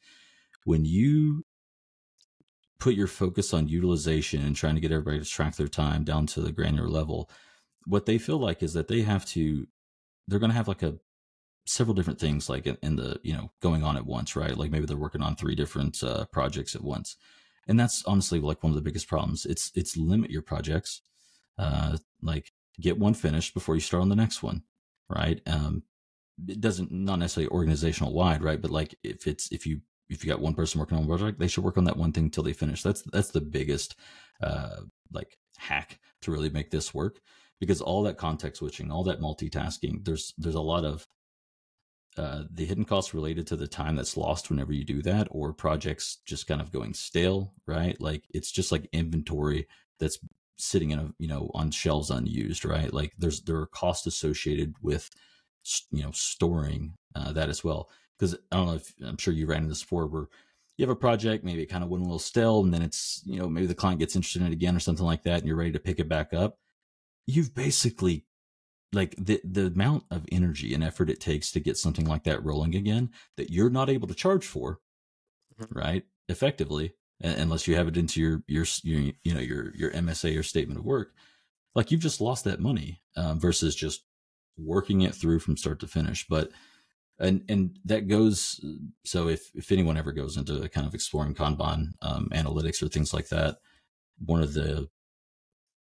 when 0.65 0.85
you 0.85 1.45
put 2.79 2.95
your 2.95 3.07
focus 3.07 3.55
on 3.55 3.69
utilization 3.69 4.45
and 4.45 4.57
trying 4.57 4.75
to 4.75 4.81
get 4.81 4.93
everybody 4.93 5.19
to 5.19 5.25
track 5.25 5.57
their 5.57 5.69
time 5.69 6.05
down 6.05 6.27
to 6.27 6.41
the 6.41 6.53
granular 6.53 6.89
level, 6.89 7.31
what 7.87 8.07
they 8.07 8.19
feel 8.19 8.39
like 8.39 8.63
is 8.63 8.75
that 8.75 8.89
they 8.89 9.03
have 9.03 9.25
to, 9.25 9.67
they're 10.29 10.39
going 10.39 10.51
to 10.51 10.57
have 10.57 10.69
like 10.69 10.83
a 10.83 10.97
several 11.67 11.95
different 11.95 12.21
things 12.21 12.49
like 12.49 12.67
in, 12.67 12.77
in, 12.83 12.97
the, 12.97 13.19
you 13.23 13.33
know, 13.33 13.51
going 13.63 13.83
on 13.83 13.97
at 13.97 14.05
once, 14.05 14.37
right? 14.37 14.57
Like 14.57 14.71
maybe 14.71 14.85
they're 14.85 14.97
working 14.97 15.23
on 15.23 15.35
three 15.35 15.55
different 15.55 16.03
uh, 16.03 16.27
projects 16.27 16.75
at 16.75 16.85
once. 16.85 17.17
And 17.67 17.79
that's 17.79 18.05
honestly 18.05 18.41
like 18.41 18.63
one 18.63 18.71
of 18.71 18.77
the 18.77 18.83
biggest 18.83 19.09
problems. 19.09 19.47
It's, 19.47 19.73
it's 19.75 19.97
limit 19.97 20.31
your 20.31 20.43
projects, 20.43 21.01
uh, 21.59 21.99
like 22.23 22.53
get 22.81 22.99
one 22.99 23.15
finished 23.15 23.55
before 23.55 23.75
you 23.75 23.81
start 23.81 24.03
on 24.03 24.09
the 24.09 24.17
next 24.17 24.43
one, 24.43 24.63
right? 25.09 25.41
Um, 25.47 25.83
it 26.49 26.61
doesn't 26.61 26.91
not 26.91 27.19
necessarily 27.19 27.51
organizational 27.51 28.13
wide, 28.13 28.43
right? 28.43 28.61
But 28.61 28.71
like 28.71 28.95
if 29.03 29.27
it's 29.27 29.51
if 29.53 29.67
you 29.67 29.81
if 30.09 30.25
you 30.25 30.31
got 30.31 30.41
one 30.41 30.55
person 30.55 30.81
working 30.81 30.99
on 30.99 31.05
a 31.05 31.07
project, 31.07 31.39
they 31.39 31.49
should 31.49 31.65
work 31.65 31.79
on 31.79 31.85
that 31.85 31.97
one 31.97 32.13
thing 32.13 32.25
until 32.25 32.43
they 32.43 32.53
finish. 32.53 32.83
That's 32.83 33.03
that's 33.03 33.31
the 33.31 33.41
biggest 33.41 33.97
uh, 34.43 34.81
like 35.13 35.39
hack 35.57 36.01
to 36.23 36.33
really 36.33 36.51
make 36.51 36.71
this 36.71 36.93
work 36.93 37.21
because 37.61 37.81
all 37.81 38.03
that 38.03 38.19
context 38.19 38.59
switching, 38.59 38.91
all 38.91 39.05
that 39.05 39.21
multitasking, 39.21 40.05
there's 40.05 40.35
there's 40.37 40.55
a 40.55 40.61
lot 40.61 40.85
of 40.85 41.07
uh, 42.17 42.45
the 42.51 42.65
hidden 42.65 42.85
costs 42.85 43.15
related 43.15 43.47
to 43.49 43.57
the 43.57 43.67
time 43.67 43.97
that's 43.97 44.17
lost 44.17 44.51
whenever 44.51 44.73
you 44.73 44.85
do 44.85 45.03
that, 45.03 45.29
or 45.31 45.53
projects 45.53 46.19
just 46.25 46.47
kind 46.47 46.61
of 46.61 46.73
going 46.73 46.95
stale, 46.95 47.53
right? 47.67 48.01
Like 48.01 48.25
it's 48.31 48.53
just 48.53 48.73
like 48.73 48.89
inventory 48.93 49.67
that's 49.99 50.19
sitting 50.57 50.93
in 50.93 50.99
a 51.01 51.13
you 51.19 51.29
know 51.29 51.51
on 51.55 51.71
shelves 51.71 52.11
unused, 52.11 52.65
right? 52.65 52.93
Like 52.93 53.13
there's 53.19 53.43
there 53.43 53.57
are 53.57 53.67
costs 53.67 54.07
associated 54.07 54.77
with 54.83 55.11
you 55.91 56.03
know 56.03 56.11
storing 56.13 56.95
uh, 57.15 57.33
that 57.33 57.49
as 57.49 57.65
well 57.65 57.91
because 58.19 58.35
I 58.53 58.57
don't 58.57 58.67
know 58.67 58.75
if 58.75 58.93
I'm 59.05 59.19
sure 59.19 59.35
you 59.35 59.47
ran 59.47 59.59
into 59.59 59.71
this 59.71 59.83
before 59.83 60.07
where 60.07 60.29
you 60.77 60.83
have 60.85 60.91
a 60.91 60.97
project, 60.97 61.45
maybe 61.45 61.63
it 61.63 61.67
kind 61.67 61.85
of 61.85 61.91
went 61.91 62.03
a 62.03 62.07
little 62.07 62.19
stale, 62.19 62.61
and 62.61 62.75
then 62.75 62.83
it's, 62.83 63.23
you 63.25 63.39
know, 63.39 63.49
maybe 63.49 63.67
the 63.67 63.75
client 63.75 64.01
gets 64.01 64.17
interested 64.17 64.43
in 64.43 64.49
it 64.49 64.53
again 64.53 64.75
or 64.75 64.81
something 64.81 65.07
like 65.07 65.23
that, 65.23 65.39
and 65.39 65.47
you're 65.47 65.57
ready 65.57 65.73
to 65.73 65.79
pick 65.79 66.01
it 66.01 66.09
back 66.09 66.33
up. 66.33 66.59
You've 67.27 67.55
basically 67.55 68.25
like 68.95 69.15
the 69.19 69.41
the 69.45 69.67
amount 69.67 70.05
of 70.11 70.25
energy 70.31 70.75
and 70.75 70.85
effort 70.85 71.11
it 71.11 71.21
takes 71.21 71.53
to 71.53 71.61
get 71.61 71.77
something 71.77 72.07
like 72.07 72.25
that 72.25 72.45
rolling 72.45 72.75
again 72.75 73.11
that 73.37 73.51
you're 73.51 73.71
not 73.71 73.91
able 73.91 74.09
to 74.09 74.15
charge 74.15 74.47
for, 74.47 74.81
mm-hmm. 75.61 75.79
right? 75.79 76.05
Effectively, 76.29 76.95
unless 77.21 77.69
you 77.69 77.77
have 77.77 77.89
it 77.89 77.97
into 77.97 78.21
your, 78.21 78.43
your 78.47 78.65
your 78.83 79.13
you 79.23 79.35
know 79.35 79.41
your 79.41 79.75
your 79.75 79.91
MSA 79.91 80.39
or 80.39 80.43
statement 80.43 80.79
of 80.79 80.87
work, 80.87 81.13
like 81.75 81.91
you've 81.91 82.01
just 82.01 82.21
lost 82.21 82.45
that 82.45 82.61
money 82.61 83.01
um, 83.17 83.39
versus 83.39 83.75
just 83.75 84.05
working 84.57 85.03
it 85.03 85.15
through 85.15 85.41
from 85.41 85.57
start 85.57 85.81
to 85.81 85.87
finish. 85.87 86.27
But 86.29 86.51
and 87.19 87.45
and 87.49 87.79
that 87.85 88.09
goes 88.09 88.65
so 89.05 89.29
if 89.29 89.51
if 89.55 89.71
anyone 89.71 89.97
ever 89.97 90.13
goes 90.13 90.37
into 90.37 90.69
kind 90.69 90.87
of 90.87 90.95
exploring 90.95 91.35
kanban 91.35 91.93
um, 92.03 92.29
analytics 92.33 92.83
or 92.83 92.89
things 92.89 93.15
like 93.15 93.29
that 93.29 93.59
one 94.25 94.43
of 94.43 94.55
the 94.55 94.89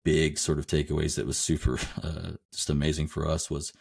big 0.03 0.37
sort 0.37 0.59
of 0.59 0.67
takeaways 0.67 1.15
that 1.15 1.25
was 1.25 1.37
super 1.37 1.79
uh, 2.03 2.31
just 2.53 2.69
amazing 2.69 3.07
for 3.07 3.27
us 3.27 3.49
was 3.49 3.73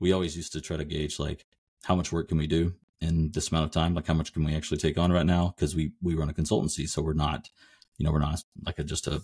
we 0.00 0.12
always 0.12 0.36
used 0.36 0.52
to 0.52 0.60
try 0.60 0.76
to 0.76 0.84
gauge 0.84 1.18
like 1.18 1.46
how 1.84 1.94
much 1.94 2.12
work 2.12 2.28
can 2.28 2.38
we 2.38 2.46
do 2.46 2.74
in 3.00 3.30
this 3.32 3.50
amount 3.50 3.64
of 3.64 3.70
time 3.70 3.94
like 3.94 4.06
how 4.06 4.14
much 4.14 4.32
can 4.32 4.44
we 4.44 4.54
actually 4.54 4.78
take 4.78 4.98
on 4.98 5.12
right 5.12 5.26
now 5.26 5.52
because 5.56 5.74
we 5.74 5.92
we 6.02 6.14
run 6.14 6.30
a 6.30 6.34
consultancy 6.34 6.88
so 6.88 7.02
we're 7.02 7.12
not 7.12 7.50
you 7.98 8.04
know 8.04 8.12
we're 8.12 8.18
not 8.18 8.42
like 8.64 8.78
a 8.78 8.84
just 8.84 9.06
a 9.06 9.22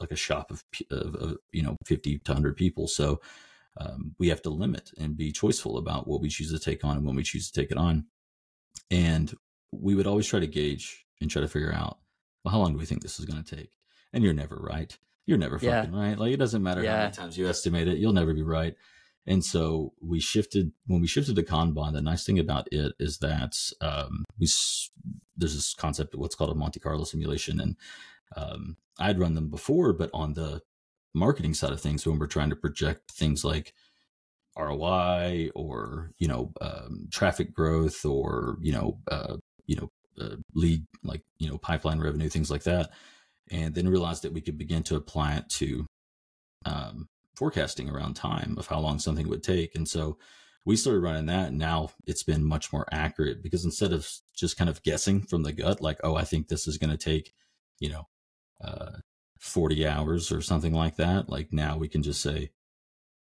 like 0.00 0.10
a 0.12 0.16
shop 0.16 0.50
of, 0.50 0.64
of, 0.90 1.14
of 1.16 1.36
you 1.52 1.62
know 1.62 1.76
50 1.84 2.18
to 2.18 2.32
100 2.32 2.56
people 2.56 2.86
so 2.86 3.20
um, 3.80 4.14
we 4.18 4.28
have 4.28 4.42
to 4.42 4.50
limit 4.50 4.90
and 4.98 5.16
be 5.16 5.32
choiceful 5.32 5.78
about 5.78 6.08
what 6.08 6.20
we 6.20 6.28
choose 6.28 6.52
to 6.52 6.58
take 6.58 6.84
on 6.84 6.96
and 6.96 7.06
when 7.06 7.16
we 7.16 7.22
choose 7.22 7.50
to 7.50 7.60
take 7.60 7.70
it 7.70 7.76
on. 7.76 8.06
And 8.90 9.32
we 9.72 9.94
would 9.94 10.06
always 10.06 10.26
try 10.26 10.40
to 10.40 10.46
gauge 10.46 11.04
and 11.20 11.30
try 11.30 11.42
to 11.42 11.48
figure 11.48 11.72
out, 11.72 11.98
well, 12.44 12.52
how 12.52 12.58
long 12.58 12.72
do 12.72 12.78
we 12.78 12.86
think 12.86 13.02
this 13.02 13.18
is 13.18 13.24
going 13.24 13.42
to 13.42 13.56
take? 13.56 13.70
And 14.12 14.24
you're 14.24 14.32
never 14.32 14.56
right. 14.56 14.96
You're 15.28 15.36
never 15.36 15.58
fucking 15.58 15.92
yeah. 15.92 16.00
right. 16.00 16.18
Like 16.18 16.32
it 16.32 16.38
doesn't 16.38 16.62
matter 16.62 16.82
yeah. 16.82 16.96
how 16.96 17.02
many 17.02 17.12
times 17.12 17.36
you 17.36 17.46
estimate 17.46 17.86
it, 17.86 17.98
you'll 17.98 18.14
never 18.14 18.32
be 18.32 18.42
right. 18.42 18.74
And 19.26 19.44
so 19.44 19.92
we 20.00 20.20
shifted 20.20 20.72
when 20.86 21.02
we 21.02 21.06
shifted 21.06 21.36
to 21.36 21.42
Kanban. 21.42 21.92
The 21.92 22.00
nice 22.00 22.24
thing 22.24 22.38
about 22.38 22.66
it 22.72 22.94
is 22.98 23.18
that 23.18 23.54
um, 23.82 24.24
we 24.38 24.48
there's 25.36 25.54
this 25.54 25.74
concept 25.74 26.14
of 26.14 26.20
what's 26.20 26.34
called 26.34 26.50
a 26.50 26.54
Monte 26.54 26.80
Carlo 26.80 27.04
simulation, 27.04 27.60
and 27.60 27.76
um, 28.36 28.78
I'd 28.98 29.18
run 29.18 29.34
them 29.34 29.50
before, 29.50 29.92
but 29.92 30.08
on 30.14 30.32
the 30.32 30.62
marketing 31.12 31.52
side 31.52 31.72
of 31.72 31.80
things, 31.82 32.06
when 32.06 32.18
we're 32.18 32.26
trying 32.26 32.48
to 32.48 32.56
project 32.56 33.10
things 33.10 33.44
like 33.44 33.74
ROI 34.56 35.50
or 35.54 36.12
you 36.16 36.26
know 36.26 36.52
um, 36.62 37.08
traffic 37.12 37.52
growth 37.52 38.02
or 38.06 38.56
you 38.62 38.72
know 38.72 38.98
uh, 39.10 39.36
you 39.66 39.76
know 39.76 39.90
uh, 40.18 40.36
lead 40.54 40.86
like 41.04 41.20
you 41.38 41.50
know 41.50 41.58
pipeline 41.58 42.00
revenue 42.00 42.30
things 42.30 42.50
like 42.50 42.62
that, 42.62 42.92
and 43.50 43.74
then 43.74 43.88
realized 43.88 44.22
that 44.22 44.32
we 44.32 44.40
could 44.40 44.58
begin 44.58 44.82
to 44.84 44.96
apply 44.96 45.36
it 45.36 45.48
to 45.50 45.86
um, 46.66 47.08
forecasting 47.36 47.88
around 47.88 48.14
time 48.14 48.56
of 48.58 48.66
how 48.66 48.80
long 48.80 48.98
something 48.98 49.28
would 49.28 49.42
take, 49.42 49.74
and 49.74 49.88
so 49.88 50.18
we 50.64 50.76
started 50.76 51.00
running 51.00 51.26
that. 51.26 51.48
And 51.48 51.58
now 51.58 51.90
it's 52.06 52.22
been 52.22 52.44
much 52.44 52.72
more 52.72 52.86
accurate 52.92 53.42
because 53.42 53.64
instead 53.64 53.92
of 53.92 54.10
just 54.36 54.56
kind 54.58 54.68
of 54.68 54.82
guessing 54.82 55.22
from 55.22 55.42
the 55.42 55.52
gut, 55.52 55.80
like 55.80 55.98
oh 56.04 56.16
I 56.16 56.24
think 56.24 56.48
this 56.48 56.66
is 56.66 56.78
going 56.78 56.90
to 56.90 56.96
take 56.96 57.32
you 57.80 57.90
know 57.90 58.08
uh, 58.62 58.98
40 59.40 59.86
hours 59.86 60.32
or 60.32 60.40
something 60.40 60.72
like 60.72 60.96
that. 60.96 61.28
Like 61.28 61.52
now 61.52 61.76
we 61.76 61.88
can 61.88 62.02
just 62.02 62.20
say, 62.20 62.50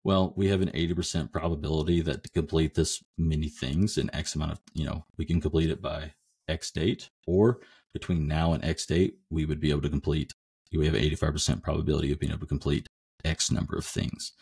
well, 0.04 0.34
we 0.36 0.48
have 0.48 0.62
an 0.62 0.70
80% 0.70 1.32
probability 1.32 2.02
that 2.02 2.24
to 2.24 2.30
complete 2.30 2.76
this 2.76 3.04
many 3.18 3.50
things 3.50 3.98
in 3.98 4.13
X 4.13 4.36
amount 4.36 4.54
of, 4.54 4.60
you 4.74 4.86
know, 4.86 5.06
we 5.18 5.26
can 5.26 5.42
complete 5.42 5.70
it 5.70 5.82
by 5.82 6.13
X 6.48 6.72
date, 6.72 7.10
or 7.26 7.60
between 8.00 8.28
now 8.28 8.54
and 8.54 8.64
X 8.64 8.86
date, 8.86 9.16
we 9.30 9.46
would 9.46 9.60
be 9.60 9.72
able 9.72 9.82
to 9.82 9.90
complete, 9.90 10.32
we 10.72 10.86
have 10.86 10.96
85% 10.96 11.64
probability 11.64 12.12
of 12.12 12.20
being 12.20 12.32
able 12.32 12.42
to 12.42 12.46
complete 12.46 12.88
X 13.26 13.50
number 13.50 13.76
of 13.76 13.86
things. 13.86 14.34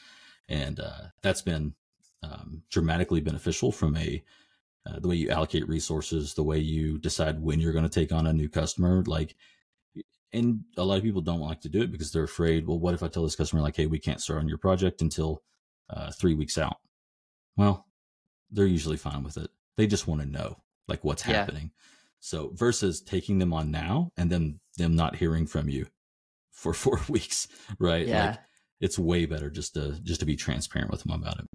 And 0.50 0.80
uh, 0.80 1.08
that's 1.22 1.42
been 1.42 1.74
um, 2.22 2.64
dramatically 2.70 3.22
beneficial 3.22 3.72
from 3.72 3.96
a, 3.96 4.24
uh, 4.86 5.00
the 5.00 5.08
way 5.08 5.16
you 5.16 5.30
allocate 5.30 5.68
resources, 5.70 6.34
the 6.34 6.44
way 6.44 6.60
you 6.60 6.98
decide 6.98 7.42
when 7.42 7.60
you're 7.60 7.74
going 7.74 7.90
to 7.90 8.00
take 8.00 8.12
on 8.12 8.28
a 8.28 8.34
new 8.34 8.50
customer. 8.50 9.04
Like 9.08 9.36
and 10.34 10.66
a 10.76 10.84
lot 10.84 10.98
of 10.98 11.04
people 11.04 11.22
don't 11.22 11.40
like 11.40 11.62
to 11.62 11.70
do 11.70 11.82
it 11.82 11.92
because 11.92 12.12
they're 12.12 12.24
afraid 12.24 12.68
well 12.68 12.78
what 12.78 12.94
if 12.94 13.02
i 13.02 13.08
tell 13.08 13.24
this 13.24 13.38
customer 13.38 13.62
like 13.62 13.78
hey 13.78 13.86
we 13.86 14.00
can't 14.00 14.20
start 14.20 14.40
on 14.40 14.50
your 14.50 14.58
project 14.58 15.02
until 15.02 15.42
uh, 15.90 16.12
three 16.12 16.34
weeks 16.34 16.58
out 16.58 16.78
well 17.56 17.86
they're 18.52 18.66
usually 18.66 18.98
fine 18.98 19.24
with 19.24 19.38
it 19.38 19.50
they 19.78 19.88
just 19.88 20.08
want 20.08 20.20
to 20.20 20.28
know 20.28 20.58
like 20.88 21.04
what's 21.06 21.26
yeah. 21.26 21.36
happening 21.36 21.72
so 22.26 22.52
versus 22.56 23.02
taking 23.02 23.38
them 23.38 23.54
on 23.54 23.70
now 23.70 24.10
and 24.18 24.32
then 24.32 24.60
them 24.78 24.96
not 24.96 25.16
hearing 25.16 25.46
from 25.46 25.70
you 25.70 25.86
for 26.52 26.74
four 26.84 27.00
weeks 27.08 27.48
right 27.80 28.08
yeah. 28.08 28.28
like 28.28 28.40
it's 28.82 29.00
way 29.00 29.26
better 29.26 29.50
just 29.50 29.74
to 29.74 30.00
just 30.04 30.20
to 30.20 30.26
be 30.26 30.36
transparent 30.36 30.92
with 30.92 31.04
them 31.04 31.14
about 31.14 31.40
it 31.40 31.48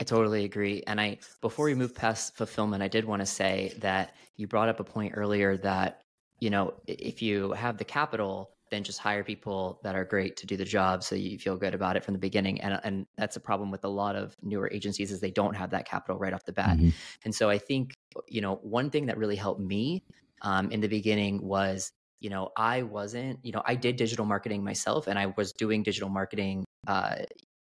I 0.00 0.02
totally 0.02 0.44
agree. 0.44 0.82
And 0.88 1.00
I 1.00 1.18
before 1.40 1.66
we 1.66 1.74
move 1.74 1.94
past 1.94 2.36
fulfillment, 2.36 2.82
I 2.82 2.88
did 2.88 3.04
want 3.04 3.20
to 3.22 3.26
say 3.26 3.74
that 3.78 4.14
you 4.36 4.48
brought 4.48 4.68
up 4.68 4.80
a 4.80 4.84
point 4.84 5.12
earlier 5.16 5.56
that 5.58 6.00
you 6.40 6.50
know, 6.50 6.74
if 6.86 7.22
you 7.22 7.52
have 7.52 7.78
the 7.78 7.84
capital, 7.84 8.50
then 8.70 8.82
just 8.82 8.98
hire 8.98 9.22
people 9.22 9.80
that 9.82 9.94
are 9.94 10.04
great 10.04 10.36
to 10.36 10.46
do 10.46 10.56
the 10.56 10.64
job 10.64 11.02
so 11.02 11.14
you 11.14 11.38
feel 11.38 11.56
good 11.56 11.74
about 11.74 11.96
it 11.96 12.04
from 12.04 12.14
the 12.14 12.18
beginning. 12.18 12.60
And 12.60 12.80
and 12.84 13.06
that's 13.16 13.36
a 13.36 13.40
problem 13.40 13.70
with 13.70 13.84
a 13.84 13.88
lot 13.88 14.16
of 14.16 14.36
newer 14.42 14.70
agencies 14.72 15.10
is 15.12 15.20
they 15.20 15.30
don't 15.30 15.54
have 15.54 15.70
that 15.70 15.86
capital 15.86 16.18
right 16.18 16.32
off 16.32 16.44
the 16.44 16.52
bat. 16.52 16.76
Mm-hmm. 16.76 16.90
and 17.24 17.34
so 17.34 17.50
i 17.50 17.58
think 17.58 17.94
you 18.28 18.40
know 18.40 18.56
one 18.62 18.90
thing 18.90 19.06
that 19.06 19.18
really 19.18 19.36
helped 19.36 19.60
me 19.60 20.02
um, 20.42 20.70
in 20.70 20.80
the 20.80 20.88
beginning 20.88 21.42
was 21.42 21.92
you 22.20 22.30
know 22.30 22.50
i 22.56 22.82
wasn't 22.82 23.38
you 23.42 23.52
know 23.52 23.62
i 23.66 23.74
did 23.74 23.96
digital 23.96 24.24
marketing 24.24 24.64
myself 24.64 25.06
and 25.06 25.18
i 25.18 25.26
was 25.36 25.52
doing 25.52 25.82
digital 25.82 26.08
marketing 26.08 26.64
uh, 26.86 27.16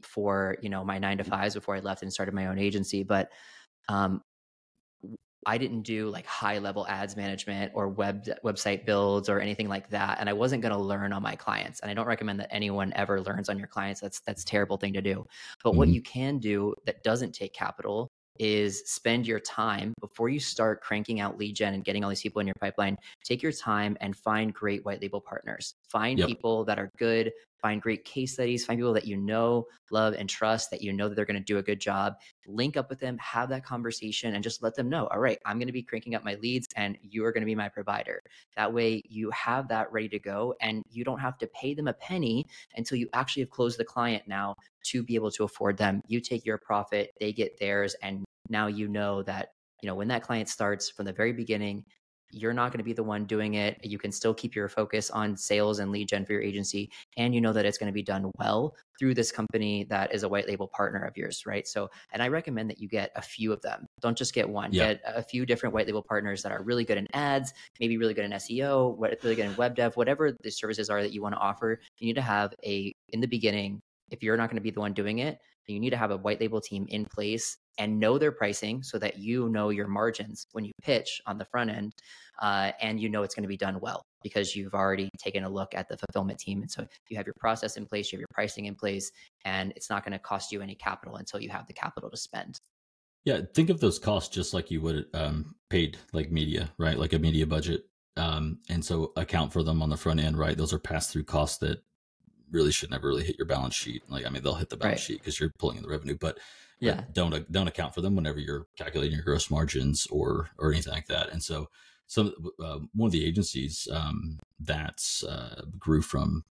for 0.03 0.57
you 0.63 0.69
know 0.69 0.85
my 0.85 0.99
nine 0.99 1.19
to 1.19 1.25
fives 1.25 1.55
before 1.55 1.77
i 1.77 1.81
left 1.81 2.03
and 2.03 2.13
started 2.13 2.35
my 2.35 2.47
own 2.47 2.59
agency. 2.59 3.03
But 3.03 3.31
um, 3.89 4.23
I 5.47 5.59
didn't 5.59 5.83
do 5.83 6.09
like 6.09 6.27
high 6.27 6.59
level 6.59 6.87
ads 6.87 7.17
management 7.17 7.73
or 7.75 7.89
web 7.89 8.27
website 8.45 8.85
builds 8.87 9.29
or 9.29 9.41
anything 9.41 9.69
like 9.69 9.91
that 9.91 10.19
and 10.21 10.29
I 10.29 10.33
wasn't 10.33 10.63
going 10.63 10.75
to 10.75 10.81
learn 10.81 11.13
on 11.13 11.23
my 11.23 11.37
clients 11.37 11.81
and 11.81 11.91
I 11.91 11.95
don't 11.95 12.07
recommend 12.07 12.41
that 12.41 12.53
anyone 12.53 12.93
ever 12.97 13.21
learns 13.21 13.49
on 13.49 13.59
your 13.59 13.69
clients 13.69 14.01
that's 14.01 14.21
that's 14.21 14.43
a 14.43 14.47
terrible 14.47 14.77
thing 14.77 14.93
to 14.95 15.03
do 15.03 15.27
but 15.63 15.71
mm-hmm. 15.71 15.79
what 15.79 15.89
you 15.89 16.03
can 16.03 16.39
do 16.39 16.75
that 16.87 17.03
doesn't 17.03 17.33
take 17.33 17.53
capital 17.53 18.11
is 18.41 18.83
spend 18.91 19.27
your 19.27 19.39
time 19.39 19.95
before 20.01 20.29
you 20.29 20.41
start 20.41 20.81
cranking 20.83 21.21
out 21.21 21.39
lead 21.39 21.55
gen 21.55 21.75
and 21.75 21.85
getting 21.85 22.03
all 22.03 22.11
these 22.11 22.23
people 22.23 22.41
in 22.41 22.47
your 22.47 22.55
pipeline 22.61 22.97
take 23.25 23.43
your 23.43 23.53
time 23.53 23.97
and 24.01 24.17
find 24.17 24.53
great 24.53 24.85
white 24.85 25.01
label 25.01 25.21
partners 25.21 25.75
find 25.89 26.19
yep. 26.19 26.27
people 26.27 26.65
that 26.65 26.79
are 26.79 26.91
good 26.99 27.31
find 27.65 27.81
great 27.81 28.05
case 28.05 28.35
studies, 28.35 28.67
find 28.67 28.79
people 28.79 28.93
that 28.93 29.07
you 29.07 29.17
know, 29.17 29.67
love, 29.91 30.13
and 30.13 30.29
trust 30.29 30.71
that 30.71 30.83
you 30.83 30.93
know 30.93 31.09
that 31.09 31.15
they're 31.15 31.25
going 31.25 31.35
to 31.35 31.43
do 31.43 31.57
a 31.57 31.63
good 31.63 31.81
job. 31.81 32.13
Link 32.47 32.77
up 32.77 32.91
with 32.91 33.01
them, 33.01 33.17
have 33.17 33.49
that 33.49 33.65
conversation, 33.65 34.35
and 34.35 34.45
just 34.45 34.63
let 34.63 34.75
them 34.75 34.91
know, 34.91 35.07
all 35.07 35.19
right, 35.19 35.39
I'm 35.47 35.57
going 35.57 35.69
to 35.69 35.73
be 35.73 35.83
cranking 35.83 36.15
up 36.15 36.23
my 36.23 36.35
leads 36.35 36.69
and 36.77 36.99
you 37.01 37.25
are 37.25 37.33
going 37.33 37.41
to 37.41 37.47
be 37.47 37.55
my 37.55 37.71
provider. 37.71 38.21
That 38.55 38.75
way 38.75 39.01
you 39.09 39.31
have 39.31 39.67
that 39.69 39.91
ready 39.91 40.11
to 40.11 40.19
go 40.19 40.55
and 40.61 40.83
you 40.91 41.05
don't 41.05 41.21
have 41.21 41.39
to 41.39 41.47
pay 41.47 41.73
them 41.73 41.89
a 41.89 41.95
penny 41.95 42.45
until 42.77 42.99
you 42.99 43.09
actually 43.15 43.45
have 43.45 43.51
closed 43.51 43.79
the 43.79 43.85
client 43.85 44.25
now 44.27 44.57
to 44.89 45.03
be 45.03 45.15
able 45.15 45.31
to 45.31 45.45
afford 45.45 45.79
them. 45.79 46.03
You 46.07 46.21
take 46.21 46.45
your 46.45 46.59
profit, 46.59 47.13
they 47.19 47.33
get 47.33 47.59
theirs, 47.59 47.97
and 48.03 48.27
now 48.51 48.67
you 48.67 48.89
know 48.89 49.23
that 49.23 49.53
you 49.83 49.87
know 49.87 49.95
when 49.95 50.09
that 50.09 50.23
client 50.23 50.51
starts 50.51 50.91
from 50.91 51.07
the 51.07 51.15
very 51.15 51.33
beginning 51.33 51.87
you're 52.35 52.53
not 52.53 52.73
going 52.73 52.79
to 52.79 52.85
be 52.85 52.93
the 52.93 53.03
one 53.03 53.25
doing 53.25 53.55
it. 53.55 53.79
You 53.85 53.99
can 53.99 54.11
still 54.11 54.35
keep 54.35 54.55
your 54.55 54.69
focus 54.69 55.11
on 55.11 55.37
sales 55.37 55.79
and 55.79 55.93
lead 55.93 56.09
gen 56.09 56.27
for 56.27 56.33
your 56.33 56.43
agency. 56.43 56.91
And 57.17 57.35
you 57.35 57.41
know 57.41 57.53
that 57.53 57.65
it's 57.65 57.79
going 57.79 57.89
to 57.89 57.95
be 57.95 58.03
done 58.03 58.31
well 58.39 58.75
through 58.99 59.15
this 59.15 59.31
company 59.31 59.85
that 59.85 60.13
is 60.13 60.23
a 60.25 60.29
white 60.29 60.49
label 60.49 60.69
partner 60.69 61.05
of 61.05 61.17
yours, 61.17 61.45
right? 61.47 61.67
So, 61.67 61.91
and 62.13 62.23
I 62.23 62.29
recommend 62.29 62.71
that 62.71 62.81
you 62.81 62.89
get 62.89 63.11
a 63.15 63.23
few 63.23 63.53
of 63.53 63.61
them. 63.63 63.87
Don't 64.01 64.19
just 64.19 64.35
get 64.35 64.49
one. 64.49 64.73
Yeah. 64.73 64.95
Get 64.95 65.03
a 65.07 65.23
few 65.23 65.47
different 65.47 65.75
white 65.75 65.87
label 65.87 66.03
partners 66.03 66.43
that 66.43 66.53
are 66.53 66.63
really 66.63 66.85
good 66.85 66.99
in 66.99 67.07
ads, 67.15 67.53
maybe 67.81 67.97
really 67.97 68.15
good 68.15 68.25
in 68.25 68.33
SEO, 68.33 68.99
really 69.01 69.37
good 69.37 69.47
in 69.47 69.57
web 69.57 69.77
dev, 69.77 69.97
whatever 69.97 70.33
the 70.43 70.51
services 70.51 70.91
are 70.91 71.03
that 71.03 71.13
you 71.13 71.23
want 71.23 71.35
to 71.35 71.41
offer. 71.41 71.81
You 71.99 72.07
need 72.07 72.17
to 72.17 72.23
have 72.23 72.53
a, 72.65 72.93
in 73.11 73.21
the 73.21 73.29
beginning, 73.29 73.81
if 74.11 74.23
you're 74.23 74.37
not 74.37 74.51
going 74.51 74.57
to 74.57 74.63
be 74.63 74.71
the 74.71 74.81
one 74.81 74.93
doing 74.93 75.19
it, 75.19 75.39
you 75.67 75.81
need 75.81 75.91
to 75.91 75.97
have 75.97 76.11
a 76.11 76.17
white 76.17 76.41
label 76.41 76.61
team 76.61 76.87
in 76.91 77.07
place 77.07 77.57
and 77.79 77.99
know 77.99 78.19
their 78.19 78.33
pricing 78.33 78.83
so 78.83 78.99
that 78.99 79.19
you 79.19 79.49
know 79.49 79.71
your 79.71 79.89
margins 79.89 80.47
when 80.53 80.65
you 80.65 80.73
pitch 80.83 81.21
on 81.27 81.39
the 81.39 81.45
front 81.45 81.71
end 81.71 81.93
uh, 82.41 82.73
and 82.81 83.01
you 83.01 83.09
know 83.09 83.23
it's 83.23 83.35
going 83.35 83.43
to 83.43 83.49
be 83.49 83.57
done 83.57 83.79
well 83.81 84.03
because 84.23 84.57
you've 84.57 84.75
already 84.75 85.09
taken 85.19 85.45
a 85.45 85.49
look 85.49 85.75
at 85.75 85.89
the 85.89 85.97
fulfillment 85.97 86.39
team. 86.39 86.63
And 86.63 86.71
so 86.71 86.83
if 86.83 86.89
you 87.09 87.17
have 87.17 87.27
your 87.27 87.35
process 87.39 87.77
in 87.77 87.87
place 87.87 88.13
you 88.13 88.17
have 88.17 88.21
your 88.21 88.29
pricing 88.33 88.67
in 88.67 88.75
place 88.75 89.11
and 89.45 89.73
it's 89.77 89.91
not 89.91 90.05
going 90.05 90.13
to 90.13 90.19
cost 90.19 90.53
you 90.53 90.63
any 90.63 90.75
capital 90.75 91.17
until 91.17 91.41
you 91.41 91.51
have 91.51 91.67
the 91.67 91.73
capital 91.73 92.11
to 92.11 92.17
spend. 92.17 92.59
Yeah 93.25 93.41
think 93.55 93.71
of 93.71 93.81
those 93.81 93.99
costs 93.99 94.35
just 94.35 94.55
like 94.55 94.71
you 94.71 94.81
would 94.81 95.07
um, 95.15 95.55
paid 95.71 95.99
like 96.13 96.31
media 96.31 96.73
right? 96.79 96.99
Like 96.99 97.13
a 97.13 97.19
media 97.19 97.47
budget 97.47 97.87
um, 98.17 98.59
and 98.69 98.85
so 98.85 99.13
account 99.17 99.53
for 99.53 99.63
them 99.63 99.83
on 99.83 99.91
the 99.91 99.97
front 99.97 100.21
end 100.21 100.39
right? 100.39 100.57
Those 100.57 100.73
are 100.73 100.79
pass 100.79 101.09
through 101.09 101.25
costs 101.25 101.59
that 101.59 101.83
really 102.51 102.73
should 102.73 102.91
never 102.91 103.09
really 103.09 103.25
hit 103.25 103.39
your 103.39 103.47
balance 103.47 103.75
sheet. 103.75 104.03
Like 104.09 104.27
i 104.27 104.31
mean 104.31 104.43
they'll 104.43 104.55
hit 104.55 104.71
the 104.71 104.77
balance 104.77 105.01
right. 105.01 105.07
sheet 105.07 105.19
because 105.19 105.39
you're 105.39 105.51
pulling 105.59 105.77
in 105.77 105.83
the 105.83 105.89
revenue 105.89 106.17
but 106.19 106.39
yeah. 106.81 107.03
don't 107.13 107.51
don't 107.51 107.69
account 107.69 107.95
for 107.95 108.01
them 108.01 108.15
whenever 108.15 108.39
you're 108.39 108.67
calculating 108.77 109.15
your 109.15 109.25
gross 109.25 109.51
margins 109.51 110.07
or 110.11 110.51
or 110.59 110.73
anything 110.73 110.93
like 110.93 111.07
that. 111.07 111.31
And 111.31 111.43
so 111.43 111.69
some 112.07 112.35
uh, 112.63 112.81
one 112.95 113.09
of 113.09 113.13
the 113.13 113.25
agencies 113.25 113.89
um, 113.91 114.39
that 114.61 115.03
uh, 115.29 115.63
grew 115.79 116.03
from 116.03 116.45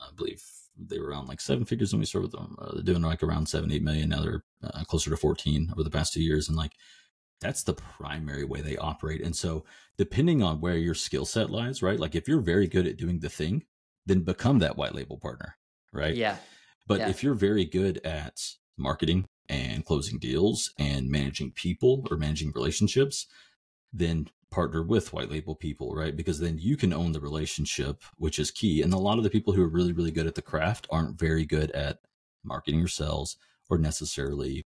i 0.00 0.08
believe 0.14 0.42
they 0.78 0.98
were 0.98 1.08
around 1.08 1.26
like 1.26 1.40
seven 1.40 1.64
figures 1.64 1.92
when 1.92 2.00
we 2.00 2.06
started 2.06 2.30
with 2.30 2.38
them. 2.40 2.56
Uh, 2.60 2.74
they're 2.74 2.82
doing 2.82 3.02
like 3.02 3.22
around 3.22 3.48
seven 3.48 3.72
eight 3.72 3.82
million. 3.82 4.10
Now 4.10 4.22
they're 4.22 4.44
uh, 4.62 4.84
closer 4.84 5.10
to 5.10 5.16
14 5.16 5.70
over 5.72 5.82
the 5.82 5.90
past 5.90 6.12
two 6.12 6.22
years 6.22 6.48
and 6.48 6.56
like 6.56 6.72
that's 7.40 7.62
the 7.62 7.74
primary 7.74 8.44
way 8.44 8.60
they 8.62 8.76
operate. 8.76 9.20
And 9.22 9.36
so 9.36 9.64
depending 9.98 10.42
on 10.42 10.60
where 10.60 10.76
your 10.76 10.94
skill 10.94 11.24
set 11.24 11.50
lies 11.50 11.82
right 11.82 12.00
like 12.00 12.14
if 12.14 12.28
you're 12.28 12.40
very 12.40 12.66
good 12.66 12.86
at 12.86 12.98
doing 12.98 13.20
the 13.20 13.30
thing 13.30 13.64
then 14.06 14.20
become 14.20 14.60
that 14.60 14.76
white 14.76 14.94
label 14.94 15.18
partner 15.18 15.56
right 15.92 16.14
yeah 16.14 16.36
but 16.86 17.00
yeah. 17.00 17.08
if 17.08 17.22
you're 17.22 17.34
very 17.34 17.64
good 17.64 18.00
at 18.04 18.40
marketing 18.78 19.26
and 19.48 19.84
closing 19.84 20.18
deals 20.18 20.72
and 20.78 21.10
managing 21.10 21.52
people 21.52 22.06
or 22.10 22.16
managing 22.16 22.52
relationships, 22.54 23.26
then 23.92 24.28
partner 24.50 24.82
with 24.82 25.12
white 25.12 25.30
label 25.30 25.54
people, 25.54 25.94
right? 25.94 26.16
Because 26.16 26.38
then 26.38 26.58
you 26.58 26.76
can 26.76 26.92
own 26.92 27.12
the 27.12 27.20
relationship, 27.20 28.02
which 28.16 28.38
is 28.38 28.50
key. 28.50 28.82
And 28.82 28.92
a 28.92 28.98
lot 28.98 29.18
of 29.18 29.24
the 29.24 29.30
people 29.30 29.52
who 29.52 29.62
are 29.62 29.68
really, 29.68 29.92
really 29.92 30.10
good 30.10 30.26
at 30.26 30.34
the 30.34 30.42
craft 30.42 30.86
aren't 30.90 31.18
very 31.18 31.44
good 31.44 31.70
at 31.72 31.98
marketing 32.44 32.80
or 32.80 32.88
sales 32.88 33.36
or 33.68 33.78
necessarily 33.78 34.64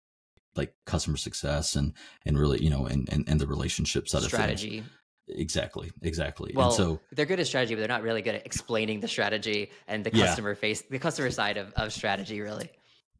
like 0.56 0.74
customer 0.86 1.18
success 1.18 1.76
and 1.76 1.92
and 2.26 2.40
really 2.40 2.64
you 2.64 2.70
know 2.70 2.86
and 2.86 3.10
and, 3.12 3.28
and 3.28 3.42
the 3.42 3.48
relationship 3.48 4.08
side 4.08 4.22
strategy. 4.22 4.80
of 4.80 4.86
things. 4.86 4.94
Exactly, 5.28 5.92
exactly. 6.04 6.52
Well, 6.56 6.68
and 6.68 6.76
so 6.76 7.00
they're 7.12 7.26
good 7.26 7.40
at 7.40 7.48
strategy, 7.48 7.74
but 7.74 7.80
they're 7.80 7.88
not 7.88 8.04
really 8.04 8.22
good 8.22 8.36
at 8.36 8.46
explaining 8.46 9.00
the 9.00 9.08
strategy 9.08 9.72
and 9.88 10.04
the 10.04 10.12
customer 10.12 10.52
yeah. 10.52 10.56
face, 10.56 10.82
the 10.84 11.00
customer 11.00 11.32
side 11.32 11.58
of, 11.58 11.74
of 11.74 11.92
strategy, 11.94 12.42
really. 12.42 12.70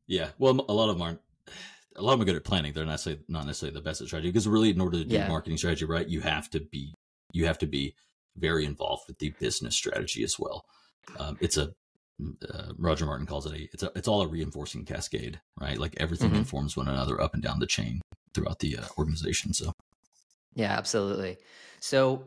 Yeah. 0.08 0.30
Well, 0.38 0.66
a 0.70 0.74
lot 0.74 0.90
of 0.90 0.98
them 0.98 1.02
aren't 1.02 1.20
a 1.96 2.02
lot 2.02 2.14
of 2.14 2.20
them 2.20 2.24
are 2.24 2.32
good 2.32 2.36
at 2.36 2.44
planning. 2.44 2.74
They're 2.74 2.86
not 2.86 2.92
necessarily, 2.92 3.24
not 3.28 3.46
necessarily 3.46 3.74
the 3.74 3.82
best 3.82 4.02
at 4.02 4.08
strategy 4.08 4.30
because 4.30 4.48
really, 4.48 4.70
in 4.70 4.82
order 4.82 4.98
to 4.98 5.06
do 5.06 5.16
yeah. 5.16 5.28
marketing 5.28 5.58
strategy 5.58 5.86
right, 5.86 6.08
you 6.08 6.22
have 6.22 6.50
to 6.52 6.60
be 6.60 6.94
you 7.32 7.46
have 7.46 7.58
to 7.60 7.68
be 7.68 7.96
very 8.38 8.66
involved 8.66 9.04
with 9.08 9.18
the 9.20 9.30
business 9.40 9.76
strategy 9.76 10.24
as 10.24 10.38
well. 10.38 10.66
Um, 11.18 11.38
it's 11.40 11.58
a 11.58 11.74
uh, 12.50 12.72
Roger 12.78 13.06
Martin 13.06 13.26
calls 13.26 13.46
it 13.46 13.54
a 13.54 13.70
it's 13.74 13.84
a, 13.84 13.92
it's 13.96 14.08
all 14.08 14.22
a 14.22 14.28
reinforcing 14.28 14.86
cascade, 14.86 15.40
right? 15.60 15.78
Like 15.78 15.96
everything 15.98 16.32
Mhm. 16.32 16.38
informs 16.38 16.78
one 16.78 16.88
another 16.88 17.20
up 17.20 17.34
and 17.34 17.44
down 17.44 17.60
the 17.60 17.68
chain 17.68 18.02
throughout 18.34 18.60
the 18.60 18.78
uh, 18.78 18.86
organization. 18.98 19.54
So 19.54 19.72
Yeah, 20.54 20.78
absolutely. 20.78 21.38
So 21.86 22.26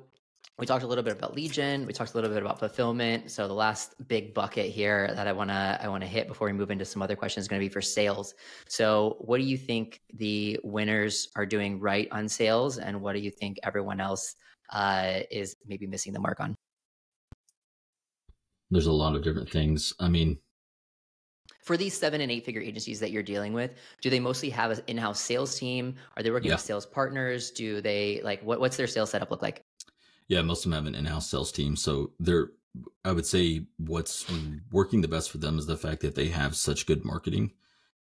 we 0.56 0.66
talked 0.66 0.84
a 0.84 0.86
little 0.86 1.02
bit 1.02 1.16
about 1.16 1.34
lead 1.34 1.50
gen. 1.50 1.84
We 1.84 1.92
talked 1.92 2.12
a 2.12 2.14
little 2.14 2.30
bit 2.30 2.40
about 2.40 2.60
fulfillment. 2.60 3.28
So 3.28 3.48
the 3.48 3.54
last 3.54 3.94
big 4.06 4.32
bucket 4.32 4.66
here 4.66 5.12
that 5.16 5.26
I 5.26 5.32
wanna 5.32 5.80
I 5.82 5.88
wanna 5.88 6.06
hit 6.06 6.28
before 6.28 6.46
we 6.46 6.52
move 6.52 6.70
into 6.70 6.84
some 6.84 7.02
other 7.02 7.16
questions 7.16 7.44
is 7.44 7.48
to 7.48 7.58
be 7.58 7.68
for 7.68 7.82
sales. 7.82 8.34
So 8.68 9.16
what 9.18 9.38
do 9.38 9.42
you 9.42 9.56
think 9.56 10.00
the 10.14 10.60
winners 10.62 11.26
are 11.34 11.44
doing 11.44 11.80
right 11.80 12.06
on 12.12 12.28
sales, 12.28 12.78
and 12.78 13.00
what 13.00 13.14
do 13.14 13.18
you 13.18 13.32
think 13.32 13.58
everyone 13.64 14.00
else 14.00 14.36
uh, 14.72 15.22
is 15.28 15.56
maybe 15.66 15.88
missing 15.88 16.12
the 16.12 16.20
mark 16.20 16.38
on? 16.38 16.54
there's 18.70 18.86
a 18.86 18.92
lot 18.92 19.16
of 19.16 19.24
different 19.24 19.50
things. 19.50 19.92
I 19.98 20.08
mean, 20.08 20.38
For 21.62 21.76
these 21.76 21.94
seven 21.98 22.20
and 22.20 22.30
eight 22.30 22.44
figure 22.44 22.62
agencies 22.62 23.00
that 23.00 23.10
you're 23.10 23.22
dealing 23.22 23.52
with, 23.52 23.72
do 24.00 24.08
they 24.08 24.20
mostly 24.20 24.48
have 24.50 24.70
an 24.70 24.80
in-house 24.86 25.20
sales 25.20 25.58
team? 25.58 25.96
Are 26.16 26.22
they 26.22 26.30
working 26.30 26.50
with 26.50 26.60
sales 26.60 26.86
partners? 26.86 27.50
Do 27.50 27.80
they 27.80 28.20
like 28.24 28.42
what, 28.42 28.58
what's 28.60 28.76
their 28.76 28.86
sales 28.86 29.10
setup 29.10 29.30
look 29.30 29.42
like? 29.42 29.64
yeah, 30.28 30.42
most 30.42 30.64
of 30.64 30.70
them 30.70 30.84
have 30.84 30.86
an 30.86 30.98
in-house 30.98 31.30
sales 31.30 31.50
team, 31.50 31.74
so 31.74 32.12
they're. 32.20 32.50
I 33.04 33.12
would 33.12 33.26
say 33.26 33.64
what's 33.78 34.30
working 34.70 35.00
the 35.00 35.08
best 35.08 35.30
for 35.30 35.38
them 35.38 35.58
is 35.58 35.66
the 35.66 35.76
fact 35.76 36.02
that 36.02 36.14
they 36.14 36.28
have 36.28 36.54
such 36.54 36.86
good 36.86 37.04
marketing 37.04 37.52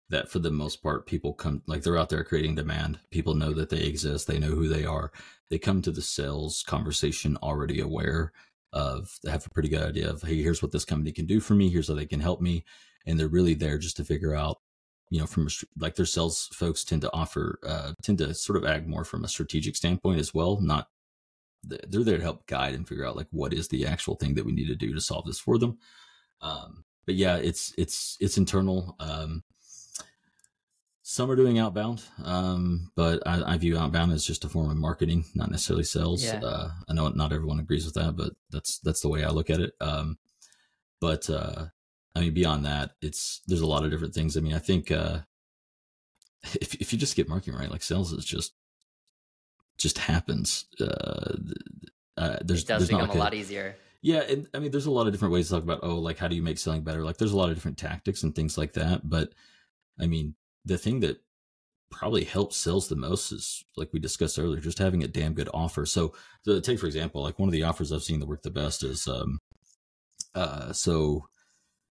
that 0.09 0.29
for 0.29 0.39
the 0.39 0.49
most 0.49 0.81
part 0.81 1.05
people 1.05 1.33
come 1.33 1.61
like 1.67 1.83
they're 1.83 1.97
out 1.97 2.09
there 2.09 2.23
creating 2.23 2.55
demand 2.55 2.97
people 3.11 3.35
know 3.35 3.53
that 3.53 3.69
they 3.69 3.81
exist 3.81 4.25
they 4.25 4.39
know 4.39 4.47
who 4.47 4.67
they 4.67 4.83
are 4.85 5.11
they 5.49 5.59
come 5.59 5.81
to 5.81 5.91
the 5.91 6.01
sales 6.01 6.63
conversation 6.65 7.37
already 7.43 7.81
aware 7.81 8.31
of 8.71 9.19
they 9.23 9.29
have 9.29 9.45
a 9.45 9.49
pretty 9.49 9.69
good 9.69 9.83
idea 9.83 10.09
of 10.09 10.23
hey 10.23 10.41
here's 10.41 10.61
what 10.63 10.71
this 10.71 10.85
company 10.85 11.11
can 11.11 11.25
do 11.25 11.39
for 11.39 11.53
me 11.53 11.69
here's 11.69 11.89
how 11.89 11.93
they 11.93 12.05
can 12.05 12.21
help 12.21 12.41
me 12.41 12.63
and 13.05 13.19
they're 13.19 13.27
really 13.27 13.53
there 13.53 13.77
just 13.77 13.97
to 13.97 14.03
figure 14.03 14.35
out 14.35 14.57
you 15.09 15.19
know 15.19 15.25
from 15.25 15.47
a, 15.47 15.49
like 15.77 15.95
their 15.95 16.05
sales 16.05 16.49
folks 16.53 16.83
tend 16.83 17.01
to 17.01 17.13
offer 17.13 17.59
uh 17.65 17.93
tend 18.01 18.17
to 18.17 18.33
sort 18.33 18.57
of 18.57 18.65
act 18.65 18.87
more 18.87 19.03
from 19.03 19.23
a 19.23 19.27
strategic 19.27 19.75
standpoint 19.75 20.19
as 20.19 20.33
well 20.33 20.59
not 20.61 20.87
they're 21.63 22.03
there 22.03 22.17
to 22.17 22.23
help 22.23 22.45
guide 22.47 22.73
and 22.73 22.87
figure 22.87 23.05
out 23.05 23.15
like 23.15 23.27
what 23.31 23.53
is 23.53 23.69
the 23.69 23.85
actual 23.85 24.15
thing 24.15 24.35
that 24.35 24.45
we 24.45 24.51
need 24.51 24.67
to 24.67 24.75
do 24.75 24.93
to 24.93 25.01
solve 25.01 25.25
this 25.25 25.39
for 25.39 25.57
them 25.57 25.77
um 26.41 26.83
but 27.05 27.15
yeah 27.15 27.37
it's 27.37 27.73
it's 27.77 28.17
it's 28.19 28.37
internal 28.37 28.95
um 28.99 29.43
some 31.05 31.29
are 31.29 31.35
doing 31.35 31.59
outbound, 31.59 32.01
um, 32.23 32.89
but 32.95 33.21
I, 33.25 33.53
I 33.53 33.57
view 33.57 33.77
outbound 33.77 34.13
as 34.13 34.25
just 34.25 34.45
a 34.45 34.49
form 34.49 34.71
of 34.71 34.77
marketing, 34.77 35.25
not 35.35 35.51
necessarily 35.51 35.83
sales. 35.83 36.23
Yeah. 36.23 36.39
Uh, 36.41 36.71
I 36.87 36.93
know 36.93 37.09
not 37.09 37.33
everyone 37.33 37.59
agrees 37.59 37.83
with 37.83 37.95
that, 37.95 38.15
but 38.15 38.31
that's 38.49 38.79
that's 38.79 39.01
the 39.01 39.09
way 39.09 39.25
I 39.25 39.29
look 39.29 39.49
at 39.49 39.59
it. 39.59 39.73
Um, 39.81 40.17
but 41.01 41.29
uh, 41.29 41.65
I 42.15 42.21
mean, 42.21 42.33
beyond 42.33 42.65
that, 42.65 42.91
it's 43.01 43.41
there's 43.47 43.61
a 43.61 43.67
lot 43.67 43.83
of 43.83 43.91
different 43.91 44.13
things. 44.13 44.37
I 44.37 44.41
mean, 44.41 44.53
I 44.53 44.59
think 44.59 44.91
uh, 44.91 45.19
if 46.61 46.75
if 46.75 46.93
you 46.93 46.99
just 46.99 47.15
get 47.15 47.29
marketing 47.29 47.55
right, 47.55 47.71
like 47.71 47.83
sales 47.83 48.11
is 48.13 48.25
just 48.25 48.53
just 49.77 49.97
happens. 49.97 50.65
Uh, 50.79 51.35
uh, 52.17 52.37
there's 52.41 52.63
it 52.63 52.67
does 52.67 52.87
there's 52.87 52.91
not 52.91 52.97
become 52.97 53.09
like 53.09 53.15
a 53.15 53.19
lot 53.19 53.33
easier. 53.33 53.75
yeah, 54.01 54.21
and 54.21 54.47
I 54.53 54.59
mean, 54.59 54.71
there's 54.71 54.85
a 54.85 54.91
lot 54.91 55.07
of 55.07 55.13
different 55.13 55.33
ways 55.33 55.47
to 55.47 55.55
talk 55.55 55.63
about. 55.63 55.79
Oh, 55.81 55.95
like 55.95 56.17
how 56.17 56.27
do 56.27 56.35
you 56.35 56.43
make 56.43 56.59
selling 56.59 56.83
better? 56.83 57.03
Like, 57.03 57.17
there's 57.17 57.31
a 57.31 57.37
lot 57.37 57.49
of 57.49 57.55
different 57.55 57.77
tactics 57.77 58.23
and 58.23 58.35
things 58.35 58.57
like 58.57 58.73
that. 58.73 59.09
But 59.09 59.33
I 59.99 60.05
mean, 60.05 60.35
the 60.65 60.77
thing 60.77 60.99
that 61.01 61.21
probably 61.89 62.23
helps 62.23 62.57
sales 62.57 62.87
the 62.87 62.95
most 62.95 63.31
is 63.31 63.63
like 63.77 63.89
we 63.93 63.99
discussed 63.99 64.37
earlier, 64.37 64.59
just 64.59 64.79
having 64.79 65.03
a 65.03 65.07
damn 65.07 65.33
good 65.33 65.49
offer. 65.53 65.85
So, 65.85 66.13
to 66.45 66.61
take 66.61 66.79
for 66.79 66.87
example, 66.87 67.23
like 67.23 67.39
one 67.39 67.49
of 67.49 67.53
the 67.53 67.63
offers 67.63 67.91
I've 67.91 68.03
seen 68.03 68.19
that 68.19 68.29
work 68.29 68.43
the 68.43 68.51
best 68.51 68.83
is, 68.83 69.07
um, 69.07 69.39
uh, 70.35 70.71
so 70.73 71.27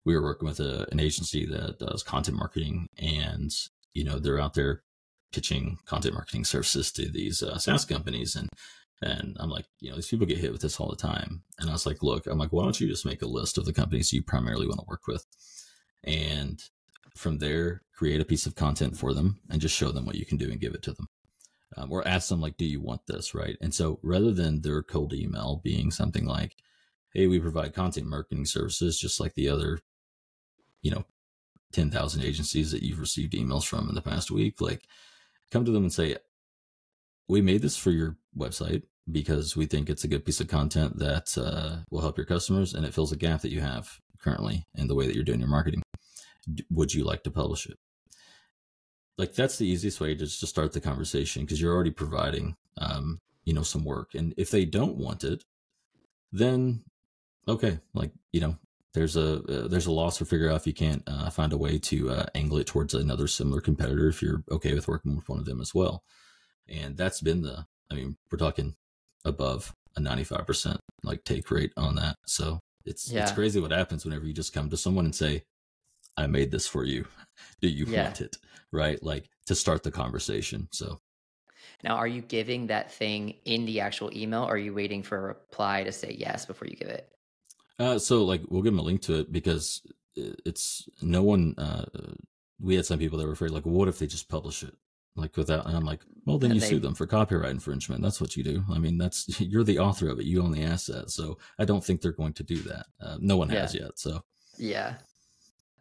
we 0.05 0.15
were 0.15 0.23
working 0.23 0.49
with 0.49 0.61
a, 0.61 0.87
an 0.93 1.01
agency 1.01 1.47
that 1.47 1.79
does 1.79 2.03
content 2.03 2.37
marketing, 2.37 2.89
and 2.99 3.53
you 3.93 4.05
know 4.05 4.19
they're 4.19 4.41
out 4.41 4.55
there 4.55 4.83
pitching 5.33 5.79
content 5.87 6.15
marketing 6.15 6.45
services 6.45 6.93
to 6.93 7.11
these 7.11 7.43
uh, 7.43 7.59
SaaS 7.59 7.85
companies, 7.85 8.37
and 8.37 8.49
and 9.03 9.37
I'm 9.39 9.51
like, 9.51 9.67
you 9.81 9.91
know, 9.91 9.97
these 9.97 10.09
people 10.09 10.27
get 10.27 10.39
hit 10.39 10.53
with 10.53 10.63
this 10.63 10.81
all 10.81 10.89
the 10.89 10.97
time. 10.97 11.43
And 11.59 11.69
I 11.69 11.73
was 11.73 11.85
like, 11.85 12.03
look, 12.03 12.27
I'm 12.27 12.39
like, 12.39 12.53
why 12.53 12.63
don't 12.63 12.81
you 12.81 12.89
just 12.89 13.05
make 13.05 13.23
a 13.23 13.27
list 13.27 13.59
of 13.59 13.67
the 13.67 13.73
companies 13.73 14.13
you 14.13 14.23
primarily 14.23 14.67
want 14.67 14.81
to 14.81 14.87
work 14.89 15.07
with? 15.07 15.27
And 16.05 16.63
from 17.15 17.39
there, 17.39 17.83
create 17.93 18.21
a 18.21 18.25
piece 18.25 18.47
of 18.47 18.55
content 18.55 18.97
for 18.97 19.13
them 19.13 19.41
and 19.51 19.61
just 19.61 19.77
show 19.77 19.91
them 19.91 20.07
what 20.07 20.15
you 20.15 20.25
can 20.25 20.39
do 20.39 20.51
and 20.51 20.61
give 20.61 20.75
it 20.75 20.83
to 20.85 20.93
them. 20.93 21.09
Um, 21.77 21.93
or 21.93 22.07
ask 22.07 22.29
them, 22.29 22.41
like, 22.41 22.57
do 22.57 22.65
you 22.65 22.81
want 22.81 23.07
this? 23.07 23.35
Right. 23.35 23.57
And 23.61 23.75
so 23.75 23.99
rather 24.03 24.33
than 24.33 24.61
their 24.61 24.83
cold 24.83 25.13
email 25.13 25.61
being 25.63 25.91
something 25.91 26.25
like, 26.25 26.57
hey, 27.13 27.27
we 27.27 27.41
provide 27.41 27.75
content 27.75 28.07
marketing 28.07 28.47
services 28.47 28.99
just 28.99 29.21
like 29.21 29.35
the 29.35 29.49
other, 29.49 29.81
you 30.85 30.93
know, 30.93 31.05
10,000 31.73 32.23
agencies 32.23 32.71
that 32.71 32.85
you've 32.85 33.01
received 33.01 33.33
emails 33.33 33.65
from 33.65 33.89
in 33.89 33.97
the 33.97 34.03
past 34.03 34.31
week, 34.31 34.61
like, 34.61 34.87
come 35.51 35.65
to 35.65 35.73
them 35.73 35.83
and 35.83 35.93
say, 35.93 36.17
we 37.27 37.41
made 37.41 37.63
this 37.63 37.77
for 37.77 37.91
your 37.91 38.17
website 38.39 38.83
because 39.11 39.57
we 39.57 39.67
think 39.67 39.89
it's 39.89 40.05
a 40.05 40.09
good 40.09 40.25
piece 40.25 40.41
of 40.41 40.49
content 40.49 40.99
that 40.99 41.37
uh, 41.39 41.79
will 41.91 42.03
help 42.03 42.17
your 42.17 42.27
customers 42.27 42.75
and 42.75 42.85
it 42.85 42.95
fills 42.95 43.13
a 43.13 43.17
gap 43.17 43.41
that 43.41 43.51
you 43.51 43.61
have 43.61 43.99
currently 44.21 44.65
in 44.77 44.87
the 44.87 44.95
way 44.95 45.07
that 45.07 45.15
you're 45.15 45.25
doing 45.25 45.41
your 45.41 45.49
marketing. 45.49 45.83
Would 46.71 46.95
you 46.95 47.05
like 47.05 47.23
to 47.25 47.31
publish 47.31 47.67
it? 47.67 47.79
Like 49.17 49.35
that's 49.35 49.57
the 49.57 49.67
easiest 49.67 50.01
way 50.01 50.15
to 50.15 50.27
just 50.27 50.47
start 50.47 50.73
the 50.73 50.81
conversation 50.81 51.43
because 51.43 51.61
you're 51.61 51.75
already 51.75 51.93
providing, 51.93 52.57
um, 52.79 53.19
you 53.45 53.55
know, 53.55 53.63
some 53.63 53.85
work. 53.85 54.15
And 54.15 54.35
if 54.37 54.51
they 54.51 54.65
don't 54.65 54.97
want 54.97 55.25
it, 55.25 55.45
then 56.33 56.83
okay, 57.47 57.79
like 57.95 58.11
you 58.33 58.41
know, 58.41 58.57
there's 58.95 59.17
a 59.17 59.43
uh, 59.43 59.69
there's 59.69 59.87
a 59.87 59.93
loss 59.93 60.21
or 60.21 60.25
figure 60.25 60.51
out 60.51 60.57
if 60.57 60.67
you 60.67 60.73
can't 60.73 61.03
uh, 61.07 61.29
find 61.31 61.53
a 61.53 61.59
way 61.59 61.79
to 61.79 62.11
uh, 62.11 62.27
angle 62.35 62.59
it 62.59 62.67
towards 62.67 62.95
another 62.95 63.27
similar 63.27 63.61
competitor 63.61 64.09
if 64.09 64.23
you're 64.23 64.43
okay 64.51 64.73
with 64.75 64.89
working 64.89 65.17
with 65.17 65.29
one 65.29 65.39
of 65.39 65.45
them 65.45 65.61
as 65.61 65.75
well. 65.75 66.03
And 66.69 66.97
that's 66.97 67.21
been 67.21 67.43
the 67.43 67.67
i 67.91 67.95
mean 67.95 68.17
we're 68.33 68.39
talking 68.39 68.75
above 69.27 69.73
a 69.97 70.01
95% 70.01 70.79
like 71.03 71.25
take 71.25 71.51
rate 71.51 71.73
on 71.77 71.97
that. 71.97 72.17
So 72.27 72.61
it's 72.85 73.13
it's 73.15 73.33
crazy 73.33 73.61
what 73.61 73.73
happens 73.73 74.05
whenever 74.05 74.27
you 74.27 74.33
just 74.33 74.53
come 74.55 74.71
to 74.71 74.77
someone 74.77 75.05
and 75.07 75.15
say 75.15 75.43
i 76.17 76.27
made 76.27 76.51
this 76.51 76.67
for 76.67 76.85
you. 76.85 77.07
Do 77.61 77.69
you 77.69 77.87
Yeah. 77.87 78.05
want 78.05 78.21
it? 78.21 78.37
Right? 78.73 79.03
Like 79.03 79.29
to 79.47 79.55
start 79.55 79.83
the 79.83 79.91
conversation. 79.91 80.69
So 80.73 81.01
Now, 81.83 81.97
are 81.97 82.07
you 82.09 82.23
giving 82.23 82.67
that 82.69 82.93
thing 82.93 83.35
in 83.45 83.65
the 83.67 83.81
actual 83.81 84.11
email, 84.17 84.45
or 84.45 84.55
are 84.55 84.59
you 84.59 84.75
waiting 84.75 85.03
for 85.03 85.19
a 85.19 85.23
reply 85.23 85.85
to 85.85 85.93
say 85.93 86.15
yes 86.19 86.47
before 86.47 86.69
you 86.69 86.77
give 86.77 86.89
it? 86.89 87.14
Uh 87.79 87.99
so 87.99 88.25
like 88.25 88.43
we'll 88.49 88.63
give 88.63 88.73
them 88.73 88.79
a 88.79 88.83
link 88.83 89.03
to 89.03 89.15
it 89.21 89.33
because 89.33 89.83
it's 90.17 90.89
no 91.03 91.23
one 91.23 91.55
uh 91.59 91.85
we 92.61 92.77
had 92.77 92.87
some 92.87 92.99
people 92.99 93.19
that 93.19 93.27
were 93.27 93.33
afraid 93.33 93.51
like 93.51 93.67
what 93.67 93.89
if 93.89 93.99
they 93.99 94.07
just 94.07 94.29
publish 94.29 94.63
it? 94.63 94.75
Like 95.17 95.37
without 95.37 95.67
and 95.67 95.77
i'm 95.77 95.85
like 95.85 96.01
well 96.25 96.39
then 96.39 96.51
And 96.51 96.57
you 96.57 96.61
they- 96.61 96.69
sue 96.69 96.79
them 96.81 96.95
for 96.95 97.07
copyright 97.07 97.51
infringement. 97.51 98.03
That's 98.03 98.21
what 98.21 98.37
you 98.37 98.43
do. 98.45 98.65
I 98.73 98.79
mean 98.79 98.99
that's 98.99 99.41
you're 99.41 99.65
the 99.65 99.79
author 99.79 100.09
of 100.09 100.19
it. 100.21 100.27
You 100.27 100.43
own 100.43 100.53
the 100.53 100.63
asset. 100.65 101.11
So 101.11 101.39
i 101.59 101.65
don't 101.65 101.85
think 101.85 102.01
they're 102.01 102.13
going 102.13 102.33
to 102.35 102.43
do 102.43 102.57
that. 102.63 102.87
Uh, 103.01 103.17
no 103.21 103.37
one 103.37 103.49
has 103.51 103.75
yet 103.75 103.99
so. 103.99 104.25
Yeah, 104.59 104.95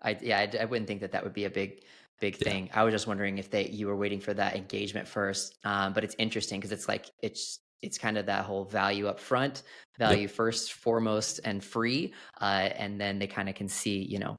I 0.02 0.18
yeah 0.22 0.40
I, 0.40 0.58
I 0.62 0.66
wouldn't 0.66 0.88
think 0.88 1.02
that 1.02 1.12
that 1.12 1.24
would 1.24 1.34
be 1.34 1.46
a 1.46 1.50
big 1.50 1.84
big 2.20 2.38
Yeah. 2.40 2.50
thing. 2.50 2.70
I 2.74 2.84
was 2.84 2.92
just 2.94 3.06
wondering 3.08 3.38
if 3.38 3.50
they 3.52 3.68
you 3.70 3.88
were 3.88 3.96
waiting 3.96 4.20
for 4.20 4.34
that 4.34 4.56
engagement 4.56 5.08
first. 5.08 5.58
Um, 5.64 5.94
but 5.94 6.04
it's 6.04 6.16
interesting 6.18 6.60
because 6.60 6.72
it's 6.72 6.88
like 6.88 7.12
it's 7.22 7.60
it's 7.84 7.98
kind 7.98 8.18
of 8.18 8.26
that 8.28 8.46
whole 8.46 8.66
value 8.66 9.08
up 9.08 9.20
front, 9.20 9.64
value 9.98 10.28
first, 10.28 10.74
foremost, 10.74 11.40
and 11.44 11.64
free, 11.64 12.14
uh, 12.42 12.70
and 12.78 13.00
then 13.00 13.20
they 13.20 13.28
kind 13.28 13.50
of 13.50 13.56
can 13.56 13.68
see 13.68 14.04
you 14.04 14.20
know 14.20 14.36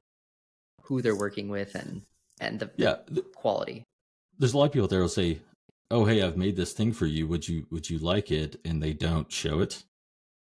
who 0.83 1.01
they're 1.01 1.17
working 1.17 1.49
with 1.49 1.75
and 1.75 2.01
and 2.39 2.59
the, 2.59 2.65
the 2.65 2.71
yeah 2.77 2.95
th- 3.13 3.25
quality. 3.33 3.83
there's 4.37 4.53
a 4.53 4.57
lot 4.57 4.65
of 4.65 4.71
people 4.71 4.87
there 4.87 5.01
will 5.01 5.09
say 5.09 5.39
oh 5.89 6.05
hey 6.05 6.21
i've 6.21 6.37
made 6.37 6.55
this 6.55 6.73
thing 6.73 6.91
for 6.91 7.05
you 7.05 7.27
would 7.27 7.47
you 7.47 7.65
would 7.71 7.89
you 7.89 7.97
like 7.97 8.31
it 8.31 8.59
and 8.65 8.81
they 8.81 8.93
don't 8.93 9.31
show 9.31 9.61
it 9.61 9.83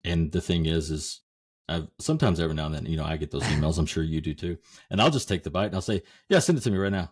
and 0.05 0.33
the 0.33 0.41
thing 0.41 0.67
is 0.67 0.91
is 0.91 1.21
I've 1.69 1.89
sometimes 1.99 2.41
every 2.41 2.55
now 2.55 2.67
and 2.67 2.75
then, 2.75 2.87
you 2.87 2.97
know, 2.97 3.05
I 3.05 3.17
get 3.17 3.31
those 3.31 3.45
emails. 3.45 3.79
I'm 3.79 3.87
sure 3.95 4.03
you 4.03 4.21
do 4.21 4.35
too. 4.35 4.59
And 4.91 5.01
I'll 5.01 5.11
just 5.11 5.29
take 5.29 5.43
the 5.43 5.51
bite 5.51 5.67
and 5.67 5.75
I'll 5.75 5.81
say, 5.81 6.03
yeah, 6.29 6.39
send 6.39 6.59
it 6.59 6.63
to 6.63 6.71
me 6.71 6.79
right 6.79 6.93
now. 6.93 7.11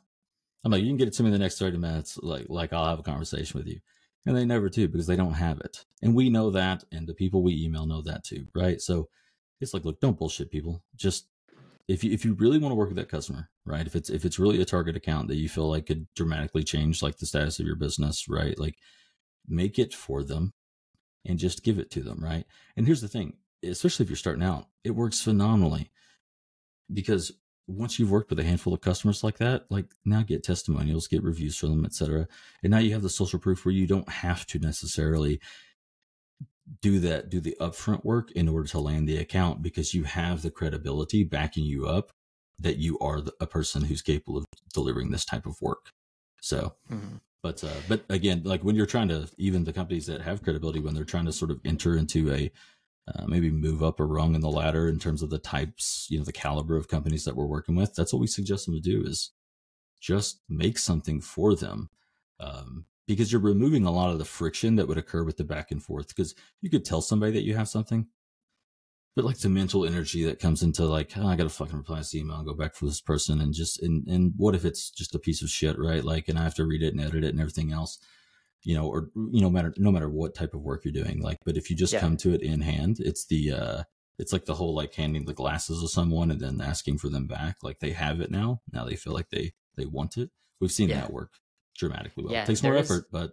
I'm 0.65 0.73
like, 0.73 0.83
you 0.83 0.89
can 0.89 0.97
get 0.97 1.09
it 1.09 1.15
to 1.15 1.23
me 1.23 1.29
in 1.29 1.33
the 1.33 1.39
next 1.39 1.59
30 1.59 1.79
minutes. 1.79 2.19
Like, 2.21 2.47
like 2.49 2.73
I'll 2.73 2.87
have 2.87 2.99
a 2.99 3.05
conversation 3.05 3.59
with 3.59 3.69
you. 3.69 3.81
And 4.27 4.37
they 4.37 4.45
never 4.45 4.69
do 4.69 4.87
because 4.87 5.07
they 5.07 5.17
don't 5.17 5.35
have 5.35 5.61
it. 5.61 5.85
And 6.03 6.15
we 6.15 6.29
know 6.29 6.51
that. 6.51 6.85
And 6.93 7.07
the 7.07 7.15
people 7.15 7.43
we 7.43 7.63
email 7.63 7.87
know 7.87 8.03
that 8.03 8.25
too. 8.25 8.49
Right. 8.55 8.81
So 8.81 9.09
it's 9.61 9.73
like, 9.73 9.85
look, 9.85 10.01
don't 10.01 10.19
bullshit 10.19 10.51
people. 10.51 10.83
Just 10.95 11.27
if 11.89 12.05
you, 12.05 12.13
if 12.13 12.25
you 12.25 12.35
really 12.35 12.59
want 12.59 12.73
to 12.73 12.77
work 12.77 12.89
with 12.89 12.99
that 12.99 13.09
customer, 13.09 13.49
right. 13.65 13.87
If 13.87 13.97
it's, 13.97 14.11
if 14.11 14.25
it's 14.25 14.39
really 14.39 14.61
a 14.61 14.67
target 14.67 14.97
account 14.97 15.29
that 15.29 15.37
you 15.37 15.49
feel 15.49 15.69
like 15.69 15.87
could 15.87 16.07
dramatically 16.15 16.63
change 16.63 17.03
like 17.03 17.17
the 17.17 17.27
status 17.27 17.59
of 17.59 17.67
your 17.67 17.77
business, 17.77 18.27
right. 18.29 18.59
Like 18.59 18.77
make 19.49 19.79
it 19.79 19.95
for 19.95 20.23
them 20.23 20.53
and 21.27 21.39
just 21.39 21.65
give 21.65 21.79
it 21.79 21.91
to 21.93 22.03
them. 22.03 22.23
Right. 22.23 22.45
And 22.77 22.87
here's 22.87 23.01
the 23.01 23.09
thing, 23.09 23.39
especially 23.65 24.05
if 24.05 24.11
you're 24.11 24.17
starting 24.17 24.45
out, 24.45 24.67
it 24.85 24.91
works 24.91 25.21
phenomenally 25.21 25.91
because 26.93 27.33
once 27.71 27.99
you've 27.99 28.11
worked 28.11 28.31
with 28.31 28.39
a 28.39 28.45
handful 28.45 28.75
of 28.75 28.81
customers 28.81 29.23
like 29.23 29.39
that, 29.39 29.67
like 29.71 29.87
now 30.05 30.23
get 30.23 30.43
testimonials, 30.43 31.07
get 31.07 31.23
reviews 31.23 31.57
from 31.57 31.71
them, 31.71 31.85
etc. 31.85 32.27
And 32.63 32.71
now 32.71 32.79
you 32.79 32.93
have 32.93 33.03
the 33.03 33.09
social 33.09 33.39
proof 33.39 33.65
where 33.65 33.75
you 33.75 33.87
don't 33.87 34.09
have 34.09 34.47
to 34.47 34.59
necessarily 34.59 35.41
do 36.83 36.99
that, 37.01 37.31
do 37.31 37.41
the 37.41 37.57
upfront 37.61 38.05
work 38.05 38.31
in 38.33 38.49
order 38.49 38.69
to 38.69 38.79
land 38.79 39.09
the 39.09 39.17
account 39.17 39.63
because 39.63 39.95
you 39.95 40.05
have 40.05 40.43
the 40.43 40.51
credibility 40.51 41.25
backing 41.25 41.65
you 41.65 41.87
up 41.87 42.13
that 42.59 42.77
you 42.77 42.99
are 42.99 43.23
a 43.41 43.47
person 43.47 43.83
who's 43.83 44.03
capable 44.03 44.37
of 44.37 44.45
delivering 44.75 45.11
this 45.11 45.25
type 45.25 45.47
of 45.47 45.61
work. 45.61 45.91
So, 46.41 46.75
mm-hmm. 46.91 47.17
but, 47.43 47.65
uh, 47.65 47.81
but 47.89 48.05
again, 48.09 48.43
like 48.45 48.63
when 48.63 48.77
you're 48.77 48.87
trying 48.87 49.09
to, 49.09 49.29
even 49.39 49.65
the 49.65 49.73
companies 49.73 50.07
that 50.07 50.23
have 50.23 50.43
credibility, 50.43 50.81
when 50.81 50.95
they're 50.95 51.05
trying 51.05 51.27
to 51.27 51.33
sort 51.33 51.51
of 51.51 51.61
enter 51.65 51.97
into 51.97 52.31
a, 52.33 52.51
uh, 53.09 53.27
maybe 53.27 53.51
move 53.51 53.83
up 53.83 53.99
a 53.99 54.05
rung 54.05 54.35
in 54.35 54.41
the 54.41 54.51
ladder 54.51 54.89
in 54.89 54.99
terms 54.99 55.23
of 55.23 55.31
the 55.31 55.39
types, 55.39 56.07
you 56.11 56.19
know, 56.19 56.25
the 56.25 56.33
caliber 56.33 56.77
of 56.77 56.89
companies 56.89 57.25
that 57.25 57.37
we're 57.37 57.47
working 57.47 57.75
with. 57.75 57.95
That's 57.95 58.13
what 58.13 58.21
we 58.21 58.27
suggest 58.27 58.67
them 58.67 58.75
to 58.75 58.81
do 58.81 59.03
is 59.05 59.33
just 60.01 60.41
make 60.49 60.79
something 60.79 61.21
for 61.21 61.55
them. 61.55 61.91
Um, 62.39 62.87
because 63.07 63.33
you're 63.33 63.41
removing 63.41 63.85
a 63.85 63.91
lot 63.91 64.11
of 64.11 64.19
the 64.19 64.25
friction 64.25 64.77
that 64.77 64.87
would 64.87 64.99
occur 64.99 65.25
with 65.25 65.37
the 65.37 65.45
back 65.45 65.73
and 65.73 65.83
forth. 65.83 66.09
Because 66.09 66.35
you 66.61 66.71
could 66.71 66.85
tell 66.85 67.01
somebody 67.01 67.33
that 67.33 67.43
you 67.43 67.57
have 67.57 67.69
something, 67.69 68.07
but 69.17 69.25
like 69.25 69.39
the 69.39 69.49
mental 69.49 69.85
energy 69.85 70.25
that 70.25 70.39
comes 70.39 70.63
into 70.63 70.85
like, 70.85 71.13
oh, 71.17 71.27
I 71.27 71.35
got 71.35 71.45
to 71.45 71.49
fucking 71.49 71.77
reply 71.77 71.97
to 71.97 72.01
this 72.03 72.15
email 72.15 72.37
and 72.37 72.47
go 72.47 72.55
back 72.55 72.75
for 72.75 72.85
this 72.85 73.01
person. 73.01 73.41
And 73.41 73.53
just, 73.53 73.83
and, 73.83 74.07
and 74.07 74.33
what 74.37 74.55
if 74.55 74.65
it's 74.65 74.91
just 74.91 75.17
a 75.17 75.19
piece 75.19 75.43
of 75.43 75.51
shit, 75.51 75.77
right? 75.79 76.05
Like, 76.05 76.29
and 76.29 76.39
I 76.39 76.45
have 76.45 76.55
to 76.55 76.65
read 76.65 76.83
it 76.83 76.95
and 76.95 77.01
edit 77.01 77.25
it 77.25 77.31
and 77.31 77.41
everything 77.41 77.73
else 77.73 77.99
you 78.63 78.75
know, 78.75 78.87
or 78.87 79.11
you 79.15 79.41
know, 79.41 79.51
matter 79.51 79.75
no 79.77 79.91
matter 79.91 80.09
what 80.09 80.35
type 80.35 80.55
of 80.55 80.63
work 80.63 80.85
you're 80.85 80.93
doing. 80.93 81.21
Like, 81.21 81.39
but 81.45 81.57
if 81.57 81.71
you 81.71 81.77
just 81.77 81.93
yeah. 81.93 82.01
come 82.01 82.17
to 82.19 82.35
it 82.35 82.43
in 82.43 82.61
hand, 82.61 82.99
it's 83.01 83.27
the 83.27 83.53
uh 83.53 83.83
it's 84.19 84.33
like 84.33 84.45
the 84.45 84.55
whole 84.55 84.75
like 84.75 84.95
handing 84.95 85.25
the 85.25 85.33
glasses 85.33 85.81
to 85.81 85.89
someone 85.89 86.31
and 86.31 86.41
then 86.41 86.61
asking 86.61 86.99
for 86.99 87.09
them 87.09 87.27
back. 87.27 87.57
Like 87.63 87.79
they 87.81 87.93
have 87.93 88.21
it 88.21 88.31
now. 88.31 88.61
Now 88.73 88.85
they 88.85 88.97
feel 88.97 89.15
like 89.15 89.31
they 89.31 89.53
they 89.77 89.87
want 89.87 90.17
it. 90.17 90.31
We've 90.61 90.71
seen 90.71 90.91
yeah. 90.91 91.01
that 91.01 91.13
work 91.13 91.33
dramatically 91.77 92.25
well. 92.25 92.33
Yeah, 92.33 92.43
it 92.43 92.47
takes 92.47 92.63
more 92.63 92.77
effort, 92.77 93.07
but 93.11 93.33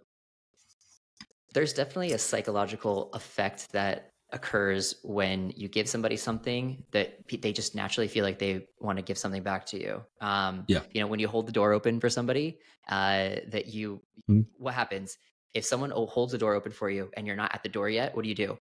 there's 1.52 1.72
definitely 1.72 2.12
a 2.12 2.18
psychological 2.18 3.10
effect 3.12 3.72
that 3.72 4.10
occurs 4.32 4.96
when 5.02 5.52
you 5.56 5.68
give 5.68 5.88
somebody 5.88 6.16
something 6.16 6.84
that 6.90 7.18
they 7.40 7.52
just 7.52 7.74
naturally 7.74 8.08
feel 8.08 8.24
like 8.24 8.38
they 8.38 8.66
want 8.78 8.98
to 8.98 9.02
give 9.02 9.16
something 9.16 9.42
back 9.42 9.64
to 9.66 9.80
you. 9.80 10.02
Um, 10.20 10.64
yeah. 10.68 10.80
You 10.92 11.00
know, 11.00 11.06
when 11.06 11.18
you 11.18 11.28
hold 11.28 11.46
the 11.46 11.52
door 11.52 11.72
open 11.72 11.98
for 11.98 12.10
somebody, 12.10 12.58
uh, 12.88 13.36
that 13.48 13.68
you, 13.68 14.02
mm-hmm. 14.28 14.42
what 14.58 14.74
happens 14.74 15.16
if 15.54 15.64
someone 15.64 15.90
holds 15.90 16.32
the 16.32 16.38
door 16.38 16.54
open 16.54 16.72
for 16.72 16.90
you 16.90 17.10
and 17.16 17.26
you're 17.26 17.36
not 17.36 17.54
at 17.54 17.62
the 17.62 17.68
door 17.68 17.88
yet? 17.88 18.14
What 18.14 18.22
do 18.22 18.28
you 18.28 18.34
do? 18.34 18.58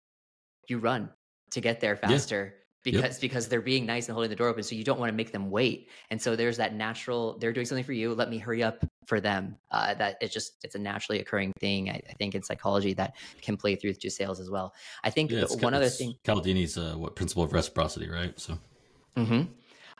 You 0.68 0.78
run 0.78 1.10
to 1.50 1.60
get 1.60 1.80
there 1.80 1.96
faster 1.96 2.54
because 2.84 3.02
yep. 3.02 3.20
because 3.20 3.48
they're 3.48 3.60
being 3.60 3.86
nice 3.86 4.08
and 4.08 4.12
holding 4.12 4.30
the 4.30 4.36
door 4.36 4.48
open 4.48 4.62
so 4.62 4.74
you 4.74 4.84
don't 4.84 5.00
want 5.00 5.10
to 5.10 5.16
make 5.16 5.32
them 5.32 5.50
wait 5.50 5.88
and 6.10 6.20
so 6.20 6.36
there's 6.36 6.56
that 6.58 6.74
natural 6.74 7.38
they're 7.38 7.52
doing 7.52 7.66
something 7.66 7.84
for 7.84 7.92
you 7.92 8.14
let 8.14 8.28
me 8.28 8.38
hurry 8.38 8.62
up 8.62 8.84
for 9.06 9.20
them 9.20 9.56
uh, 9.70 9.94
that 9.94 10.16
it's 10.20 10.32
just 10.32 10.54
it's 10.62 10.74
a 10.74 10.78
naturally 10.78 11.20
occurring 11.20 11.52
thing. 11.60 11.90
I, 11.90 12.00
I, 12.08 12.12
think 12.14 12.34
in 12.34 12.42
psychology 12.42 12.94
that 12.94 13.14
can 13.42 13.56
play 13.56 13.76
through 13.76 13.94
to 13.94 14.10
sales 14.10 14.40
as 14.40 14.50
well. 14.50 14.74
I 15.02 15.10
think 15.10 15.30
yeah, 15.30 15.44
one 15.60 15.74
other 15.74 15.88
thing 15.88 16.14
Cialdini's 16.24 16.76
uh, 16.76 16.94
what 16.96 17.16
principle 17.16 17.44
of 17.44 17.52
reciprocity 17.52 18.08
right? 18.08 18.38
So. 18.38 18.58
Mm-hmm. 19.16 19.42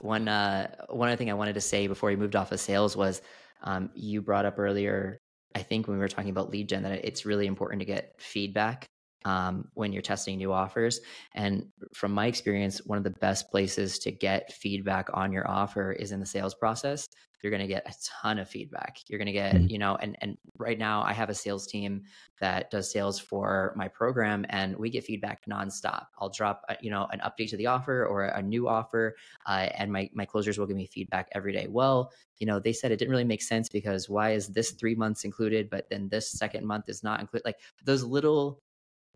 one 0.01 0.27
uh, 0.27 0.75
one 0.89 1.09
other 1.09 1.17
thing 1.17 1.31
i 1.31 1.35
wanted 1.35 1.55
to 1.55 1.61
say 1.61 1.87
before 1.87 2.09
we 2.09 2.17
moved 2.17 2.35
off 2.35 2.51
of 2.51 2.59
sales 2.59 2.97
was 2.97 3.23
um, 3.63 3.91
you 3.95 4.21
brought 4.21 4.45
up 4.45 4.59
earlier 4.59 5.21
i 5.55 5.61
think 5.61 5.87
when 5.87 5.97
we 5.97 6.01
were 6.01 6.09
talking 6.09 6.31
about 6.31 6.51
lead 6.51 6.69
gen 6.69 6.83
that 6.83 7.05
it's 7.05 7.25
really 7.25 7.47
important 7.47 7.81
to 7.81 7.87
get 7.87 8.13
feedback 8.19 8.89
um, 9.25 9.69
when 9.75 9.93
you're 9.93 10.03
testing 10.03 10.37
new 10.37 10.53
offers. 10.53 11.01
And 11.35 11.67
from 11.95 12.13
my 12.13 12.27
experience, 12.27 12.79
one 12.85 12.99
of 12.99 13.05
the 13.05 13.11
best 13.11 13.51
places 13.51 13.99
to 14.01 14.13
get 14.13 14.53
feedback 14.53 15.09
on 15.15 15.33
your 15.33 15.49
offer 15.49 15.93
is 15.93 16.13
in 16.13 16.21
the 16.21 16.27
sales 16.27 16.55
process. 16.55 17.09
You're 17.43 17.51
going 17.51 17.61
to 17.61 17.69
get 17.69 17.87
a 17.87 17.95
ton 18.23 18.39
of 18.39 18.49
feedback. 18.49 19.01
You're 19.07 19.19
going 19.19 19.27
to 19.27 19.33
get, 19.33 19.55
mm-hmm. 19.55 19.67
you 19.69 19.79
know, 19.79 19.97
and 19.97 20.17
and 20.23 20.39
right 20.57 20.79
now 20.79 21.03
I 21.03 21.13
have 21.13 21.29
a 21.29 21.35
sales 21.35 21.67
team 21.67 22.05
that 22.41 22.71
does 22.71 22.91
sales 22.91 23.21
for 23.21 23.75
my 23.77 23.87
program, 23.87 24.47
and 24.49 24.75
we 24.79 24.89
get 24.89 25.05
feedback 25.05 25.45
nonstop. 25.45 26.07
I'll 26.19 26.31
drop, 26.31 26.63
a, 26.71 26.77
you 26.81 26.91
know, 26.91 27.07
an 27.13 27.21
update 27.21 27.51
to 27.51 27.59
the 27.59 27.67
offer 27.67 28.07
or 28.07 28.25
a 28.25 28.41
new 28.41 28.67
offer, 28.67 29.15
uh, 29.47 29.69
and 29.77 29.93
my 29.93 30.09
my 30.15 30.25
closers 30.25 30.57
will 30.57 30.67
give 30.67 30.77
me 30.77 30.87
feedback 30.87 31.29
every 31.33 31.53
day. 31.53 31.67
Well, 31.69 32.13
you 32.39 32.47
know, 32.47 32.61
they 32.61 32.73
said 32.73 32.93
it 32.93 32.97
didn't 32.97 33.11
really 33.13 33.25
make 33.25 33.43
sense 33.43 33.69
because 33.69 34.09
why 34.09 34.31
is 34.31 34.49
this 34.49 34.71
three 34.71 34.95
months 34.95 35.25
included, 35.25 35.69
but 35.69 35.91
then 35.91 36.09
this 36.09 36.31
second 36.31 36.65
month 36.67 36.89
is 36.89 37.03
not 37.03 37.21
included? 37.21 37.45
Like 37.45 37.59
those 37.85 38.05
little 38.05 38.63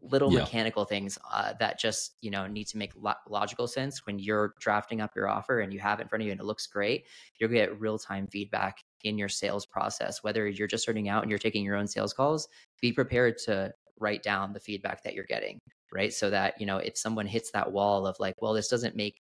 little 0.00 0.32
yeah. 0.32 0.40
mechanical 0.40 0.84
things 0.84 1.18
uh, 1.32 1.52
that 1.58 1.78
just 1.78 2.16
you 2.20 2.30
know 2.30 2.46
need 2.46 2.66
to 2.66 2.78
make 2.78 2.92
lo- 2.96 3.12
logical 3.28 3.66
sense 3.66 4.06
when 4.06 4.18
you're 4.18 4.54
drafting 4.60 5.00
up 5.00 5.10
your 5.16 5.28
offer 5.28 5.60
and 5.60 5.72
you 5.72 5.80
have 5.80 5.98
it 5.98 6.02
in 6.02 6.08
front 6.08 6.22
of 6.22 6.26
you 6.26 6.32
and 6.32 6.40
it 6.40 6.44
looks 6.44 6.66
great 6.66 7.04
you'll 7.38 7.50
get 7.50 7.80
real-time 7.80 8.26
feedback 8.28 8.78
in 9.02 9.18
your 9.18 9.28
sales 9.28 9.66
process 9.66 10.22
whether 10.22 10.46
you're 10.46 10.68
just 10.68 10.82
starting 10.82 11.08
out 11.08 11.22
and 11.22 11.30
you're 11.30 11.38
taking 11.38 11.64
your 11.64 11.76
own 11.76 11.86
sales 11.86 12.12
calls 12.12 12.48
be 12.80 12.92
prepared 12.92 13.36
to 13.36 13.72
write 13.98 14.22
down 14.22 14.52
the 14.52 14.60
feedback 14.60 15.02
that 15.02 15.14
you're 15.14 15.24
getting 15.24 15.58
right? 15.92 16.12
So 16.12 16.30
that 16.30 16.60
you 16.60 16.66
know 16.66 16.78
if 16.78 16.96
someone 16.96 17.26
hits 17.26 17.50
that 17.52 17.70
wall 17.72 18.06
of 18.06 18.16
like 18.18 18.34
well 18.40 18.52
this 18.52 18.68
doesn't 18.68 18.96
make 18.96 19.20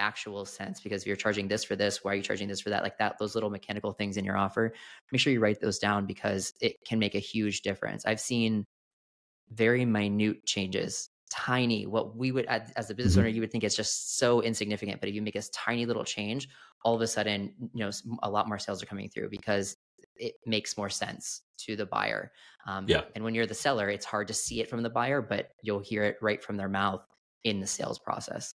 actual 0.00 0.44
sense 0.44 0.80
because 0.80 1.02
if 1.02 1.08
you're 1.08 1.16
charging 1.16 1.48
this 1.48 1.64
for 1.64 1.74
this 1.74 2.04
why 2.04 2.12
are 2.12 2.14
you 2.14 2.22
charging 2.22 2.48
this 2.48 2.60
for 2.60 2.70
that? 2.70 2.82
Like 2.82 2.98
that 2.98 3.16
those 3.18 3.34
little 3.34 3.50
mechanical 3.50 3.92
things 3.92 4.16
in 4.16 4.24
your 4.24 4.36
offer 4.36 4.72
make 5.10 5.20
sure 5.20 5.32
you 5.32 5.40
write 5.40 5.60
those 5.60 5.78
down 5.78 6.06
because 6.06 6.52
it 6.60 6.76
can 6.86 6.98
make 6.98 7.14
a 7.14 7.20
huge 7.20 7.62
difference. 7.62 8.06
I've 8.06 8.20
seen 8.20 8.64
very 9.52 9.84
minute 9.84 10.44
changes 10.44 11.10
tiny 11.30 11.86
what 11.86 12.16
we 12.16 12.32
would 12.32 12.46
as 12.46 12.90
a 12.90 12.94
business 12.94 13.12
mm-hmm. 13.12 13.20
owner 13.20 13.28
you 13.28 13.40
would 13.40 13.52
think 13.52 13.64
it's 13.64 13.76
just 13.76 14.18
so 14.18 14.40
insignificant 14.40 15.00
but 15.00 15.08
if 15.08 15.14
you 15.14 15.20
make 15.20 15.36
a 15.36 15.42
tiny 15.52 15.84
little 15.84 16.04
change 16.04 16.48
all 16.84 16.94
of 16.94 17.02
a 17.02 17.06
sudden 17.06 17.52
you 17.74 17.84
know 17.84 17.90
a 18.22 18.30
lot 18.30 18.48
more 18.48 18.58
sales 18.58 18.82
are 18.82 18.86
coming 18.86 19.08
through 19.08 19.28
because 19.28 19.76
it 20.16 20.34
makes 20.46 20.76
more 20.76 20.88
sense 20.88 21.42
to 21.58 21.76
the 21.76 21.86
buyer. 21.86 22.32
Um, 22.66 22.86
yeah. 22.88 23.02
and 23.14 23.22
when 23.22 23.34
you're 23.34 23.46
the 23.46 23.54
seller 23.54 23.88
it's 23.88 24.06
hard 24.06 24.28
to 24.28 24.34
see 24.34 24.60
it 24.60 24.68
from 24.68 24.82
the 24.82 24.90
buyer 24.90 25.20
but 25.22 25.50
you'll 25.62 25.80
hear 25.80 26.04
it 26.04 26.16
right 26.20 26.42
from 26.42 26.56
their 26.56 26.68
mouth 26.68 27.02
in 27.44 27.60
the 27.60 27.66
sales 27.66 27.98
process 27.98 28.54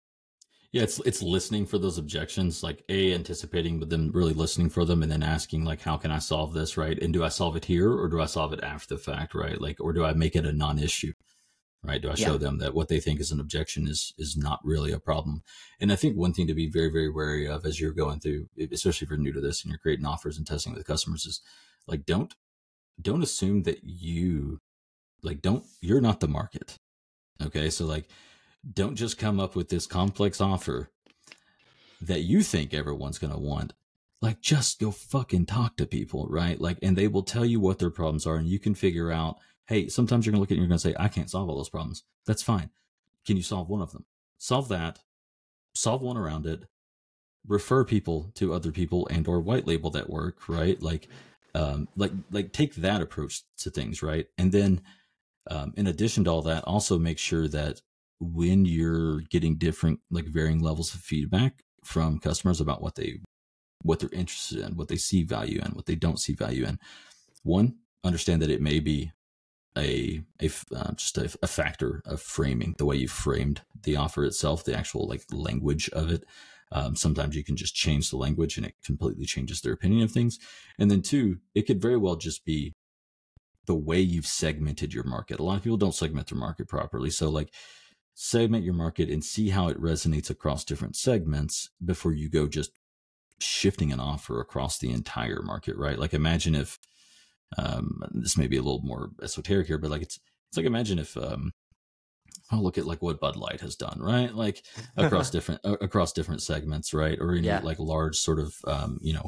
yeah, 0.73 0.81
it's 0.81 0.99
it's 1.05 1.21
listening 1.21 1.67
for 1.67 1.77
those 1.77 1.99
objections, 1.99 2.63
like 2.63 2.83
a 2.89 3.13
anticipating, 3.13 3.79
but 3.79 3.91
then 3.91 4.11
really 4.11 4.33
listening 4.33 4.71
for 4.71 4.85
them, 4.85 5.03
and 5.03 5.11
then 5.11 5.21
asking 5.21 5.63
like, 5.63 5.81
how 5.81 5.97
can 5.97 6.09
I 6.09 6.17
solve 6.17 6.53
this, 6.53 6.77
right? 6.77 6.99
And 6.99 7.13
do 7.13 7.23
I 7.23 7.29
solve 7.29 7.55
it 7.55 7.65
here, 7.65 7.93
or 7.93 8.09
do 8.09 8.19
I 8.19 8.25
solve 8.25 8.53
it 8.53 8.63
after 8.63 8.95
the 8.95 8.99
fact, 8.99 9.35
right? 9.35 9.61
Like, 9.61 9.79
or 9.79 9.93
do 9.93 10.03
I 10.03 10.13
make 10.13 10.35
it 10.35 10.47
a 10.47 10.51
non-issue, 10.51 11.13
right? 11.83 12.01
Do 12.01 12.09
I 12.09 12.15
show 12.15 12.33
yeah. 12.33 12.37
them 12.39 12.57
that 12.57 12.73
what 12.73 12.87
they 12.87 12.99
think 12.99 13.19
is 13.19 13.31
an 13.31 13.39
objection 13.39 13.87
is 13.87 14.15
is 14.17 14.35
not 14.35 14.61
really 14.63 14.91
a 14.91 14.99
problem? 14.99 15.43
And 15.79 15.91
I 15.91 15.95
think 15.95 16.17
one 16.17 16.33
thing 16.33 16.47
to 16.47 16.55
be 16.55 16.67
very 16.67 16.89
very 16.89 17.09
wary 17.09 17.47
of 17.47 17.67
as 17.67 17.79
you're 17.79 17.93
going 17.93 18.19
through, 18.19 18.47
especially 18.71 19.05
if 19.05 19.11
you're 19.11 19.19
new 19.19 19.31
to 19.31 19.41
this 19.41 19.63
and 19.63 19.69
you're 19.69 19.77
creating 19.77 20.07
offers 20.07 20.39
and 20.39 20.47
testing 20.47 20.73
with 20.73 20.87
customers, 20.87 21.27
is 21.27 21.39
like 21.85 22.03
don't 22.03 22.33
don't 22.99 23.21
assume 23.21 23.61
that 23.63 23.83
you 23.83 24.59
like 25.21 25.43
don't 25.43 25.65
you're 25.81 26.01
not 26.01 26.19
the 26.19 26.27
market. 26.27 26.79
Okay, 27.39 27.69
so 27.69 27.85
like 27.85 28.07
don't 28.71 28.95
just 28.95 29.17
come 29.17 29.39
up 29.39 29.55
with 29.55 29.69
this 29.69 29.87
complex 29.87 30.39
offer 30.39 30.89
that 32.01 32.21
you 32.21 32.41
think 32.43 32.73
everyone's 32.73 33.17
going 33.17 33.33
to 33.33 33.39
want. 33.39 33.73
Like, 34.21 34.39
just 34.39 34.79
go 34.79 34.91
fucking 34.91 35.47
talk 35.47 35.75
to 35.77 35.85
people, 35.85 36.27
right? 36.29 36.59
Like, 36.59 36.77
and 36.81 36.97
they 36.97 37.07
will 37.07 37.23
tell 37.23 37.43
you 37.43 37.59
what 37.59 37.79
their 37.79 37.89
problems 37.89 38.25
are, 38.25 38.35
and 38.35 38.47
you 38.47 38.59
can 38.59 38.73
figure 38.73 39.11
out, 39.11 39.37
hey, 39.67 39.89
sometimes 39.89 40.25
you're 40.25 40.31
going 40.31 40.37
to 40.37 40.41
look 40.41 40.51
at 40.51 40.53
it 40.53 40.59
and 40.59 40.63
you're 40.63 40.69
going 40.69 40.79
to 40.79 40.87
say, 40.87 40.95
I 40.97 41.09
can't 41.09 41.29
solve 41.29 41.49
all 41.49 41.57
those 41.57 41.69
problems. 41.69 42.03
That's 42.25 42.41
fine. 42.41 42.69
Can 43.25 43.37
you 43.37 43.43
solve 43.43 43.69
one 43.69 43.81
of 43.81 43.91
them? 43.91 44.05
Solve 44.37 44.69
that, 44.69 44.99
solve 45.73 46.01
one 46.01 46.17
around 46.17 46.45
it, 46.45 46.63
refer 47.47 47.83
people 47.83 48.31
to 48.35 48.53
other 48.53 48.71
people 48.71 49.07
and 49.07 49.27
or 49.27 49.39
white 49.39 49.67
label 49.67 49.89
that 49.91 50.09
work, 50.09 50.47
right? 50.47 50.81
Like, 50.81 51.07
um, 51.55 51.87
like, 51.95 52.11
like 52.31 52.53
take 52.53 52.75
that 52.75 53.01
approach 53.01 53.43
to 53.57 53.69
things, 53.69 54.01
right? 54.01 54.27
And 54.37 54.51
then, 54.51 54.81
um, 55.49 55.73
in 55.75 55.87
addition 55.87 56.23
to 56.25 56.29
all 56.29 56.41
that, 56.43 56.63
also 56.63 56.97
make 56.97 57.19
sure 57.19 57.47
that 57.49 57.81
when 58.19 58.65
you're 58.65 59.21
getting 59.29 59.57
different 59.57 59.99
like 60.09 60.25
varying 60.25 60.61
levels 60.61 60.93
of 60.93 61.01
feedback 61.01 61.63
from 61.83 62.19
customers 62.19 62.61
about 62.61 62.81
what 62.81 62.95
they 62.95 63.19
what 63.81 63.99
they're 63.99 64.09
interested 64.13 64.59
in 64.59 64.75
what 64.75 64.87
they 64.87 64.95
see 64.95 65.23
value 65.23 65.61
in 65.63 65.71
what 65.71 65.85
they 65.85 65.95
don't 65.95 66.19
see 66.19 66.33
value 66.33 66.65
in. 66.65 66.79
One 67.43 67.75
understand 68.03 68.41
that 68.41 68.49
it 68.49 68.61
may 68.61 68.79
be 68.79 69.11
a 69.77 70.21
a 70.41 70.49
uh, 70.75 70.93
just 70.93 71.17
a, 71.17 71.35
a, 71.41 71.47
factor 71.47 72.01
of 72.05 72.21
framing 72.21 72.75
the 72.77 72.85
way 72.85 72.95
you 72.95 73.07
framed 73.07 73.61
the 73.83 73.95
offer 73.95 74.23
itself 74.23 74.63
the 74.63 74.77
actual 74.77 75.07
like 75.07 75.23
language 75.31 75.89
of 75.89 76.11
it. 76.11 76.23
Um, 76.71 76.95
sometimes 76.95 77.35
you 77.35 77.43
can 77.43 77.55
just 77.55 77.75
change 77.75 78.09
the 78.09 78.17
language 78.17 78.57
and 78.57 78.65
it 78.65 78.75
completely 78.83 79.25
changes 79.25 79.61
their 79.61 79.73
opinion 79.73 80.03
of 80.03 80.11
things. 80.11 80.39
And 80.79 80.89
then 80.89 81.01
two 81.01 81.39
it 81.55 81.63
could 81.63 81.81
very 81.81 81.97
well 81.97 82.15
just 82.15 82.45
be 82.45 82.73
the 83.65 83.75
way 83.75 83.99
you've 83.99 84.27
segmented 84.27 84.93
your 84.93 85.05
market. 85.05 85.39
A 85.39 85.43
lot 85.43 85.57
of 85.57 85.63
people 85.63 85.77
don't 85.77 85.95
segment 85.95 86.27
their 86.27 86.37
market 86.37 86.67
properly. 86.67 87.09
So 87.09 87.29
like 87.29 87.53
segment 88.13 88.63
your 88.63 88.73
market 88.73 89.09
and 89.09 89.23
see 89.23 89.49
how 89.49 89.67
it 89.67 89.81
resonates 89.81 90.29
across 90.29 90.63
different 90.63 90.95
segments 90.95 91.69
before 91.83 92.13
you 92.13 92.29
go 92.29 92.47
just 92.47 92.71
shifting 93.39 93.91
an 93.91 93.99
offer 93.99 94.39
across 94.39 94.77
the 94.77 94.91
entire 94.91 95.41
market, 95.41 95.75
right? 95.77 95.97
Like 95.97 96.13
imagine 96.13 96.55
if 96.55 96.79
um, 97.57 98.01
this 98.11 98.37
may 98.37 98.47
be 98.47 98.57
a 98.57 98.61
little 98.61 98.81
more 98.83 99.09
esoteric 99.21 99.67
here, 99.67 99.77
but 99.77 99.91
like 99.91 100.01
it's 100.01 100.19
it's 100.49 100.57
like 100.57 100.65
imagine 100.65 100.99
if 100.99 101.17
um, 101.17 101.51
I'll 102.51 102.61
look 102.61 102.77
at 102.77 102.85
like 102.85 103.01
what 103.01 103.19
Bud 103.19 103.35
Light 103.35 103.61
has 103.61 103.75
done, 103.75 103.99
right? 103.99 104.33
Like 104.33 104.63
across 104.97 105.29
different 105.31 105.61
across 105.63 106.13
different 106.13 106.41
segments, 106.41 106.93
right? 106.93 107.17
Or 107.19 107.35
know, 107.35 107.41
yeah. 107.41 107.59
like 107.63 107.79
large 107.79 108.17
sort 108.17 108.39
of 108.39 108.55
um, 108.67 108.99
you 109.01 109.13
know 109.13 109.27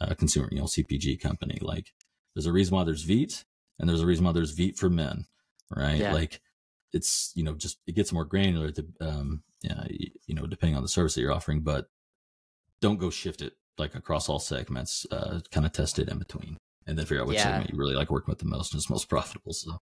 uh, 0.00 0.14
consumer, 0.14 0.48
you 0.50 0.58
know, 0.58 0.64
CPG 0.64 1.20
company. 1.20 1.58
Like 1.60 1.92
there's 2.34 2.46
a 2.46 2.52
reason 2.52 2.76
why 2.76 2.84
there's 2.84 3.06
Veet, 3.06 3.44
and 3.78 3.88
there's 3.88 4.02
a 4.02 4.06
reason 4.06 4.24
why 4.24 4.32
there's 4.32 4.56
Veet 4.56 4.76
for 4.76 4.88
men, 4.88 5.26
right? 5.74 5.98
Yeah. 5.98 6.12
Like 6.12 6.40
it's 6.92 7.32
you 7.34 7.44
know 7.44 7.54
just 7.54 7.78
it 7.86 7.94
gets 7.94 8.12
more 8.12 8.24
granular 8.24 8.70
to 8.70 8.84
um 9.00 9.42
yeah 9.62 9.84
you 10.26 10.34
know 10.34 10.46
depending 10.46 10.76
on 10.76 10.82
the 10.82 10.88
service 10.88 11.14
that 11.14 11.20
you're 11.20 11.32
offering 11.32 11.60
but 11.60 11.86
don't 12.80 12.98
go 12.98 13.10
shift 13.10 13.42
it 13.42 13.54
like 13.78 13.94
across 13.94 14.28
all 14.28 14.38
segments 14.38 15.06
uh 15.10 15.40
kind 15.50 15.66
of 15.66 15.72
test 15.72 15.98
it 15.98 16.08
in 16.08 16.18
between 16.18 16.56
and 16.86 16.98
then 16.98 17.06
figure 17.06 17.22
out 17.22 17.28
which 17.28 17.36
yeah. 17.36 17.44
segment 17.44 17.70
you 17.70 17.78
really 17.78 17.94
like 17.94 18.10
working 18.10 18.30
with 18.30 18.38
the 18.38 18.44
most 18.44 18.72
and 18.72 18.78
is 18.78 18.90
most 18.90 19.08
profitable 19.08 19.52
so 19.52 19.78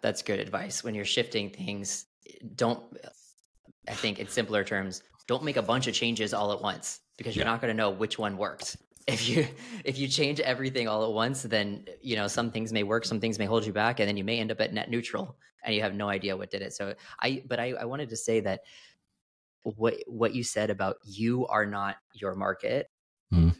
that's 0.00 0.22
good 0.22 0.40
advice 0.40 0.82
when 0.82 0.94
you're 0.94 1.04
shifting 1.04 1.50
things 1.50 2.06
don't 2.54 2.82
i 3.88 3.92
think 3.92 4.18
in 4.18 4.26
simpler 4.26 4.64
terms 4.64 5.02
don't 5.26 5.44
make 5.44 5.56
a 5.56 5.62
bunch 5.62 5.86
of 5.86 5.94
changes 5.94 6.32
all 6.34 6.52
at 6.52 6.60
once 6.60 7.00
because 7.16 7.36
you're 7.36 7.44
yeah. 7.44 7.50
not 7.52 7.60
going 7.60 7.70
to 7.70 7.76
know 7.76 7.90
which 7.90 8.18
one 8.18 8.36
worked 8.36 8.76
if 9.12 9.28
you 9.28 9.46
if 9.84 9.98
you 9.98 10.08
change 10.08 10.40
everything 10.40 10.88
all 10.88 11.04
at 11.04 11.12
once 11.12 11.42
then 11.42 11.84
you 12.00 12.16
know 12.16 12.26
some 12.26 12.50
things 12.50 12.72
may 12.72 12.82
work 12.82 13.04
some 13.04 13.20
things 13.20 13.38
may 13.38 13.44
hold 13.44 13.64
you 13.66 13.72
back 13.72 14.00
and 14.00 14.08
then 14.08 14.16
you 14.16 14.24
may 14.24 14.38
end 14.38 14.50
up 14.50 14.60
at 14.60 14.72
net 14.72 14.90
neutral 14.90 15.36
and 15.64 15.74
you 15.74 15.82
have 15.82 15.94
no 15.94 16.08
idea 16.08 16.36
what 16.36 16.50
did 16.50 16.62
it. 16.62 16.72
So 16.72 16.94
i 17.20 17.42
but 17.46 17.60
i, 17.60 17.72
I 17.72 17.84
wanted 17.84 18.08
to 18.10 18.16
say 18.16 18.40
that 18.40 18.60
what 19.62 19.94
what 20.06 20.34
you 20.34 20.42
said 20.42 20.70
about 20.70 20.96
you 21.04 21.46
are 21.46 21.66
not 21.66 21.96
your 22.14 22.34
market. 22.34 22.90
Mm. 23.32 23.54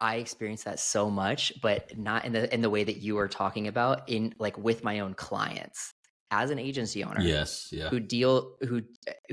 i 0.00 0.16
experience 0.16 0.64
that 0.64 0.80
so 0.80 1.10
much 1.10 1.52
but 1.60 1.98
not 1.98 2.24
in 2.24 2.32
the 2.32 2.52
in 2.54 2.62
the 2.62 2.70
way 2.70 2.84
that 2.84 2.96
you 2.96 3.18
are 3.18 3.28
talking 3.28 3.68
about 3.68 4.08
in 4.08 4.34
like 4.38 4.56
with 4.56 4.82
my 4.82 5.00
own 5.00 5.12
clients 5.12 5.92
as 6.32 6.50
an 6.50 6.58
agency 6.58 7.04
owner 7.04 7.20
yes 7.20 7.68
yeah. 7.70 7.88
who 7.88 8.00
deal 8.00 8.56
who 8.62 8.82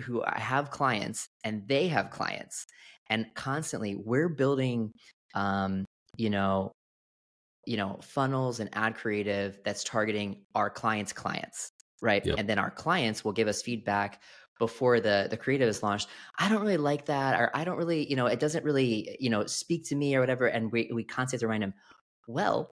who 0.03 0.23
have 0.27 0.69
clients 0.69 1.29
and 1.43 1.67
they 1.67 1.87
have 1.87 2.11
clients 2.11 2.67
and 3.09 3.25
constantly 3.33 3.95
we're 3.95 4.29
building 4.29 4.91
um 5.33 5.85
you 6.17 6.29
know 6.29 6.71
you 7.65 7.77
know 7.77 7.97
funnels 8.03 8.59
and 8.59 8.69
ad 8.73 8.95
creative 8.95 9.57
that's 9.65 9.83
targeting 9.83 10.43
our 10.53 10.69
clients 10.69 11.13
clients 11.13 11.71
right? 12.01 12.25
Yep. 12.25 12.35
and 12.37 12.49
then 12.49 12.59
our 12.59 12.71
clients 12.71 13.23
will 13.23 13.33
give 13.33 13.47
us 13.47 13.61
feedback 13.61 14.21
before 14.57 14.99
the 14.99 15.27
the 15.29 15.37
creative 15.37 15.69
is 15.69 15.81
launched. 15.83 16.09
I 16.37 16.49
don't 16.49 16.61
really 16.61 16.77
like 16.77 17.05
that 17.05 17.39
or 17.39 17.49
i 17.53 17.63
don't 17.63 17.77
really 17.77 18.09
you 18.09 18.15
know 18.15 18.25
it 18.25 18.39
doesn't 18.39 18.65
really 18.65 19.17
you 19.19 19.29
know 19.29 19.45
speak 19.45 19.87
to 19.89 19.95
me 19.95 20.15
or 20.15 20.19
whatever 20.19 20.47
and 20.47 20.71
we 20.71 20.89
we 20.93 21.03
constantly 21.03 21.45
remind 21.45 21.63
them 21.63 21.73
well 22.27 22.69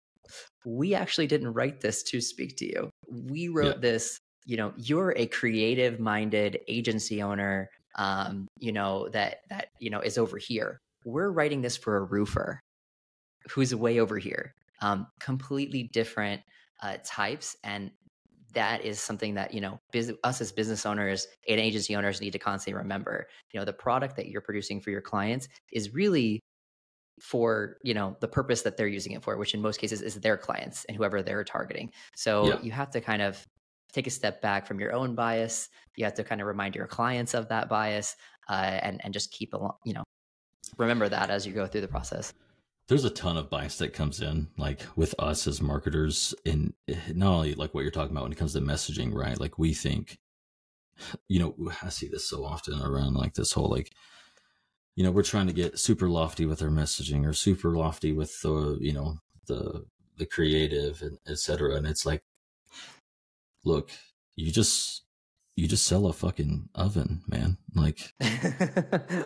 we 0.66 0.94
actually 0.94 1.28
didn't 1.28 1.54
write 1.54 1.82
this 1.82 2.04
to 2.04 2.22
speak 2.22 2.58
to 2.58 2.66
you. 2.66 2.90
We 3.10 3.48
wrote 3.48 3.76
yeah. 3.76 3.82
this 3.82 4.20
you 4.46 4.58
know 4.58 4.74
you're 4.78 5.14
a 5.18 5.28
creative 5.28 6.00
minded 6.00 6.60
agency 6.68 7.22
owner 7.22 7.70
um, 7.96 8.48
you 8.60 8.72
know 8.72 9.10
that 9.10 9.42
that 9.50 9.70
you 9.80 9.90
know 9.90 10.00
is 10.00 10.18
over 10.18 10.38
here. 10.38 10.80
We're 11.06 11.32
writing 11.32 11.62
this 11.62 11.78
for 11.78 11.98
a 11.98 12.04
roofer 12.04 12.60
who's 13.50 13.74
way 13.74 14.00
over 14.00 14.18
here. 14.18 14.54
Um, 14.82 15.08
completely 15.20 15.90
different 15.92 16.42
uh, 16.84 16.98
types 17.04 17.56
and 17.64 17.90
that 18.54 18.84
is 18.84 19.00
something 19.00 19.36
that 19.36 19.54
you 19.54 19.62
know 19.62 19.80
biz- 19.92 20.14
us 20.24 20.42
as 20.42 20.52
business 20.52 20.86
owners 20.86 21.28
and 21.48 21.60
agency 21.60 21.96
owners 21.96 22.22
need 22.22 22.34
to 22.34 22.40
constantly 22.40 22.78
remember. 22.78 23.28
You 23.54 23.60
know 23.60 23.66
the 23.66 23.74
product 23.74 24.16
that 24.16 24.28
you're 24.28 24.42
producing 24.42 24.82
for 24.82 24.90
your 24.90 25.02
clients 25.02 25.48
is 25.72 25.94
really 25.94 26.42
for 27.20 27.78
you 27.84 27.94
know 27.94 28.16
the 28.20 28.28
purpose 28.28 28.62
that 28.62 28.78
they're 28.78 28.88
using 28.88 29.14
it 29.14 29.24
for 29.24 29.38
which 29.38 29.54
in 29.54 29.62
most 29.62 29.80
cases 29.80 30.02
is 30.02 30.16
their 30.16 30.38
clients 30.38 30.86
and 30.86 30.98
whoever 30.98 31.22
they're 31.22 31.44
targeting. 31.44 31.92
So 32.16 32.48
yeah. 32.48 32.60
you 32.62 32.72
have 32.72 32.92
to 32.92 33.02
kind 33.02 33.22
of 33.22 33.46
take 33.92 34.08
a 34.08 34.12
step 34.12 34.42
back 34.42 34.68
from 34.68 34.80
your 34.80 34.94
own 34.94 35.16
bias. 35.16 35.70
You 35.96 36.06
have 36.06 36.14
to 36.16 36.24
kind 36.24 36.42
of 36.42 36.48
remind 36.48 36.76
your 36.76 36.88
clients 36.88 37.34
of 37.34 37.50
that 37.50 37.70
bias 37.70 38.16
uh, 38.50 38.80
and 38.82 39.02
and 39.04 39.14
just 39.14 39.32
keep 39.32 39.54
along 39.54 39.76
you 39.84 39.94
know 39.94 40.04
remember 40.78 41.10
that 41.10 41.30
as 41.30 41.46
you 41.46 41.54
go 41.54 41.68
through 41.68 41.82
the 41.82 41.88
process. 41.88 42.34
There's 42.88 43.04
a 43.04 43.10
ton 43.10 43.36
of 43.36 43.50
bias 43.50 43.78
that 43.80 43.94
comes 43.94 44.22
in 44.22 44.48
like 44.58 44.82
with 44.96 45.14
us 45.20 45.46
as 45.46 45.62
marketers 45.62 46.34
and 46.46 46.74
eh, 46.88 46.96
not 47.14 47.34
only 47.34 47.54
like 47.56 47.74
what 47.74 47.82
you're 47.82 47.92
talking 47.92 48.12
about 48.12 48.24
when 48.24 48.32
it 48.32 48.38
comes 48.38 48.54
to 48.54 48.62
messaging 48.62 49.14
right? 49.14 49.40
Like 49.40 49.58
we 49.58 49.74
think 49.74 50.20
you 51.28 51.40
know 51.40 51.56
i 51.84 51.90
see 51.90 52.08
this 52.08 52.28
so 52.28 52.44
often 52.44 52.82
around 52.82 53.14
like 53.14 53.34
this 53.34 53.52
whole 53.52 53.70
like 53.70 53.92
you 54.98 55.04
know 55.04 55.12
we're 55.12 55.24
trying 55.24 55.48
to 55.48 55.54
get 55.54 55.80
super 55.80 56.10
lofty 56.10 56.46
with 56.46 56.62
our 56.62 56.70
messaging 56.70 57.26
or 57.26 57.32
super 57.32 57.78
lofty 57.78 58.12
with 58.12 58.42
the 58.42 58.78
you 58.82 58.92
know 58.92 59.18
the 59.46 59.86
the 60.18 60.26
creative 60.26 61.02
and 61.02 61.18
etc 61.30 61.76
and 61.76 61.86
it's 61.86 62.06
like 62.06 62.24
look 63.64 63.92
you 64.36 64.52
just 64.52 65.04
you 65.56 65.68
just 65.68 65.86
sell 65.86 66.08
a 66.08 66.14
fucking 66.14 66.68
oven 66.76 67.22
man 67.28 67.58
like 67.76 68.14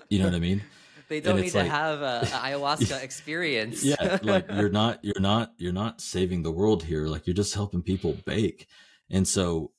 you 0.10 0.20
know 0.20 0.26
what 0.26 0.36
i 0.36 0.40
mean 0.40 0.62
they 1.08 1.20
don't 1.20 1.42
need 1.42 1.52
to 1.52 1.58
like, 1.58 1.70
have 1.70 2.02
a, 2.02 2.22
ayahuasca 2.26 3.04
experience. 3.04 3.84
yeah, 3.84 4.18
like 4.24 4.50
you're 4.50 4.70
not 4.82 5.04
you're 5.04 5.20
not 5.20 5.52
you're 5.58 5.74
not 5.74 6.00
saving 6.00 6.42
the 6.42 6.52
world 6.52 6.84
here. 6.84 7.08
Like 7.08 7.28
you're 7.28 7.34
just 7.34 7.54
helping 7.54 7.82
people 7.82 8.16
bake. 8.26 8.68
And 9.10 9.28
so 9.28 9.72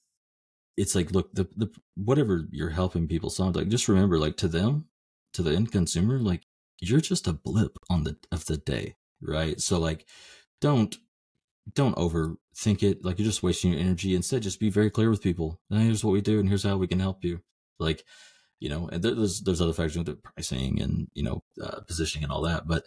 it's 0.76 0.94
like 0.94 1.10
look 1.10 1.32
the 1.32 1.48
the 1.56 1.70
whatever 1.94 2.46
you're 2.50 2.68
helping 2.68 3.08
people 3.08 3.30
solve 3.30 3.56
like 3.56 3.68
just 3.68 3.88
remember 3.88 4.18
like 4.18 4.36
to 4.38 4.48
them 4.48 4.84
to 5.32 5.42
the 5.42 5.54
end 5.54 5.72
consumer 5.72 6.18
like 6.18 6.42
you're 6.80 7.00
just 7.00 7.28
a 7.28 7.32
blip 7.32 7.78
on 7.88 8.04
the 8.04 8.16
of 8.30 8.46
the 8.46 8.56
day, 8.56 8.96
right? 9.20 9.60
So 9.60 9.78
like 9.78 10.06
don't 10.60 10.96
don't 11.74 11.96
overthink 11.96 12.82
it 12.82 13.04
like 13.04 13.18
you're 13.18 13.26
just 13.26 13.42
wasting 13.42 13.72
your 13.72 13.80
energy 13.80 14.16
instead 14.16 14.42
just 14.42 14.58
be 14.58 14.68
very 14.68 14.90
clear 14.90 15.08
with 15.08 15.22
people 15.22 15.60
and 15.70 15.80
here's 15.80 16.04
what 16.04 16.10
we 16.10 16.20
do 16.20 16.40
and 16.40 16.48
here's 16.48 16.64
how 16.64 16.76
we 16.76 16.88
can 16.88 16.98
help 16.98 17.22
you 17.22 17.40
like 17.78 18.04
you 18.62 18.68
know, 18.68 18.88
and 18.92 19.02
there's 19.02 19.40
there's 19.40 19.60
other 19.60 19.72
factors 19.72 19.98
with 19.98 20.06
the 20.06 20.14
pricing 20.14 20.80
and 20.80 21.08
you 21.14 21.24
know 21.24 21.42
uh, 21.60 21.80
positioning 21.80 22.22
and 22.22 22.32
all 22.32 22.42
that, 22.42 22.68
but 22.68 22.86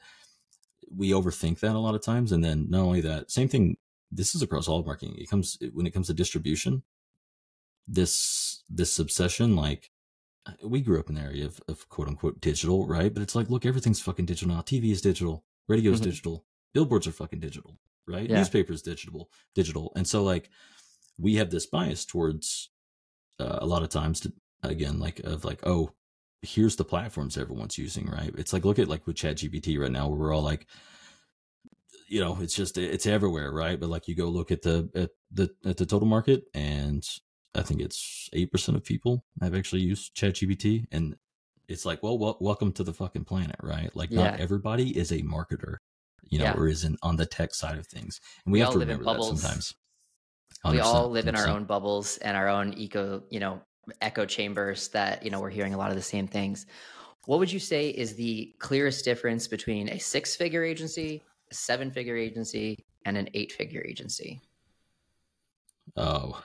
we 0.90 1.10
overthink 1.10 1.60
that 1.60 1.76
a 1.76 1.80
lot 1.80 1.96
of 1.96 2.02
times. 2.02 2.32
And 2.32 2.42
then 2.42 2.68
not 2.70 2.80
only 2.80 3.02
that, 3.02 3.30
same 3.30 3.50
thing. 3.50 3.76
This 4.10 4.36
is 4.36 4.42
across 4.42 4.70
all 4.70 4.86
marketing. 4.86 5.16
It 5.18 5.30
comes 5.30 5.58
when 5.74 5.86
it 5.86 5.94
comes 5.94 6.08
to 6.08 6.14
distribution. 6.14 6.84
This 7.90 8.64
this 8.70 8.98
obsession, 9.00 9.58
like 9.58 9.92
we 10.64 10.82
grew 10.82 11.00
up 11.00 11.10
in 11.10 11.16
the 11.16 11.22
area 11.22 11.46
of, 11.46 11.60
of 11.68 11.88
quote 11.90 12.08
unquote 12.08 12.42
digital, 12.42 12.88
right? 12.88 13.14
But 13.14 13.24
it's 13.24 13.36
like, 13.36 13.50
look, 13.50 13.66
everything's 13.66 14.02
fucking 14.02 14.26
digital 14.26 14.56
now. 14.56 14.62
TV 14.62 14.92
is 14.92 15.02
digital, 15.02 15.44
radio 15.68 15.92
is 15.92 16.00
mm-hmm. 16.00 16.10
digital, 16.10 16.46
billboards 16.74 17.08
are 17.08 17.12
fucking 17.12 17.40
digital, 17.40 17.80
right? 18.08 18.30
Yeah. 18.30 18.38
Newspapers 18.38 18.82
digital, 18.82 19.30
digital, 19.54 19.92
and 19.96 20.08
so 20.08 20.24
like 20.24 20.50
we 21.18 21.36
have 21.36 21.50
this 21.50 21.66
bias 21.66 22.06
towards 22.06 22.70
uh, 23.40 23.60
a 23.62 23.66
lot 23.66 23.84
of 23.84 23.90
times 23.90 24.20
to 24.22 24.34
again 24.64 25.00
like 25.00 25.20
of 25.20 25.46
like 25.46 25.60
oh 25.64 25.92
here's 26.42 26.76
the 26.76 26.84
platforms 26.84 27.38
everyone's 27.38 27.78
using 27.78 28.08
right 28.10 28.34
it's 28.38 28.54
like 28.54 28.66
look 28.66 28.80
at 28.80 28.88
like 28.88 29.06
with 29.08 29.16
ChatGPT 29.16 29.80
right 29.80 29.92
now 29.92 30.08
where 30.08 30.18
we're 30.18 30.34
all 30.34 30.44
like 30.44 30.68
you 32.08 32.20
know 32.20 32.38
it's 32.42 32.56
just 32.56 32.78
it's 32.78 33.06
everywhere 33.06 33.52
right 33.52 33.80
but 33.80 33.90
like 33.90 34.08
you 34.08 34.16
go 34.16 34.28
look 34.28 34.52
at 34.52 34.62
the 34.62 34.90
at 34.96 35.10
the 35.32 35.50
at 35.66 35.78
the 35.78 35.86
total 35.86 36.08
market 36.08 36.44
and 36.54 37.04
i 37.56 37.62
think 37.62 37.82
it's 37.82 38.30
8% 38.34 38.76
of 38.76 38.84
people 38.84 39.24
have 39.42 39.56
actually 39.56 39.82
used 39.82 40.16
ChatGPT 40.16 40.86
and 40.92 41.16
it's 41.68 41.86
like 41.86 42.04
well, 42.04 42.18
well 42.18 42.38
welcome 42.40 42.72
to 42.74 42.84
the 42.84 42.94
fucking 42.94 43.26
planet 43.26 43.56
right? 43.62 43.90
Like 43.96 44.12
yeah. 44.12 44.24
not 44.24 44.40
everybody 44.40 44.98
is 44.98 45.12
a 45.12 45.22
marketer 45.22 45.78
you 46.30 46.40
know 46.40 46.46
yeah. 46.46 46.54
or 46.54 46.68
isn't 46.68 47.00
on 47.02 47.16
the 47.16 47.26
tech 47.26 47.54
side 47.54 47.78
of 47.78 47.88
things 47.88 48.20
and 48.46 48.52
we, 48.52 48.58
we 48.58 48.62
have 48.62 48.74
to 48.74 48.80
remember 48.80 49.06
that 49.06 49.24
sometimes. 49.24 49.76
We 50.64 50.80
all 50.80 51.10
live 51.10 51.28
in 51.28 51.36
our 51.36 51.48
own 51.48 51.66
bubbles 51.66 52.18
and 52.18 52.36
our 52.36 52.48
own 52.48 52.74
eco 52.74 53.24
you 53.30 53.40
know 53.40 53.62
echo 54.02 54.26
chambers 54.26 54.88
that 54.90 55.24
you 55.24 55.30
know 55.30 55.40
we're 55.40 55.50
hearing 55.50 55.74
a 55.74 55.78
lot 55.78 55.90
of 55.90 55.96
the 55.96 56.02
same 56.02 56.28
things. 56.28 56.66
What 57.26 57.40
would 57.40 57.52
you 57.52 57.60
say 57.60 57.90
is 57.90 58.16
the 58.16 58.54
clearest 58.60 59.06
difference 59.06 59.48
between 59.48 59.90
a 59.90 60.00
six 60.00 60.36
figure 60.36 60.64
agency 60.64 61.24
a 61.52 61.54
seven 61.54 61.92
figure 61.92 62.18
agency 62.18 62.84
and 63.06 63.18
an 63.18 63.30
eight 63.36 63.52
figure 63.52 63.84
agency? 63.86 64.42
Oh 65.96 66.42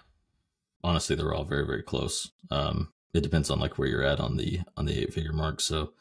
honestly 0.83 1.17
they're 1.17 1.35
all 1.35 1.45
very 1.45 1.67
very 1.67 1.83
close 1.83 2.31
um 2.51 2.93
it 3.13 3.23
depends 3.23 3.51
on 3.51 3.59
like 3.59 3.79
where 3.79 3.89
you're 3.89 4.05
at 4.05 4.21
on 4.21 4.37
the 4.37 4.61
on 4.77 4.87
the 4.87 4.99
eight 4.99 5.13
figure 5.13 5.33
mark 5.33 5.61
so 5.61 5.93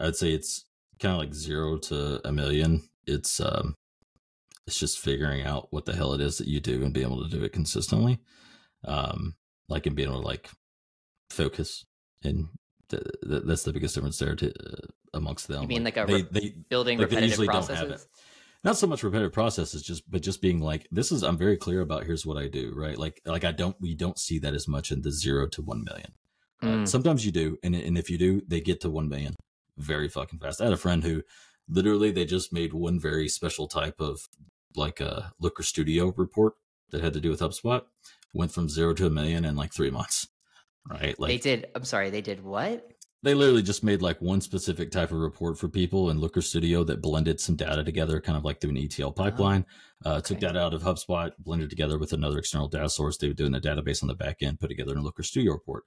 i'd 0.00 0.16
say 0.16 0.32
it's 0.32 0.64
kind 0.98 1.14
of 1.14 1.18
like 1.18 1.34
zero 1.34 1.76
to 1.78 2.26
a 2.26 2.32
million 2.32 2.88
it's 3.06 3.40
um 3.40 3.74
it's 4.66 4.78
just 4.78 4.98
figuring 4.98 5.42
out 5.42 5.68
what 5.70 5.84
the 5.84 5.94
hell 5.94 6.14
it 6.14 6.20
is 6.20 6.38
that 6.38 6.48
you 6.48 6.60
do 6.60 6.82
and 6.82 6.94
being 6.94 7.06
able 7.06 7.22
to 7.22 7.30
do 7.30 7.44
it 7.44 7.52
consistently 7.52 8.18
um 8.86 9.34
like 9.68 9.86
and 9.86 9.96
being 9.96 10.08
able 10.08 10.20
to 10.20 10.26
like 10.26 10.50
focus, 11.30 11.84
and 12.22 12.48
th- 12.88 13.02
th- 13.28 13.42
that's 13.44 13.64
the 13.64 13.72
biggest 13.72 13.94
difference 13.94 14.18
there 14.18 14.34
to 14.36 14.50
uh, 14.50 14.86
amongst 15.12 15.48
them. 15.48 15.62
You 15.62 15.68
mean 15.68 15.84
like, 15.84 15.96
like 15.96 16.08
a 16.08 16.12
re- 16.12 16.26
they, 16.30 16.40
they, 16.40 16.54
building 16.68 16.98
like 16.98 17.10
repetitive 17.10 17.38
they 17.38 17.46
processes? 17.46 17.80
Don't 17.80 17.90
have 17.90 18.00
it. 18.00 18.06
Not 18.64 18.78
so 18.78 18.86
much 18.86 19.02
repetitive 19.02 19.32
processes, 19.32 19.82
just 19.82 20.10
but 20.10 20.22
just 20.22 20.40
being 20.40 20.58
like, 20.58 20.88
this 20.90 21.12
is 21.12 21.22
I'm 21.22 21.36
very 21.36 21.56
clear 21.56 21.82
about. 21.82 22.04
Here's 22.04 22.24
what 22.24 22.38
I 22.38 22.48
do, 22.48 22.72
right? 22.74 22.98
Like 22.98 23.20
like 23.26 23.44
I 23.44 23.52
don't 23.52 23.76
we 23.78 23.94
don't 23.94 24.18
see 24.18 24.38
that 24.38 24.54
as 24.54 24.66
much 24.66 24.90
in 24.90 25.02
the 25.02 25.12
zero 25.12 25.46
to 25.48 25.62
one 25.62 25.84
million. 25.84 26.12
Uh, 26.62 26.66
mm. 26.66 26.88
sometimes 26.88 27.26
you 27.26 27.32
do, 27.32 27.58
and 27.62 27.74
and 27.74 27.98
if 27.98 28.08
you 28.08 28.16
do, 28.16 28.40
they 28.48 28.60
get 28.60 28.80
to 28.80 28.90
one 28.90 29.08
million 29.08 29.34
very 29.76 30.08
fucking 30.08 30.38
fast. 30.38 30.62
I 30.62 30.64
had 30.64 30.72
a 30.72 30.78
friend 30.78 31.04
who 31.04 31.22
literally 31.68 32.10
they 32.10 32.24
just 32.24 32.52
made 32.52 32.72
one 32.72 32.98
very 32.98 33.28
special 33.28 33.68
type 33.68 34.00
of 34.00 34.28
like 34.74 34.98
a 34.98 35.32
Looker 35.38 35.62
Studio 35.62 36.14
report 36.16 36.54
that 36.90 37.02
had 37.02 37.12
to 37.12 37.20
do 37.20 37.30
with 37.30 37.40
HubSpot. 37.40 37.82
Went 38.32 38.50
from 38.50 38.68
zero 38.68 38.94
to 38.94 39.06
a 39.06 39.10
million 39.10 39.44
in 39.44 39.56
like 39.56 39.72
three 39.72 39.90
months 39.90 40.28
right? 40.88 41.18
Like 41.18 41.28
they 41.28 41.38
did. 41.38 41.66
I'm 41.74 41.84
sorry, 41.84 42.10
they 42.10 42.20
did 42.20 42.42
what? 42.42 42.93
They 43.24 43.32
literally 43.32 43.62
just 43.62 43.82
made 43.82 44.02
like 44.02 44.20
one 44.20 44.42
specific 44.42 44.90
type 44.90 45.10
of 45.10 45.16
report 45.16 45.58
for 45.58 45.66
people 45.66 46.10
in 46.10 46.20
Looker 46.20 46.42
Studio 46.42 46.84
that 46.84 47.00
blended 47.00 47.40
some 47.40 47.56
data 47.56 47.82
together, 47.82 48.20
kind 48.20 48.36
of 48.36 48.44
like 48.44 48.60
through 48.60 48.70
an 48.70 48.76
ETL 48.76 49.12
pipeline. 49.12 49.64
Oh, 50.04 50.12
uh, 50.12 50.20
Took 50.20 50.40
that 50.40 50.58
out 50.58 50.74
of 50.74 50.82
HubSpot, 50.82 51.32
blended 51.38 51.70
together 51.70 51.98
with 51.98 52.12
another 52.12 52.38
external 52.38 52.68
data 52.68 52.90
source. 52.90 53.16
They 53.16 53.28
were 53.28 53.34
doing 53.34 53.52
the 53.52 53.62
database 53.62 54.02
on 54.02 54.08
the 54.08 54.14
back 54.14 54.42
end, 54.42 54.60
put 54.60 54.68
together 54.68 54.92
in 54.92 54.98
a 54.98 55.02
Looker 55.02 55.22
Studio 55.22 55.52
report. 55.52 55.84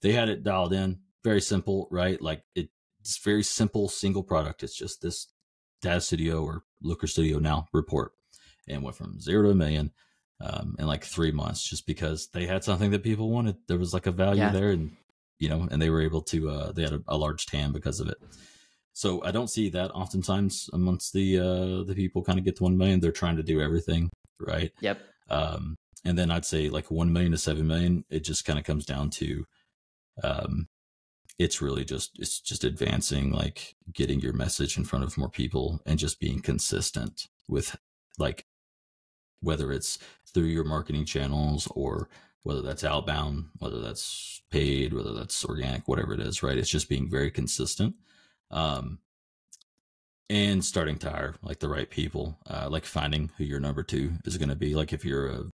They 0.00 0.12
had 0.12 0.30
it 0.30 0.42
dialed 0.42 0.72
in, 0.72 1.00
very 1.22 1.42
simple, 1.42 1.88
right? 1.90 2.20
Like 2.22 2.42
it, 2.54 2.70
it's 3.00 3.18
very 3.18 3.42
simple, 3.42 3.90
single 3.90 4.22
product. 4.22 4.62
It's 4.62 4.76
just 4.76 5.02
this 5.02 5.28
Data 5.82 6.00
Studio 6.00 6.42
or 6.42 6.62
Looker 6.80 7.06
Studio 7.06 7.38
now 7.38 7.66
report, 7.74 8.12
and 8.66 8.82
went 8.82 8.96
from 8.96 9.20
zero 9.20 9.42
to 9.42 9.50
a 9.50 9.54
million 9.54 9.92
um, 10.40 10.74
in 10.78 10.86
like 10.86 11.04
three 11.04 11.32
months, 11.32 11.68
just 11.68 11.86
because 11.86 12.28
they 12.32 12.46
had 12.46 12.64
something 12.64 12.92
that 12.92 13.02
people 13.02 13.28
wanted. 13.28 13.56
There 13.66 13.78
was 13.78 13.92
like 13.92 14.06
a 14.06 14.12
value 14.12 14.40
yeah. 14.40 14.52
there, 14.52 14.70
and 14.70 14.96
you 15.38 15.48
know, 15.48 15.68
and 15.70 15.80
they 15.80 15.90
were 15.90 16.02
able 16.02 16.22
to, 16.22 16.50
uh, 16.50 16.72
they 16.72 16.82
had 16.82 16.92
a, 16.92 17.02
a, 17.08 17.16
large 17.16 17.46
TAM 17.46 17.72
because 17.72 18.00
of 18.00 18.08
it. 18.08 18.18
So 18.92 19.22
I 19.24 19.30
don't 19.30 19.50
see 19.50 19.70
that 19.70 19.90
oftentimes 19.92 20.68
amongst 20.72 21.12
the, 21.12 21.38
uh, 21.38 21.84
the 21.84 21.94
people 21.94 22.24
kind 22.24 22.38
of 22.38 22.44
get 22.44 22.56
to 22.56 22.64
1 22.64 22.76
million. 22.76 23.00
They're 23.00 23.12
trying 23.12 23.36
to 23.36 23.42
do 23.42 23.60
everything. 23.60 24.10
Right. 24.40 24.72
Yep. 24.80 24.98
Um, 25.30 25.76
and 26.04 26.18
then 26.18 26.30
I'd 26.30 26.44
say 26.44 26.68
like 26.68 26.90
1 26.90 27.12
million 27.12 27.32
to 27.32 27.38
7 27.38 27.66
million, 27.66 28.04
it 28.10 28.20
just 28.24 28.44
kind 28.44 28.58
of 28.58 28.64
comes 28.64 28.84
down 28.84 29.10
to, 29.10 29.44
um, 30.22 30.66
it's 31.38 31.62
really 31.62 31.84
just, 31.84 32.18
it's 32.18 32.40
just 32.40 32.64
advancing, 32.64 33.30
like 33.30 33.76
getting 33.92 34.20
your 34.20 34.32
message 34.32 34.76
in 34.76 34.84
front 34.84 35.04
of 35.04 35.16
more 35.16 35.30
people 35.30 35.80
and 35.86 35.98
just 35.98 36.18
being 36.18 36.40
consistent 36.40 37.28
with 37.48 37.76
like, 38.18 38.44
whether 39.40 39.70
it's 39.70 39.98
through 40.34 40.44
your 40.44 40.64
marketing 40.64 41.04
channels 41.04 41.68
or 41.74 42.08
whether 42.42 42.62
that's 42.62 42.84
outbound, 42.84 43.46
whether 43.58 43.80
that's 43.80 44.42
paid, 44.50 44.92
whether 44.92 45.12
that's 45.12 45.44
organic, 45.44 45.86
whatever 45.86 46.14
it 46.14 46.20
is, 46.20 46.42
right? 46.42 46.58
It's 46.58 46.70
just 46.70 46.88
being 46.88 47.10
very 47.10 47.30
consistent. 47.30 47.94
Um, 48.50 48.98
and 50.30 50.64
starting 50.64 50.98
to 50.98 51.10
hire 51.10 51.34
like 51.42 51.58
the 51.58 51.68
right 51.68 51.88
people, 51.88 52.38
uh, 52.46 52.68
like 52.70 52.84
finding 52.84 53.30
who 53.36 53.44
your 53.44 53.60
number 53.60 53.82
two 53.82 54.12
is 54.24 54.36
going 54.36 54.50
to 54.50 54.56
be. 54.56 54.74
Like 54.74 54.92
if 54.92 55.04
you're 55.04 55.28
a, 55.28 55.44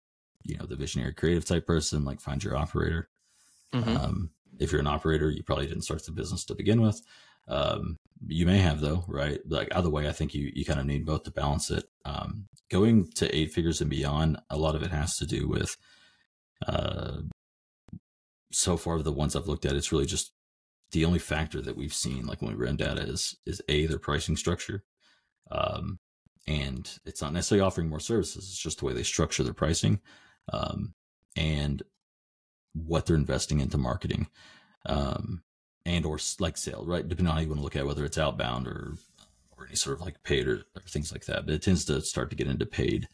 you 0.43 0.57
know, 0.57 0.67
the 0.67 0.77
visionary 0.77 1.15
creative 1.15 1.45
type 1.45 1.67
person, 1.67 2.05
like 2.05 2.21
find 2.21 2.43
your 2.43 2.57
operator. 2.57 3.09
Mm-hmm. 3.73 3.97
Um, 3.97 4.31
if 4.59 4.73
you're 4.73 4.81
an 4.81 4.87
operator, 4.87 5.31
you 5.31 5.43
probably 5.43 5.67
didn't 5.67 5.83
start 5.83 6.05
the 6.05 6.13
business 6.13 6.45
to 6.47 6.55
begin 6.55 6.81
with. 6.81 7.01
Um, 7.49 7.97
you 8.27 8.47
may 8.47 8.59
have 8.59 8.81
though, 8.81 9.05
right? 9.09 9.41
Like 9.47 9.69
either 9.75 9.91
way, 9.91 10.09
I 10.09 10.13
think 10.13 10.35
you, 10.35 10.51
you 10.55 10.65
kind 10.65 10.81
of 10.81 10.87
need 10.87 11.07
both 11.07 11.25
to 11.25 11.31
balance 11.31 11.71
it. 11.71 11.85
Um, 12.05 12.47
going 12.71 13.11
to 13.13 13.35
eight 13.35 13.53
figures 13.53 13.81
and 13.81 13.91
beyond, 13.91 14.39
a 14.51 14.57
lot 14.57 14.75
of 14.75 14.83
it 14.83 14.91
has 14.91 15.17
to 15.19 15.27
do 15.27 15.49
with, 15.49 15.77
uh, 16.67 17.19
so 18.53 18.77
far 18.77 19.03
the 19.03 19.13
ones 19.13 19.35
I've 19.35 19.49
looked 19.49 19.67
at, 19.67 19.75
it's 19.75 19.93
really 19.93 20.07
just 20.07 20.33
the 20.93 21.05
only 21.05 21.19
factor 21.19 21.61
that 21.61 21.77
we've 21.77 21.95
seen, 21.95 22.27
like 22.27 22.41
when 22.41 22.53
we 22.53 22.65
ran 22.65 22.77
data, 22.77 23.03
is 23.03 23.37
is 23.47 23.61
a 23.69 23.87
their 23.87 23.99
pricing 23.99 24.37
structure, 24.37 24.85
um, 25.51 25.99
and 26.47 26.99
it's 27.05 27.21
not 27.21 27.33
necessarily 27.33 27.67
offering 27.67 27.89
more 27.89 28.01
services. 28.01 28.45
It's 28.45 28.59
just 28.59 28.79
the 28.79 28.87
way 28.87 28.93
they 28.93 29.03
structure 29.03 29.43
their 29.43 29.55
pricing, 29.55 30.01
um, 30.53 30.95
and 31.37 31.83
what 32.75 33.07
they're 33.07 33.17
investing 33.17 33.61
into 33.61 33.79
marketing, 33.79 34.29
um, 34.87 35.43
and 35.85 36.07
or 36.07 36.19
like 36.39 36.57
sale, 36.57 36.85
right? 36.87 37.09
Depending 37.09 37.31
on 37.31 37.35
how 37.37 37.43
you 37.43 37.49
want 37.49 37.59
to 37.59 37.65
look 37.65 37.77
at 37.77 37.83
it, 37.83 37.87
whether 37.87 38.05
it's 38.05 38.19
outbound 38.19 38.69
or 38.69 38.95
or 39.57 39.67
any 39.67 39.77
sort 39.77 39.97
of 39.97 40.03
like 40.05 40.23
paid 40.23 40.47
or, 40.47 40.63
or 40.77 40.83
things 40.87 41.13
like 41.13 41.25
that. 41.27 41.47
But 41.47 41.55
it 41.55 41.63
tends 41.63 41.85
to 41.87 42.01
start 42.03 42.31
to 42.31 42.37
get 42.37 42.49
into 42.49 42.67
paid. 42.67 43.09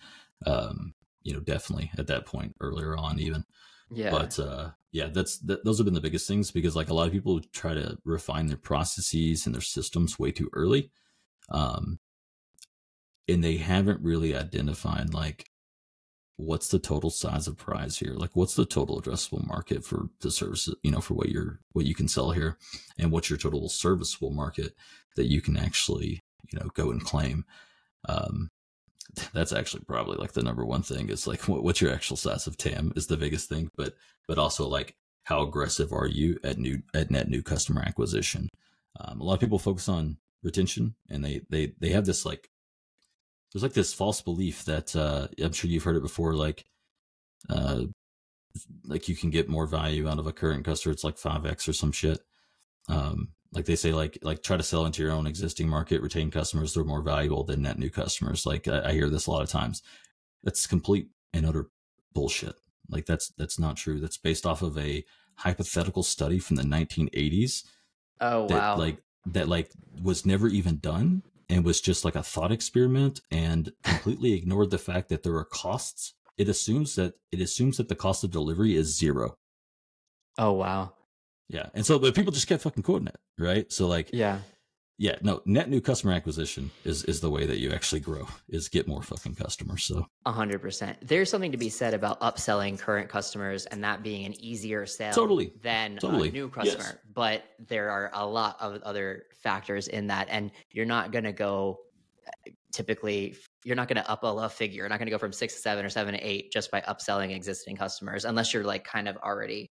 Um, 0.47 0.95
you 1.23 1.33
know, 1.33 1.41
definitely 1.41 1.91
at 1.99 2.07
that 2.09 2.27
point 2.27 2.55
earlier 2.61 2.97
on, 2.97 3.19
even. 3.19 3.45
Yeah. 3.91 4.11
But 4.11 4.39
uh, 4.39 4.71
yeah, 4.93 5.09
that's 5.09 5.39
that, 5.41 5.65
those 5.65 5.79
have 5.79 5.85
been 5.85 5.95
the 5.95 6.01
biggest 6.01 6.29
things 6.29 6.51
because 6.51 6.77
like 6.77 6.91
a 6.91 6.95
lot 6.95 7.07
of 7.07 7.13
people 7.13 7.41
try 7.53 7.75
to 7.75 7.99
refine 8.05 8.47
their 8.47 8.57
processes 8.57 9.47
and 9.47 9.55
their 9.55 9.63
systems 9.63 10.19
way 10.19 10.31
too 10.31 10.49
early, 10.53 10.91
um, 11.51 11.99
and 13.29 13.43
they 13.43 13.57
haven't 13.57 14.03
really 14.03 14.35
identified 14.35 15.13
like 15.13 15.51
what's 16.41 16.69
the 16.69 16.79
total 16.79 17.11
size 17.11 17.47
of 17.47 17.57
prize 17.57 17.99
here 17.99 18.15
like 18.15 18.35
what's 18.35 18.55
the 18.55 18.65
total 18.65 19.01
addressable 19.01 19.47
market 19.47 19.85
for 19.85 20.09
the 20.23 20.31
services 20.31 20.75
you 20.83 20.91
know 20.91 21.01
for 21.01 21.15
what 21.15 21.29
you're 21.29 21.61
what 21.73 21.85
you 21.85 21.95
can 21.95 22.09
sell 22.09 22.31
here 22.31 22.57
and 22.99 23.13
what's 23.13 23.29
your 23.29 23.39
total 23.39 23.69
serviceable 23.69 24.31
market 24.31 24.73
that 25.17 25.27
you 25.27 25.43
can 25.43 25.57
actually 25.57 26.23
you 26.51 26.59
know 26.59 26.69
go 26.75 26.91
and 26.91 27.05
claim 27.05 27.45
um 28.09 28.51
that's 29.33 29.53
actually 29.53 29.83
probably 29.85 30.17
like 30.17 30.33
the 30.33 30.43
number 30.43 30.65
one 30.65 30.83
thing 30.83 31.09
is 31.09 31.27
like 31.27 31.49
what, 31.49 31.63
what's 31.63 31.81
your 31.81 31.93
actual 31.93 32.17
size 32.17 32.47
of 32.47 32.57
tam 32.57 32.93
is 32.97 33.07
the 33.07 33.17
biggest 33.17 33.49
thing 33.49 33.71
but 33.77 33.95
but 34.29 34.39
also 34.39 34.69
like 34.69 34.97
how 35.25 35.43
aggressive 35.43 35.93
are 35.93 36.07
you 36.07 36.39
at 36.43 36.59
new 36.59 36.83
at 36.95 37.11
net 37.11 37.29
new 37.29 37.43
customer 37.43 37.83
acquisition? 37.83 38.49
Um, 38.99 39.21
a 39.21 39.25
lot 39.25 39.35
of 39.35 39.41
people 39.41 39.59
focus 39.59 39.89
on 39.89 40.17
retention 40.43 40.95
and 41.09 41.25
they 41.25 41.43
they 41.51 41.73
they 41.79 41.91
have 41.91 42.07
this 42.07 42.25
like 42.25 42.51
there's 43.53 43.63
like 43.63 43.75
this 43.75 43.93
false 43.93 44.23
belief 44.23 44.65
that 44.65 44.97
uh 44.97 45.29
i'm 45.43 45.53
sure 45.53 45.71
you've 45.71 45.85
heard 45.85 45.97
it 45.97 46.03
before 46.03 46.35
like 46.35 46.65
uh 47.51 47.83
like 48.87 49.07
you 49.07 49.15
can 49.15 49.29
get 49.31 49.49
more 49.49 49.67
value 49.67 50.09
out 50.09 50.19
of 50.19 50.27
a 50.27 50.33
current 50.33 50.65
customer 50.65 50.93
it's 50.93 51.05
like 51.05 51.17
5x 51.17 51.69
or 51.69 51.73
some 51.73 51.93
shit. 51.93 52.21
Um 52.89 53.29
like 53.53 53.65
they 53.65 53.77
say 53.77 53.93
like 53.93 54.19
like 54.23 54.43
try 54.43 54.57
to 54.57 54.63
sell 54.63 54.87
into 54.87 55.03
your 55.03 55.13
own 55.13 55.27
existing 55.27 55.69
market 55.69 56.03
retain 56.03 56.31
customers 56.31 56.75
they're 56.75 56.85
more 56.85 57.03
valuable 57.03 57.45
than 57.45 57.63
net 57.63 57.79
new 57.79 57.91
customers. 57.91 58.47
Like 58.47 58.69
I, 58.69 58.89
I, 58.89 58.93
hear 58.93 59.11
this 59.11 59.27
a 59.27 59.31
lot 59.31 59.43
of 59.43 59.49
times. 59.49 59.83
That's 60.45 60.67
complete 60.67 61.09
and 61.33 61.45
utter 61.45 61.71
bullshit. 62.13 62.55
Like 62.89 63.07
that's 63.07 63.29
that's 63.31 63.59
not 63.59 63.77
true. 63.77 64.01
That's 64.01 64.17
based 64.17 64.47
off 64.47 64.63
of 64.63 64.79
a 64.79 65.05
hypothetical 65.37 66.03
study 66.03 66.39
from 66.39 66.57
the 66.57 66.63
1980s 66.63 67.65
oh 68.21 68.47
that, 68.49 68.59
wow. 68.59 68.77
like 68.77 68.99
that 69.25 69.49
like 69.49 69.71
was 70.03 70.27
never 70.27 70.49
even 70.49 70.77
done 70.79 71.23
and 71.49 71.65
was 71.65 71.81
just 71.81 72.05
like 72.05 72.15
a 72.15 72.23
thought 72.23 72.53
experiment 72.53 73.21
and 73.31 73.73
completely 73.83 74.35
ignored 74.35 74.71
the 74.71 74.79
fact 74.79 75.09
that 75.09 75.23
there 75.23 75.35
are 75.37 75.45
costs. 75.45 76.15
It 76.39 76.49
assumes 76.49 76.95
that 76.95 77.15
it 77.33 77.41
assumes 77.41 77.79
that 77.79 77.89
the 77.89 77.97
cost 77.97 78.23
of 78.23 78.31
delivery 78.31 78.77
is 78.77 78.97
zero. 78.97 79.37
Oh 80.39 80.53
wow 80.53 80.93
yeah. 81.51 81.67
And 81.75 81.85
so, 81.85 81.99
but 81.99 82.15
people 82.15 82.33
just 82.33 82.47
kept 82.47 82.63
fucking 82.63 82.85
quoting 82.85 83.09
it, 83.09 83.17
right? 83.39 83.71
So, 83.73 83.87
like, 83.87 84.11
yeah. 84.13 84.39
Yeah, 84.99 85.17
no, 85.23 85.41
net 85.47 85.71
new 85.71 85.81
customer 85.81 86.13
acquisition 86.13 86.71
is 86.85 87.05
is 87.05 87.23
the 87.23 87.31
way 87.31 87.47
that 87.47 87.59
you 87.59 87.73
actually 87.73 88.01
grow, 88.01 88.29
is 88.51 88.69
get 88.69 88.87
more 88.87 89.03
fucking 89.03 89.35
customers. 89.35 89.85
So, 89.85 90.05
a 90.27 90.33
hundred 90.33 90.61
percent. 90.61 90.99
There's 91.01 91.31
something 91.31 91.53
to 91.53 91.59
be 91.59 91.71
said 91.71 91.95
about 91.95 92.21
upselling 92.21 92.79
current 92.79 93.09
customers 93.09 93.65
and 93.65 93.83
that 93.83 94.03
being 94.03 94.27
an 94.27 94.39
easier 94.39 94.85
sale 94.85 95.15
totally. 95.15 95.55
than 95.63 95.97
totally. 95.97 96.29
a 96.29 96.33
new 96.33 96.51
customer. 96.51 96.85
Yes. 96.85 96.97
But 97.15 97.45
there 97.67 97.91
are 97.91 98.11
a 98.13 98.27
lot 98.27 98.59
of 98.61 98.83
other 98.83 99.23
factors 99.43 99.89
in 99.89 100.09
that, 100.09 100.29
and 100.31 100.51
you're 100.71 100.85
not 100.85 101.13
going 101.13 101.25
to 101.25 101.33
go. 101.33 101.79
Typically, 102.71 103.37
you're 103.65 103.77
not 103.77 103.89
going 103.89 103.97
to 103.97 104.09
up 104.09 104.23
a 104.23 104.49
figure. 104.51 104.83
You're 104.83 104.91
not 104.91 104.99
going 104.99 105.07
to 105.07 105.13
go 105.13 105.19
from 105.19 105.33
six 105.33 105.55
to 105.55 105.61
seven 105.61 105.83
or 105.83 105.89
seven 105.89 106.13
to 106.13 106.21
eight 106.21 106.53
just 106.53 106.71
by 106.71 106.83
upselling 106.83 107.35
existing 107.35 107.77
customers, 107.77 108.27
unless 108.27 108.53
you're 108.53 108.65
like 108.65 108.85
kind 108.85 109.09
of 109.09 109.17
already 109.17 109.71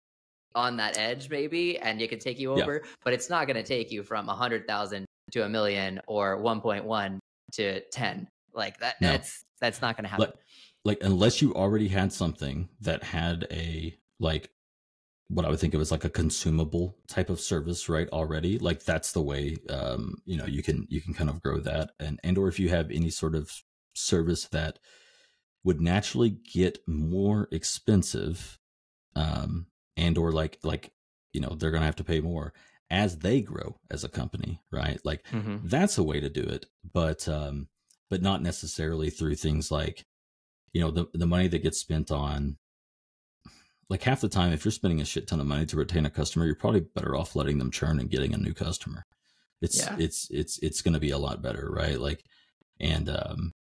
on 0.57 0.77
that 0.77 0.99
edge 0.99 1.31
maybe 1.31 1.79
and 1.79 2.01
it 2.03 2.09
could 2.09 2.21
take 2.21 2.39
you 2.39 2.53
over 2.53 2.81
yeah. 2.83 2.91
but 3.05 3.13
it's 3.13 3.31
not 3.31 3.47
going 3.47 3.57
to 3.57 3.63
take 3.63 3.93
you 3.93 4.03
from 4.03 4.25
a 4.25 4.33
100,000 4.33 5.05
to 5.31 5.45
a 5.45 5.49
million 5.49 6.01
or 6.09 6.39
1.1 6.39 7.19
to 7.53 7.81
10 7.91 8.27
like 8.55 8.79
that 8.79 9.01
no. 9.01 9.09
that's 9.09 9.45
that's 9.61 9.81
not 9.81 9.97
going 9.97 10.05
to 10.05 10.11
happen 10.11 10.27
like, 10.27 10.35
like 10.85 10.99
unless 11.03 11.41
you 11.41 11.55
already 11.55 11.89
had 11.89 12.13
something 12.13 12.69
that 12.81 13.05
had 13.05 13.47
a 13.51 13.97
like 14.19 14.51
what 15.29 15.45
I 15.45 15.51
would 15.51 15.59
think 15.59 15.75
of 15.75 15.81
as 15.81 15.91
like 15.91 16.05
a 16.05 16.11
consumable 16.11 16.97
type 17.09 17.31
of 17.31 17.41
service, 17.41 17.89
right? 17.89 18.09
Already, 18.11 18.59
like 18.59 18.85
that's 18.85 19.13
the 19.13 19.23
way, 19.23 19.57
um, 19.69 20.23
you 20.25 20.37
know, 20.37 20.47
you 20.47 20.63
can 20.63 20.87
you 20.89 21.01
can 21.01 21.15
kind 21.15 21.29
of 21.29 21.43
grow 21.43 21.59
that, 21.59 21.91
and 21.99 22.21
and 22.23 22.39
or 22.39 22.49
if 22.49 22.61
you 22.61 22.69
have 22.69 22.91
any 22.91 23.11
sort 23.11 23.35
of 23.35 23.51
service 23.95 24.45
that 24.47 24.79
would 25.65 25.81
naturally 25.81 26.31
get 26.31 26.79
more 26.87 27.49
expensive, 27.51 28.59
um, 29.17 29.67
and 29.97 30.19
or 30.19 30.33
like 30.33 30.59
like 30.63 30.93
you 31.33 31.41
know 31.41 31.55
they're 31.55 31.71
going 31.71 31.83
to 31.83 31.87
have 31.87 31.97
to 31.97 32.05
pay 32.05 32.21
more 32.21 32.53
as 32.91 33.19
they 33.19 33.41
grow 33.41 33.77
as 33.91 34.05
a 34.05 34.09
company 34.09 34.61
right 34.71 35.01
like 35.05 35.25
mm-hmm. 35.33 35.57
that's 35.65 35.99
a 35.99 36.03
way 36.03 36.21
to 36.21 36.31
do 36.31 36.43
it 36.43 36.67
but 36.93 37.29
um 37.29 37.69
but 38.09 38.23
not 38.23 38.43
necessarily 38.43 39.11
through 39.11 39.35
things 39.35 39.71
like 39.71 40.07
you 40.73 40.81
know 40.81 40.91
the 40.91 41.07
the 41.15 41.27
money 41.27 41.49
that 41.49 41.63
gets 41.63 41.79
spent 41.79 42.11
on 42.11 42.57
like 43.89 44.03
half 44.03 44.21
the 44.21 44.29
time 44.29 44.53
if 44.53 44.65
you're 44.65 44.73
spending 44.73 45.01
a 45.01 45.05
shit 45.05 45.27
ton 45.27 45.41
of 45.41 45.47
money 45.47 45.67
to 45.67 45.77
retain 45.77 46.07
a 46.07 46.11
customer 46.11 46.45
you're 46.45 46.55
probably 46.55 46.81
better 46.95 47.17
off 47.17 47.37
letting 47.37 47.59
them 47.59 47.71
churn 47.71 47.99
and 47.99 48.11
getting 48.11 48.35
a 48.35 48.39
new 48.39 48.55
customer 48.55 49.05
it's 49.61 49.79
yeah. 49.79 49.97
it's 49.99 50.29
it's 50.31 50.59
it's 50.61 50.83
going 50.83 50.95
to 50.95 51.01
be 51.01 51.11
a 51.11 51.19
lot 51.19 51.43
better 51.43 51.69
right 51.71 52.01
like 52.01 52.25
and 52.81 53.09
um 53.09 53.53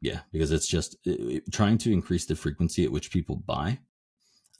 yeah 0.00 0.20
because 0.32 0.50
it's 0.50 0.66
just 0.66 0.96
it, 1.04 1.20
it, 1.20 1.52
trying 1.52 1.78
to 1.78 1.92
increase 1.92 2.26
the 2.26 2.34
frequency 2.34 2.84
at 2.84 2.92
which 2.92 3.10
people 3.10 3.36
buy 3.36 3.78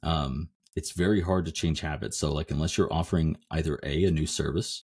um 0.03 0.49
it's 0.77 0.93
very 0.93 1.21
hard 1.21 1.47
to 1.47 1.53
change 1.53 1.81
habits. 1.81 2.19
So 2.19 2.33
like 2.33 2.51
unless 2.51 2.79
you're 2.79 2.93
offering 2.93 3.37
either 3.51 3.79
a 3.83 4.05
a 4.05 4.11
new 4.11 4.27
service, 4.27 4.85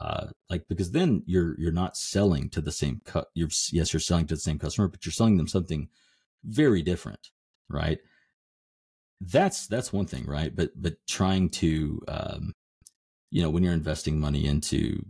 uh, 0.00 0.28
like 0.48 0.64
because 0.68 0.92
then 0.92 1.22
you're 1.26 1.58
you're 1.60 1.72
not 1.72 1.96
selling 1.96 2.48
to 2.50 2.60
the 2.60 2.72
same 2.72 3.00
cut. 3.04 3.26
You're 3.34 3.50
yes 3.72 3.92
you're 3.92 4.00
selling 4.00 4.26
to 4.28 4.34
the 4.34 4.40
same 4.40 4.58
customer, 4.58 4.88
but 4.88 5.04
you're 5.04 5.12
selling 5.12 5.36
them 5.36 5.48
something 5.48 5.88
very 6.44 6.82
different, 6.82 7.30
right? 7.68 7.98
That's 9.20 9.66
that's 9.66 9.92
one 9.92 10.06
thing, 10.06 10.26
right? 10.26 10.54
But 10.54 10.70
but 10.80 10.94
trying 11.08 11.50
to 11.50 12.00
um, 12.08 12.54
you 13.30 13.42
know 13.42 13.50
when 13.50 13.62
you're 13.62 13.72
investing 13.72 14.20
money 14.20 14.46
into 14.46 15.04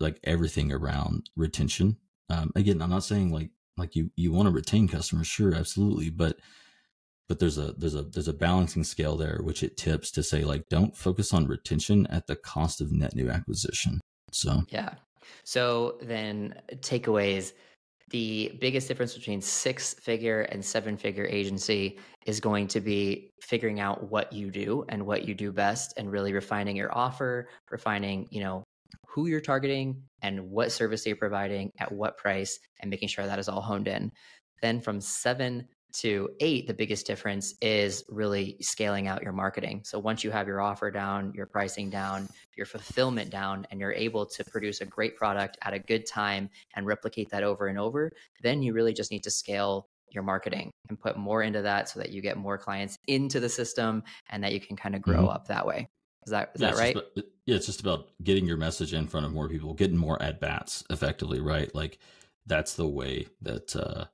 like 0.00 0.18
everything 0.24 0.72
around 0.72 1.30
retention 1.36 1.96
um, 2.30 2.50
again 2.56 2.82
i'm 2.82 2.90
not 2.90 3.04
saying 3.04 3.30
like 3.30 3.50
like 3.76 3.94
you 3.96 4.10
you 4.16 4.32
want 4.32 4.46
to 4.46 4.52
retain 4.52 4.88
customers 4.88 5.26
sure 5.26 5.54
absolutely 5.54 6.10
but 6.10 6.36
but 7.28 7.38
there's 7.38 7.58
a 7.58 7.72
there's 7.72 7.94
a 7.94 8.02
there's 8.02 8.28
a 8.28 8.32
balancing 8.32 8.84
scale 8.84 9.16
there 9.16 9.40
which 9.42 9.62
it 9.62 9.76
tips 9.76 10.10
to 10.12 10.22
say 10.22 10.44
like 10.44 10.68
don't 10.68 10.96
focus 10.96 11.32
on 11.32 11.46
retention 11.46 12.06
at 12.08 12.26
the 12.26 12.36
cost 12.36 12.80
of 12.80 12.92
net 12.92 13.14
new 13.14 13.30
acquisition. 13.30 14.00
So 14.32 14.62
yeah. 14.68 14.94
So 15.44 15.98
then 16.02 16.60
takeaways 16.76 17.52
the 18.10 18.56
biggest 18.60 18.86
difference 18.86 19.14
between 19.14 19.40
six 19.40 19.94
figure 19.94 20.42
and 20.42 20.62
seven 20.64 20.96
figure 20.96 21.26
agency 21.26 21.98
is 22.26 22.38
going 22.38 22.68
to 22.68 22.80
be 22.80 23.32
figuring 23.40 23.80
out 23.80 24.10
what 24.10 24.32
you 24.32 24.50
do 24.50 24.84
and 24.90 25.06
what 25.06 25.26
you 25.26 25.34
do 25.34 25.50
best 25.50 25.94
and 25.96 26.12
really 26.12 26.32
refining 26.32 26.76
your 26.76 26.96
offer 26.96 27.48
refining 27.70 28.28
you 28.30 28.42
know 28.42 28.62
who 29.14 29.26
you're 29.26 29.40
targeting 29.40 30.02
and 30.22 30.50
what 30.50 30.72
service 30.72 31.06
you're 31.06 31.16
providing 31.16 31.70
at 31.78 31.92
what 31.92 32.16
price 32.16 32.58
and 32.80 32.90
making 32.90 33.08
sure 33.08 33.24
that 33.24 33.38
is 33.38 33.48
all 33.48 33.60
honed 33.60 33.86
in. 33.86 34.10
Then 34.60 34.80
from 34.80 35.00
seven 35.00 35.68
to 35.94 36.30
eight, 36.40 36.66
the 36.66 36.74
biggest 36.74 37.06
difference 37.06 37.54
is 37.60 38.04
really 38.08 38.56
scaling 38.60 39.06
out 39.06 39.22
your 39.22 39.32
marketing. 39.32 39.82
So 39.84 39.98
once 39.98 40.24
you 40.24 40.30
have 40.30 40.46
your 40.46 40.60
offer 40.60 40.90
down, 40.90 41.32
your 41.34 41.46
pricing 41.46 41.90
down, 41.90 42.28
your 42.56 42.66
fulfillment 42.66 43.30
down, 43.30 43.66
and 43.70 43.80
you're 43.80 43.92
able 43.92 44.26
to 44.26 44.44
produce 44.44 44.80
a 44.80 44.84
great 44.84 45.16
product 45.16 45.56
at 45.62 45.72
a 45.72 45.78
good 45.78 46.06
time 46.06 46.50
and 46.74 46.86
replicate 46.86 47.30
that 47.30 47.42
over 47.42 47.68
and 47.68 47.78
over, 47.78 48.10
then 48.42 48.62
you 48.62 48.72
really 48.72 48.92
just 48.92 49.10
need 49.10 49.22
to 49.22 49.30
scale 49.30 49.88
your 50.10 50.22
marketing 50.22 50.70
and 50.88 50.98
put 50.98 51.16
more 51.16 51.42
into 51.42 51.62
that 51.62 51.88
so 51.88 52.00
that 52.00 52.10
you 52.10 52.20
get 52.20 52.36
more 52.36 52.58
clients 52.58 52.98
into 53.06 53.40
the 53.40 53.48
system 53.48 54.02
and 54.30 54.42
that 54.42 54.52
you 54.52 54.60
can 54.60 54.76
kind 54.76 54.94
of 54.94 55.02
grow 55.02 55.18
mm-hmm. 55.18 55.28
up 55.28 55.48
that 55.48 55.66
way. 55.66 55.88
Is 56.26 56.30
that 56.30 56.52
is 56.54 56.60
yeah, 56.60 56.70
that 56.70 56.78
right? 56.78 56.96
About, 56.96 57.24
yeah, 57.46 57.56
it's 57.56 57.66
just 57.66 57.80
about 57.80 58.08
getting 58.22 58.46
your 58.46 58.56
message 58.56 58.94
in 58.94 59.06
front 59.06 59.26
of 59.26 59.32
more 59.32 59.48
people, 59.48 59.74
getting 59.74 59.96
more 59.96 60.20
at 60.22 60.40
bats 60.40 60.82
effectively, 60.88 61.40
right? 61.40 61.74
Like 61.74 61.98
that's 62.46 62.74
the 62.74 62.88
way 62.88 63.26
that 63.42 63.76
uh 63.76 64.06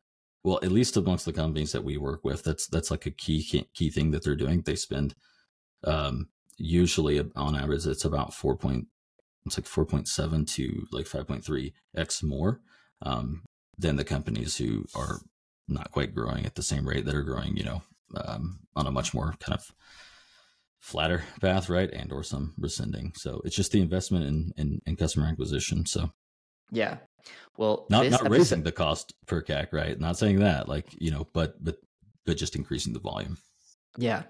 well, 0.42 0.58
at 0.62 0.72
least 0.72 0.96
amongst 0.96 1.26
the 1.26 1.32
companies 1.32 1.72
that 1.72 1.84
we 1.84 1.96
work 1.96 2.24
with, 2.24 2.42
that's 2.42 2.66
that's 2.66 2.90
like 2.90 3.06
a 3.06 3.10
key 3.10 3.68
key 3.74 3.90
thing 3.90 4.10
that 4.10 4.24
they're 4.24 4.36
doing. 4.36 4.62
They 4.62 4.76
spend 4.76 5.14
um, 5.84 6.28
usually 6.56 7.20
on 7.36 7.56
average 7.56 7.86
it's 7.86 8.04
about 8.04 8.34
four 8.34 8.56
point 8.56 8.86
it's 9.46 9.56
like 9.56 9.66
four 9.66 9.86
point 9.86 10.06
seven 10.06 10.44
to 10.44 10.86
like 10.92 11.06
five 11.06 11.26
point 11.26 11.44
three 11.44 11.72
x 11.96 12.22
more 12.22 12.60
um, 13.02 13.42
than 13.78 13.96
the 13.96 14.04
companies 14.04 14.56
who 14.56 14.84
are 14.94 15.20
not 15.68 15.90
quite 15.90 16.14
growing 16.14 16.44
at 16.44 16.54
the 16.54 16.62
same 16.62 16.86
rate 16.86 17.04
that 17.06 17.14
are 17.14 17.22
growing, 17.22 17.56
you 17.56 17.64
know, 17.64 17.82
um, 18.16 18.60
on 18.76 18.86
a 18.86 18.90
much 18.90 19.14
more 19.14 19.34
kind 19.40 19.56
of 19.56 19.72
flatter 20.80 21.22
path, 21.40 21.70
right? 21.70 21.90
And 21.90 22.12
or 22.12 22.22
some 22.22 22.54
rescinding. 22.58 23.12
So 23.16 23.40
it's 23.44 23.56
just 23.56 23.72
the 23.72 23.80
investment 23.80 24.26
in 24.26 24.52
in, 24.56 24.80
in 24.86 24.96
customer 24.96 25.26
acquisition. 25.26 25.86
So 25.86 26.10
yeah, 26.70 26.98
well, 27.56 27.86
not 27.90 28.04
not 28.06 28.20
episode... 28.20 28.30
raising 28.30 28.62
the 28.62 28.72
cost 28.72 29.14
per 29.26 29.42
CAC, 29.42 29.72
right? 29.72 29.98
Not 29.98 30.18
saying 30.18 30.40
that, 30.40 30.68
like 30.68 30.86
you 31.00 31.10
know, 31.10 31.26
but 31.32 31.62
but 31.62 31.76
but 32.26 32.36
just 32.36 32.56
increasing 32.56 32.92
the 32.92 33.00
volume. 33.00 33.38
Yeah, 33.96 34.22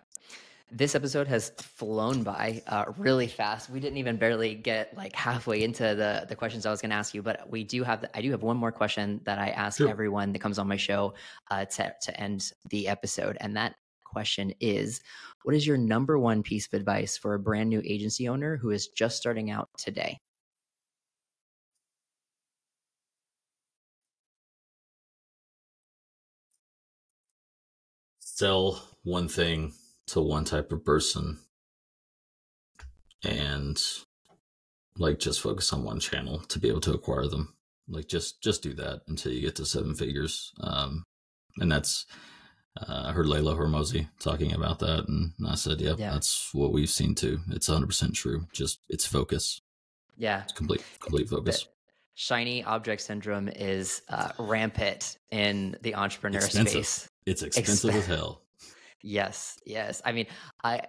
this 0.73 0.95
episode 0.95 1.27
has 1.29 1.51
flown 1.59 2.23
by 2.23 2.63
uh, 2.67 2.87
really 2.97 3.27
fast. 3.27 3.71
We 3.71 3.81
didn't 3.81 3.99
even 3.99 4.17
barely 4.17 4.55
get 4.55 4.97
like 4.97 5.15
halfway 5.15 5.63
into 5.63 5.83
the 5.95 6.27
the 6.29 6.37
questions 6.37 6.67
I 6.67 6.71
was 6.71 6.81
going 6.81 6.91
to 6.91 6.97
ask 6.97 7.15
you, 7.15 7.23
but 7.23 7.49
we 7.51 7.65
do 7.65 7.83
have 7.83 8.03
the, 8.03 8.17
I 8.17 8.23
do 8.23 8.31
have 8.31 8.43
one 8.43 8.57
more 8.57 8.73
question 8.73 9.21
that 9.25 9.39
I 9.39 9.49
ask 9.49 9.79
sure. 9.79 9.89
everyone 9.89 10.33
that 10.33 10.39
comes 10.39 10.59
on 10.59 10.69
my 10.69 10.77
show 10.77 11.15
uh, 11.51 11.65
to 11.65 11.95
to 12.03 12.21
end 12.21 12.53
the 12.69 12.89
episode, 12.89 13.37
and 13.41 13.57
that 13.57 13.75
question 14.05 14.53
is, 14.61 15.01
what 15.45 15.55
is 15.55 15.67
your 15.67 15.77
number 15.77 16.19
one 16.19 16.43
piece 16.43 16.67
of 16.67 16.75
advice 16.75 17.17
for 17.17 17.35
a 17.35 17.39
brand 17.39 17.71
new 17.71 17.83
agency 17.85 18.29
owner 18.29 18.57
who 18.57 18.71
is 18.71 18.89
just 18.89 19.17
starting 19.17 19.51
out 19.51 19.69
today? 19.77 20.21
Sell 28.41 28.83
one 29.03 29.29
thing 29.29 29.75
to 30.07 30.23
one 30.23 30.47
type 30.47 30.73
of 30.73 30.83
person 30.83 31.37
and 33.23 33.79
like 34.97 35.19
just 35.19 35.43
focus 35.43 35.75
on 35.75 35.85
one 35.85 36.01
channel 36.01 36.39
to 36.49 36.59
be 36.59 36.71
able 36.71 36.81
to 36.81 36.95
acquire 36.95 37.27
them 37.27 37.53
like 37.87 38.09
just 38.09 38.43
just 38.43 38.63
do 38.63 38.73
that 38.73 39.03
until 39.09 39.31
you 39.31 39.43
get 39.43 39.57
to 39.57 39.67
seven 39.67 39.95
figures 39.95 40.55
um 40.63 41.05
and 41.59 41.71
that's 41.71 42.07
uh, 42.81 43.09
I 43.09 43.13
heard 43.13 43.27
Leila 43.27 43.55
Hormozi 43.57 44.09
talking 44.21 44.55
about 44.55 44.79
that, 44.79 45.09
and 45.09 45.33
I 45.47 45.57
said, 45.57 45.81
"Yep, 45.81 45.99
yeah. 45.99 46.13
that's 46.13 46.55
what 46.55 46.73
we've 46.73 46.89
seen 46.89 47.17
too. 47.17 47.41
It's 47.51 47.69
100 47.69 47.89
percent 47.89 48.15
true. 48.15 48.47
Just 48.53 48.79
it's 48.89 49.05
focus. 49.05 49.61
Yeah, 50.17 50.45
it's 50.45 50.53
complete 50.53 50.85
complete 51.01 51.29
focus. 51.29 51.67
Shiny 52.15 52.63
object 52.63 53.03
syndrome 53.03 53.49
is 53.49 54.03
uh, 54.09 54.31
rampant 54.39 55.19
in 55.33 55.77
the 55.83 55.97
entrepreneur 55.97 56.39
expensive. 56.39 56.87
space. 56.87 57.10
It's 57.27 57.43
expensive 57.43 57.91
Exp- 57.91 57.99
as 57.99 58.07
hell. 58.07 58.43
Yes, 59.03 59.59
yes. 59.65 60.03
I 60.05 60.13
mean, 60.13 60.27
I 60.63 60.83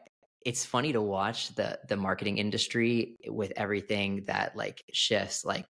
it's 0.44 0.66
funny 0.66 0.92
to 0.92 1.02
watch 1.02 1.56
the 1.56 1.80
the 1.88 1.96
marketing 1.96 2.40
industry 2.40 3.16
with 3.26 3.54
everything 3.56 4.26
that 4.28 4.58
like 4.58 4.84
shifts 4.92 5.46
like 5.46 5.66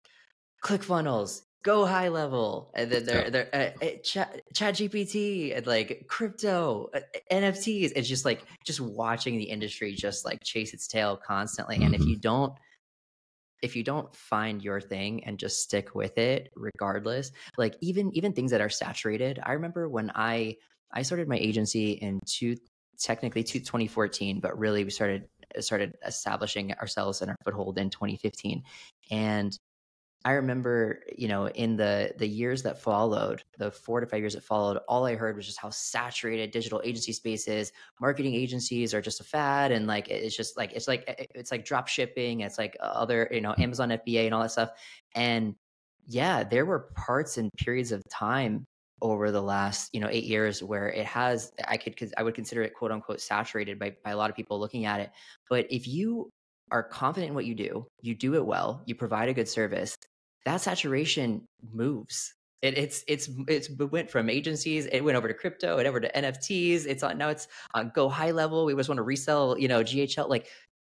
ClickFunnels, 0.64 1.42
GoHighLevel 1.64 2.70
and 2.74 2.92
then 2.92 3.06
they're 3.06 3.30
they're 3.30 3.50
uh, 3.54 3.86
uh, 3.86 3.90
chat, 4.04 4.42
ChatGPT 4.54 5.56
and 5.56 5.68
like 5.68 6.06
crypto 6.08 6.90
uh, 6.96 7.00
nfts 7.32 7.92
it's 7.96 8.08
just 8.08 8.26
like 8.26 8.44
just 8.66 8.82
watching 8.82 9.38
the 9.38 9.44
industry 9.44 9.94
just 9.94 10.26
like 10.26 10.42
chase 10.44 10.74
its 10.74 10.88
tail 10.88 11.16
constantly 11.16 11.76
mm-hmm. 11.76 11.86
and 11.86 11.96
if 11.96 12.02
mm-hmm. 12.02 12.10
you 12.10 12.16
don't 12.18 12.54
if 13.62 13.76
you 13.76 13.84
don't 13.84 14.14
find 14.16 14.64
your 14.64 14.82
thing 14.82 15.24
and 15.24 15.38
just 15.38 15.62
stick 15.62 15.94
with 15.96 16.18
it 16.18 16.52
regardless 16.56 17.32
like 17.58 17.76
even 17.82 18.12
even 18.16 18.34
things 18.34 18.52
that 18.52 18.62
are 18.62 18.70
saturated 18.70 19.40
i 19.44 19.54
remember 19.54 19.88
when 19.88 20.12
i 20.16 20.56
i 20.94 21.02
started 21.02 21.28
my 21.28 21.38
agency 21.38 21.92
in 21.92 22.20
two 22.26 22.56
technically 23.00 23.44
to 23.44 23.60
2014 23.60 24.40
but 24.40 24.58
really 24.58 24.84
we 24.84 24.90
started 24.90 25.28
started 25.60 25.96
establishing 26.06 26.72
ourselves 26.74 27.22
and 27.22 27.30
our 27.30 27.38
foothold 27.44 27.78
in 27.78 27.90
2015 27.90 28.64
and 29.10 29.58
I 30.24 30.34
remember, 30.34 31.00
you 31.18 31.28
know, 31.28 31.48
in 31.50 31.78
the 31.78 32.14
the 32.18 32.28
years 32.28 32.62
that 32.64 32.80
followed, 32.80 33.44
the 33.58 33.72
four 33.72 34.02
to 34.02 34.06
five 34.06 34.20
years 34.20 34.36
that 34.36 34.44
followed, 34.44 34.78
all 34.88 35.06
I 35.06 35.16
heard 35.16 35.36
was 35.36 35.48
just 35.48 35.60
how 35.60 35.72
saturated 35.72 36.52
digital 36.52 36.80
agency 36.84 37.12
space 37.12 37.48
is. 37.48 37.72
Marketing 38.00 38.36
agencies 38.36 38.94
are 38.94 39.02
just 39.02 39.20
a 39.20 39.24
fad, 39.24 39.72
and 39.72 39.88
like 39.88 40.10
it's 40.10 40.36
just 40.36 40.58
like 40.58 40.74
it's 40.74 40.88
like 40.88 41.04
it's 41.34 41.52
like 41.52 41.66
drop 41.66 41.88
shipping. 41.88 42.42
It's 42.42 42.60
like 42.60 42.78
uh, 42.80 42.86
other, 42.86 43.28
you 43.32 43.42
know, 43.42 43.56
Amazon 43.58 43.90
FBA 43.90 44.26
and 44.26 44.34
all 44.34 44.44
that 44.44 44.52
stuff. 44.52 44.72
And 45.16 45.56
yeah, 46.08 46.44
there 46.44 46.66
were 46.66 46.92
parts 46.96 47.38
and 47.38 47.52
periods 47.54 47.92
of 47.92 48.04
time 48.10 48.66
over 49.02 49.32
the 49.32 49.42
last 49.42 49.90
you 49.94 50.00
know 50.00 50.08
eight 50.12 50.26
years 50.26 50.62
where 50.62 50.90
it 50.90 51.06
has 51.06 51.52
i 51.68 51.76
could 51.76 51.96
i 52.18 52.24
would 52.24 52.36
consider 52.36 52.62
it 52.62 52.74
quote 52.76 52.92
unquote 52.92 53.20
saturated 53.20 53.80
by, 53.80 53.96
by 54.04 54.12
a 54.12 54.18
lot 54.18 54.30
of 54.30 54.36
people 54.36 54.60
looking 54.60 54.86
at 54.86 55.00
it 55.00 55.10
but 55.50 55.66
if 55.72 55.88
you 55.88 56.30
are 56.72 56.84
confident 56.84 57.30
in 57.30 57.34
what 57.34 57.46
you 57.46 57.56
do 57.56 57.88
you 58.02 58.14
do 58.14 58.36
it 58.36 58.46
well 58.46 58.84
you 58.86 58.94
provide 58.94 59.28
a 59.28 59.34
good 59.34 59.50
service 59.50 59.98
that 60.46 60.62
saturation 60.62 61.48
moves. 61.74 62.34
It, 62.62 62.78
it's 62.78 63.04
it's 63.08 63.30
it's 63.48 63.70
it 63.70 63.92
went 63.92 64.10
from 64.10 64.30
agencies, 64.30 64.86
it 64.86 65.02
went 65.02 65.18
over 65.18 65.28
to 65.28 65.34
crypto, 65.34 65.78
it 65.78 65.88
over 65.88 66.00
to 66.00 66.12
NFTs. 66.12 66.86
It's 66.86 67.04
on 67.04 67.18
now 67.18 67.30
it's 67.30 67.48
on 67.74 67.92
GoHighLevel. 67.92 68.66
We 68.66 68.76
just 68.76 68.90
want 68.90 68.98
to 68.98 69.04
resell, 69.04 69.58
you 69.58 69.68
know, 69.68 69.84
GHL. 69.84 70.30
Like 70.30 70.48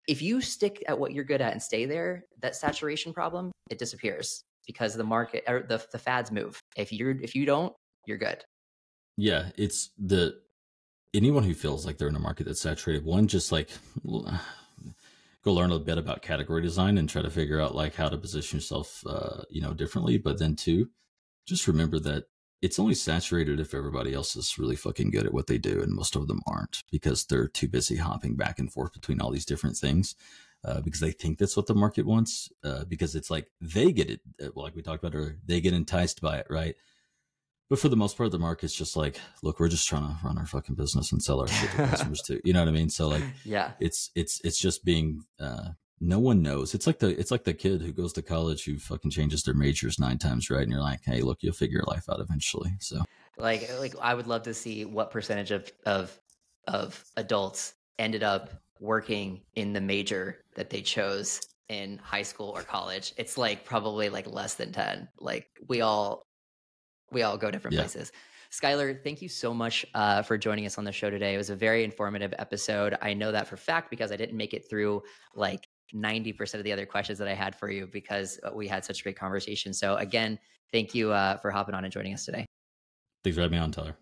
if 0.07 0.21
you 0.21 0.41
stick 0.41 0.83
at 0.87 0.99
what 0.99 1.13
you're 1.13 1.23
good 1.23 1.41
at 1.41 1.53
and 1.53 1.61
stay 1.61 1.85
there, 1.85 2.25
that 2.41 2.55
saturation 2.55 3.13
problem 3.13 3.51
it 3.69 3.77
disappears 3.77 4.43
because 4.67 4.95
the 4.95 5.03
market 5.03 5.43
or 5.47 5.61
the 5.61 5.85
the 5.91 5.99
fads 5.99 6.31
move. 6.31 6.59
If 6.75 6.91
you're 6.91 7.11
if 7.21 7.33
you 7.33 7.45
don't, 7.45 7.73
you're 8.05 8.17
good. 8.17 8.43
Yeah, 9.17 9.49
it's 9.55 9.91
the 9.97 10.39
anyone 11.13 11.43
who 11.43 11.53
feels 11.53 11.85
like 11.85 11.97
they're 11.97 12.09
in 12.09 12.15
a 12.15 12.19
market 12.19 12.45
that's 12.45 12.61
saturated. 12.61 13.05
One, 13.05 13.27
just 13.27 13.51
like 13.51 13.69
go 15.43 15.53
learn 15.53 15.71
a 15.71 15.79
bit 15.79 15.97
about 15.97 16.21
category 16.21 16.61
design 16.61 16.97
and 16.97 17.09
try 17.09 17.21
to 17.21 17.29
figure 17.29 17.59
out 17.59 17.75
like 17.75 17.95
how 17.95 18.09
to 18.09 18.17
position 18.17 18.57
yourself, 18.57 19.03
uh, 19.07 19.43
you 19.49 19.61
know, 19.61 19.73
differently. 19.73 20.17
But 20.17 20.39
then 20.39 20.55
two, 20.55 20.89
just 21.45 21.67
remember 21.67 21.99
that 21.99 22.25
it's 22.61 22.79
only 22.79 22.95
saturated 22.95 23.59
if 23.59 23.73
everybody 23.73 24.13
else 24.13 24.37
is 24.37 24.57
really 24.57 24.77
fucking 24.77 25.11
good 25.11 25.25
at 25.25 25.33
what 25.33 25.47
they 25.47 25.57
do, 25.57 25.81
and 25.81 25.91
most 25.93 26.15
of 26.15 26.27
them 26.27 26.41
aren't 26.47 26.81
because 26.91 27.25
they're 27.25 27.49
too 27.49 27.67
busy 27.67 27.97
hopping 27.97 28.35
back 28.35 28.57
and 28.57 28.71
forth 28.71 28.93
between 28.93 29.19
all 29.19 29.31
these 29.31 29.45
different 29.45 29.75
things. 29.75 30.15
Uh, 30.65 30.79
because 30.79 31.01
they 31.01 31.11
think 31.11 31.37
that's 31.37 31.57
what 31.57 31.67
the 31.67 31.75
market 31.75 32.05
wants. 32.05 32.49
Uh, 32.63 32.85
because 32.85 33.15
it's 33.15 33.29
like 33.29 33.51
they 33.59 33.91
get 33.91 34.09
it, 34.09 34.21
uh, 34.41 34.47
like 34.55 34.73
we 34.73 34.81
talked 34.81 35.03
about 35.03 35.13
earlier, 35.13 35.37
they 35.45 35.59
get 35.59 35.73
enticed 35.73 36.21
by 36.21 36.37
it, 36.37 36.47
right? 36.49 36.75
But 37.73 37.79
for 37.79 37.89
the 37.89 37.95
most 37.95 38.17
part, 38.17 38.29
the 38.29 38.37
market's 38.37 38.75
just 38.75 38.95
like, 38.95 39.19
look, 39.41 39.59
we're 39.59 39.67
just 39.67 39.89
trying 39.89 40.03
to 40.03 40.15
run 40.23 40.37
our 40.37 40.45
fucking 40.45 40.75
business 40.75 41.11
and 41.11 41.19
sell 41.19 41.41
our 41.41 41.47
shit 41.47 41.71
to 41.71 41.77
customers 41.87 42.21
too. 42.21 42.39
You 42.43 42.53
know 42.53 42.59
what 42.59 42.67
I 42.67 42.71
mean? 42.71 42.87
So 42.87 43.07
like, 43.07 43.23
yeah, 43.43 43.71
it's 43.79 44.11
it's 44.13 44.39
it's 44.43 44.59
just 44.59 44.85
being. 44.85 45.23
uh 45.39 45.69
no 45.99 46.19
one 46.19 46.43
knows. 46.43 46.75
It's 46.75 46.85
like 46.85 46.99
the 46.99 47.19
it's 47.19 47.31
like 47.31 47.45
the 47.45 47.53
kid 47.55 47.81
who 47.81 47.91
goes 47.91 48.13
to 48.13 48.21
college 48.21 48.65
who 48.65 48.77
fucking 48.77 49.09
changes 49.09 49.41
their 49.41 49.55
majors 49.55 49.97
nine 49.97 50.19
times, 50.19 50.51
right? 50.51 50.61
And 50.61 50.69
you're 50.69 50.81
like, 50.81 50.99
hey, 51.03 51.21
look, 51.21 51.39
you'll 51.41 51.53
figure 51.53 51.77
your 51.77 51.85
life 51.87 52.07
out 52.11 52.19
eventually. 52.19 52.75
So, 52.79 53.01
like, 53.39 53.67
like 53.79 53.95
I 53.99 54.13
would 54.13 54.27
love 54.27 54.43
to 54.43 54.53
see 54.53 54.85
what 54.85 55.09
percentage 55.09 55.49
of 55.49 55.71
of 55.87 56.15
of 56.67 57.03
adults 57.17 57.73
ended 57.97 58.21
up 58.21 58.51
working 58.81 59.41
in 59.55 59.73
the 59.73 59.81
major 59.81 60.43
that 60.55 60.69
they 60.69 60.81
chose 60.81 61.41
in 61.69 61.97
high 62.03 62.21
school 62.21 62.49
or 62.49 62.61
college. 62.61 63.13
It's 63.17 63.35
like 63.35 63.65
probably 63.65 64.09
like 64.09 64.27
less 64.27 64.53
than 64.53 64.71
10. 64.71 65.07
Like 65.19 65.47
we 65.67 65.81
all 65.81 66.27
we 67.13 67.23
all 67.23 67.37
go 67.37 67.51
different 67.51 67.75
yeah. 67.75 67.81
places. 67.81 68.11
Skyler, 68.51 69.03
thank 69.03 69.21
you 69.21 69.29
so 69.29 69.53
much 69.53 69.85
uh, 69.95 70.21
for 70.21 70.37
joining 70.37 70.65
us 70.65 70.77
on 70.77 70.83
the 70.83 70.91
show 70.91 71.09
today. 71.09 71.33
It 71.33 71.37
was 71.37 71.49
a 71.49 71.55
very 71.55 71.83
informative 71.83 72.33
episode. 72.37 72.95
I 73.01 73.13
know 73.13 73.31
that 73.31 73.47
for 73.47 73.57
fact 73.57 73.89
because 73.89 74.11
I 74.11 74.15
didn't 74.15 74.37
make 74.37 74.53
it 74.53 74.69
through 74.69 75.01
like 75.33 75.67
90% 75.93 76.53
of 76.55 76.63
the 76.63 76.71
other 76.71 76.85
questions 76.85 77.17
that 77.19 77.27
I 77.27 77.33
had 77.33 77.55
for 77.55 77.71
you 77.71 77.87
because 77.87 78.39
uh, 78.43 78.51
we 78.53 78.67
had 78.67 78.85
such 78.85 78.99
a 78.99 79.03
great 79.03 79.17
conversation. 79.17 79.73
So, 79.73 79.95
again, 79.95 80.37
thank 80.71 80.93
you 80.93 81.11
uh, 81.11 81.37
for 81.37 81.49
hopping 81.49 81.73
on 81.73 81.83
and 81.83 81.91
joining 81.91 82.13
us 82.13 82.25
today. 82.25 82.45
Thanks 83.23 83.37
for 83.37 83.41
having 83.41 83.57
me 83.57 83.63
on, 83.63 83.71
Tyler. 83.71 83.95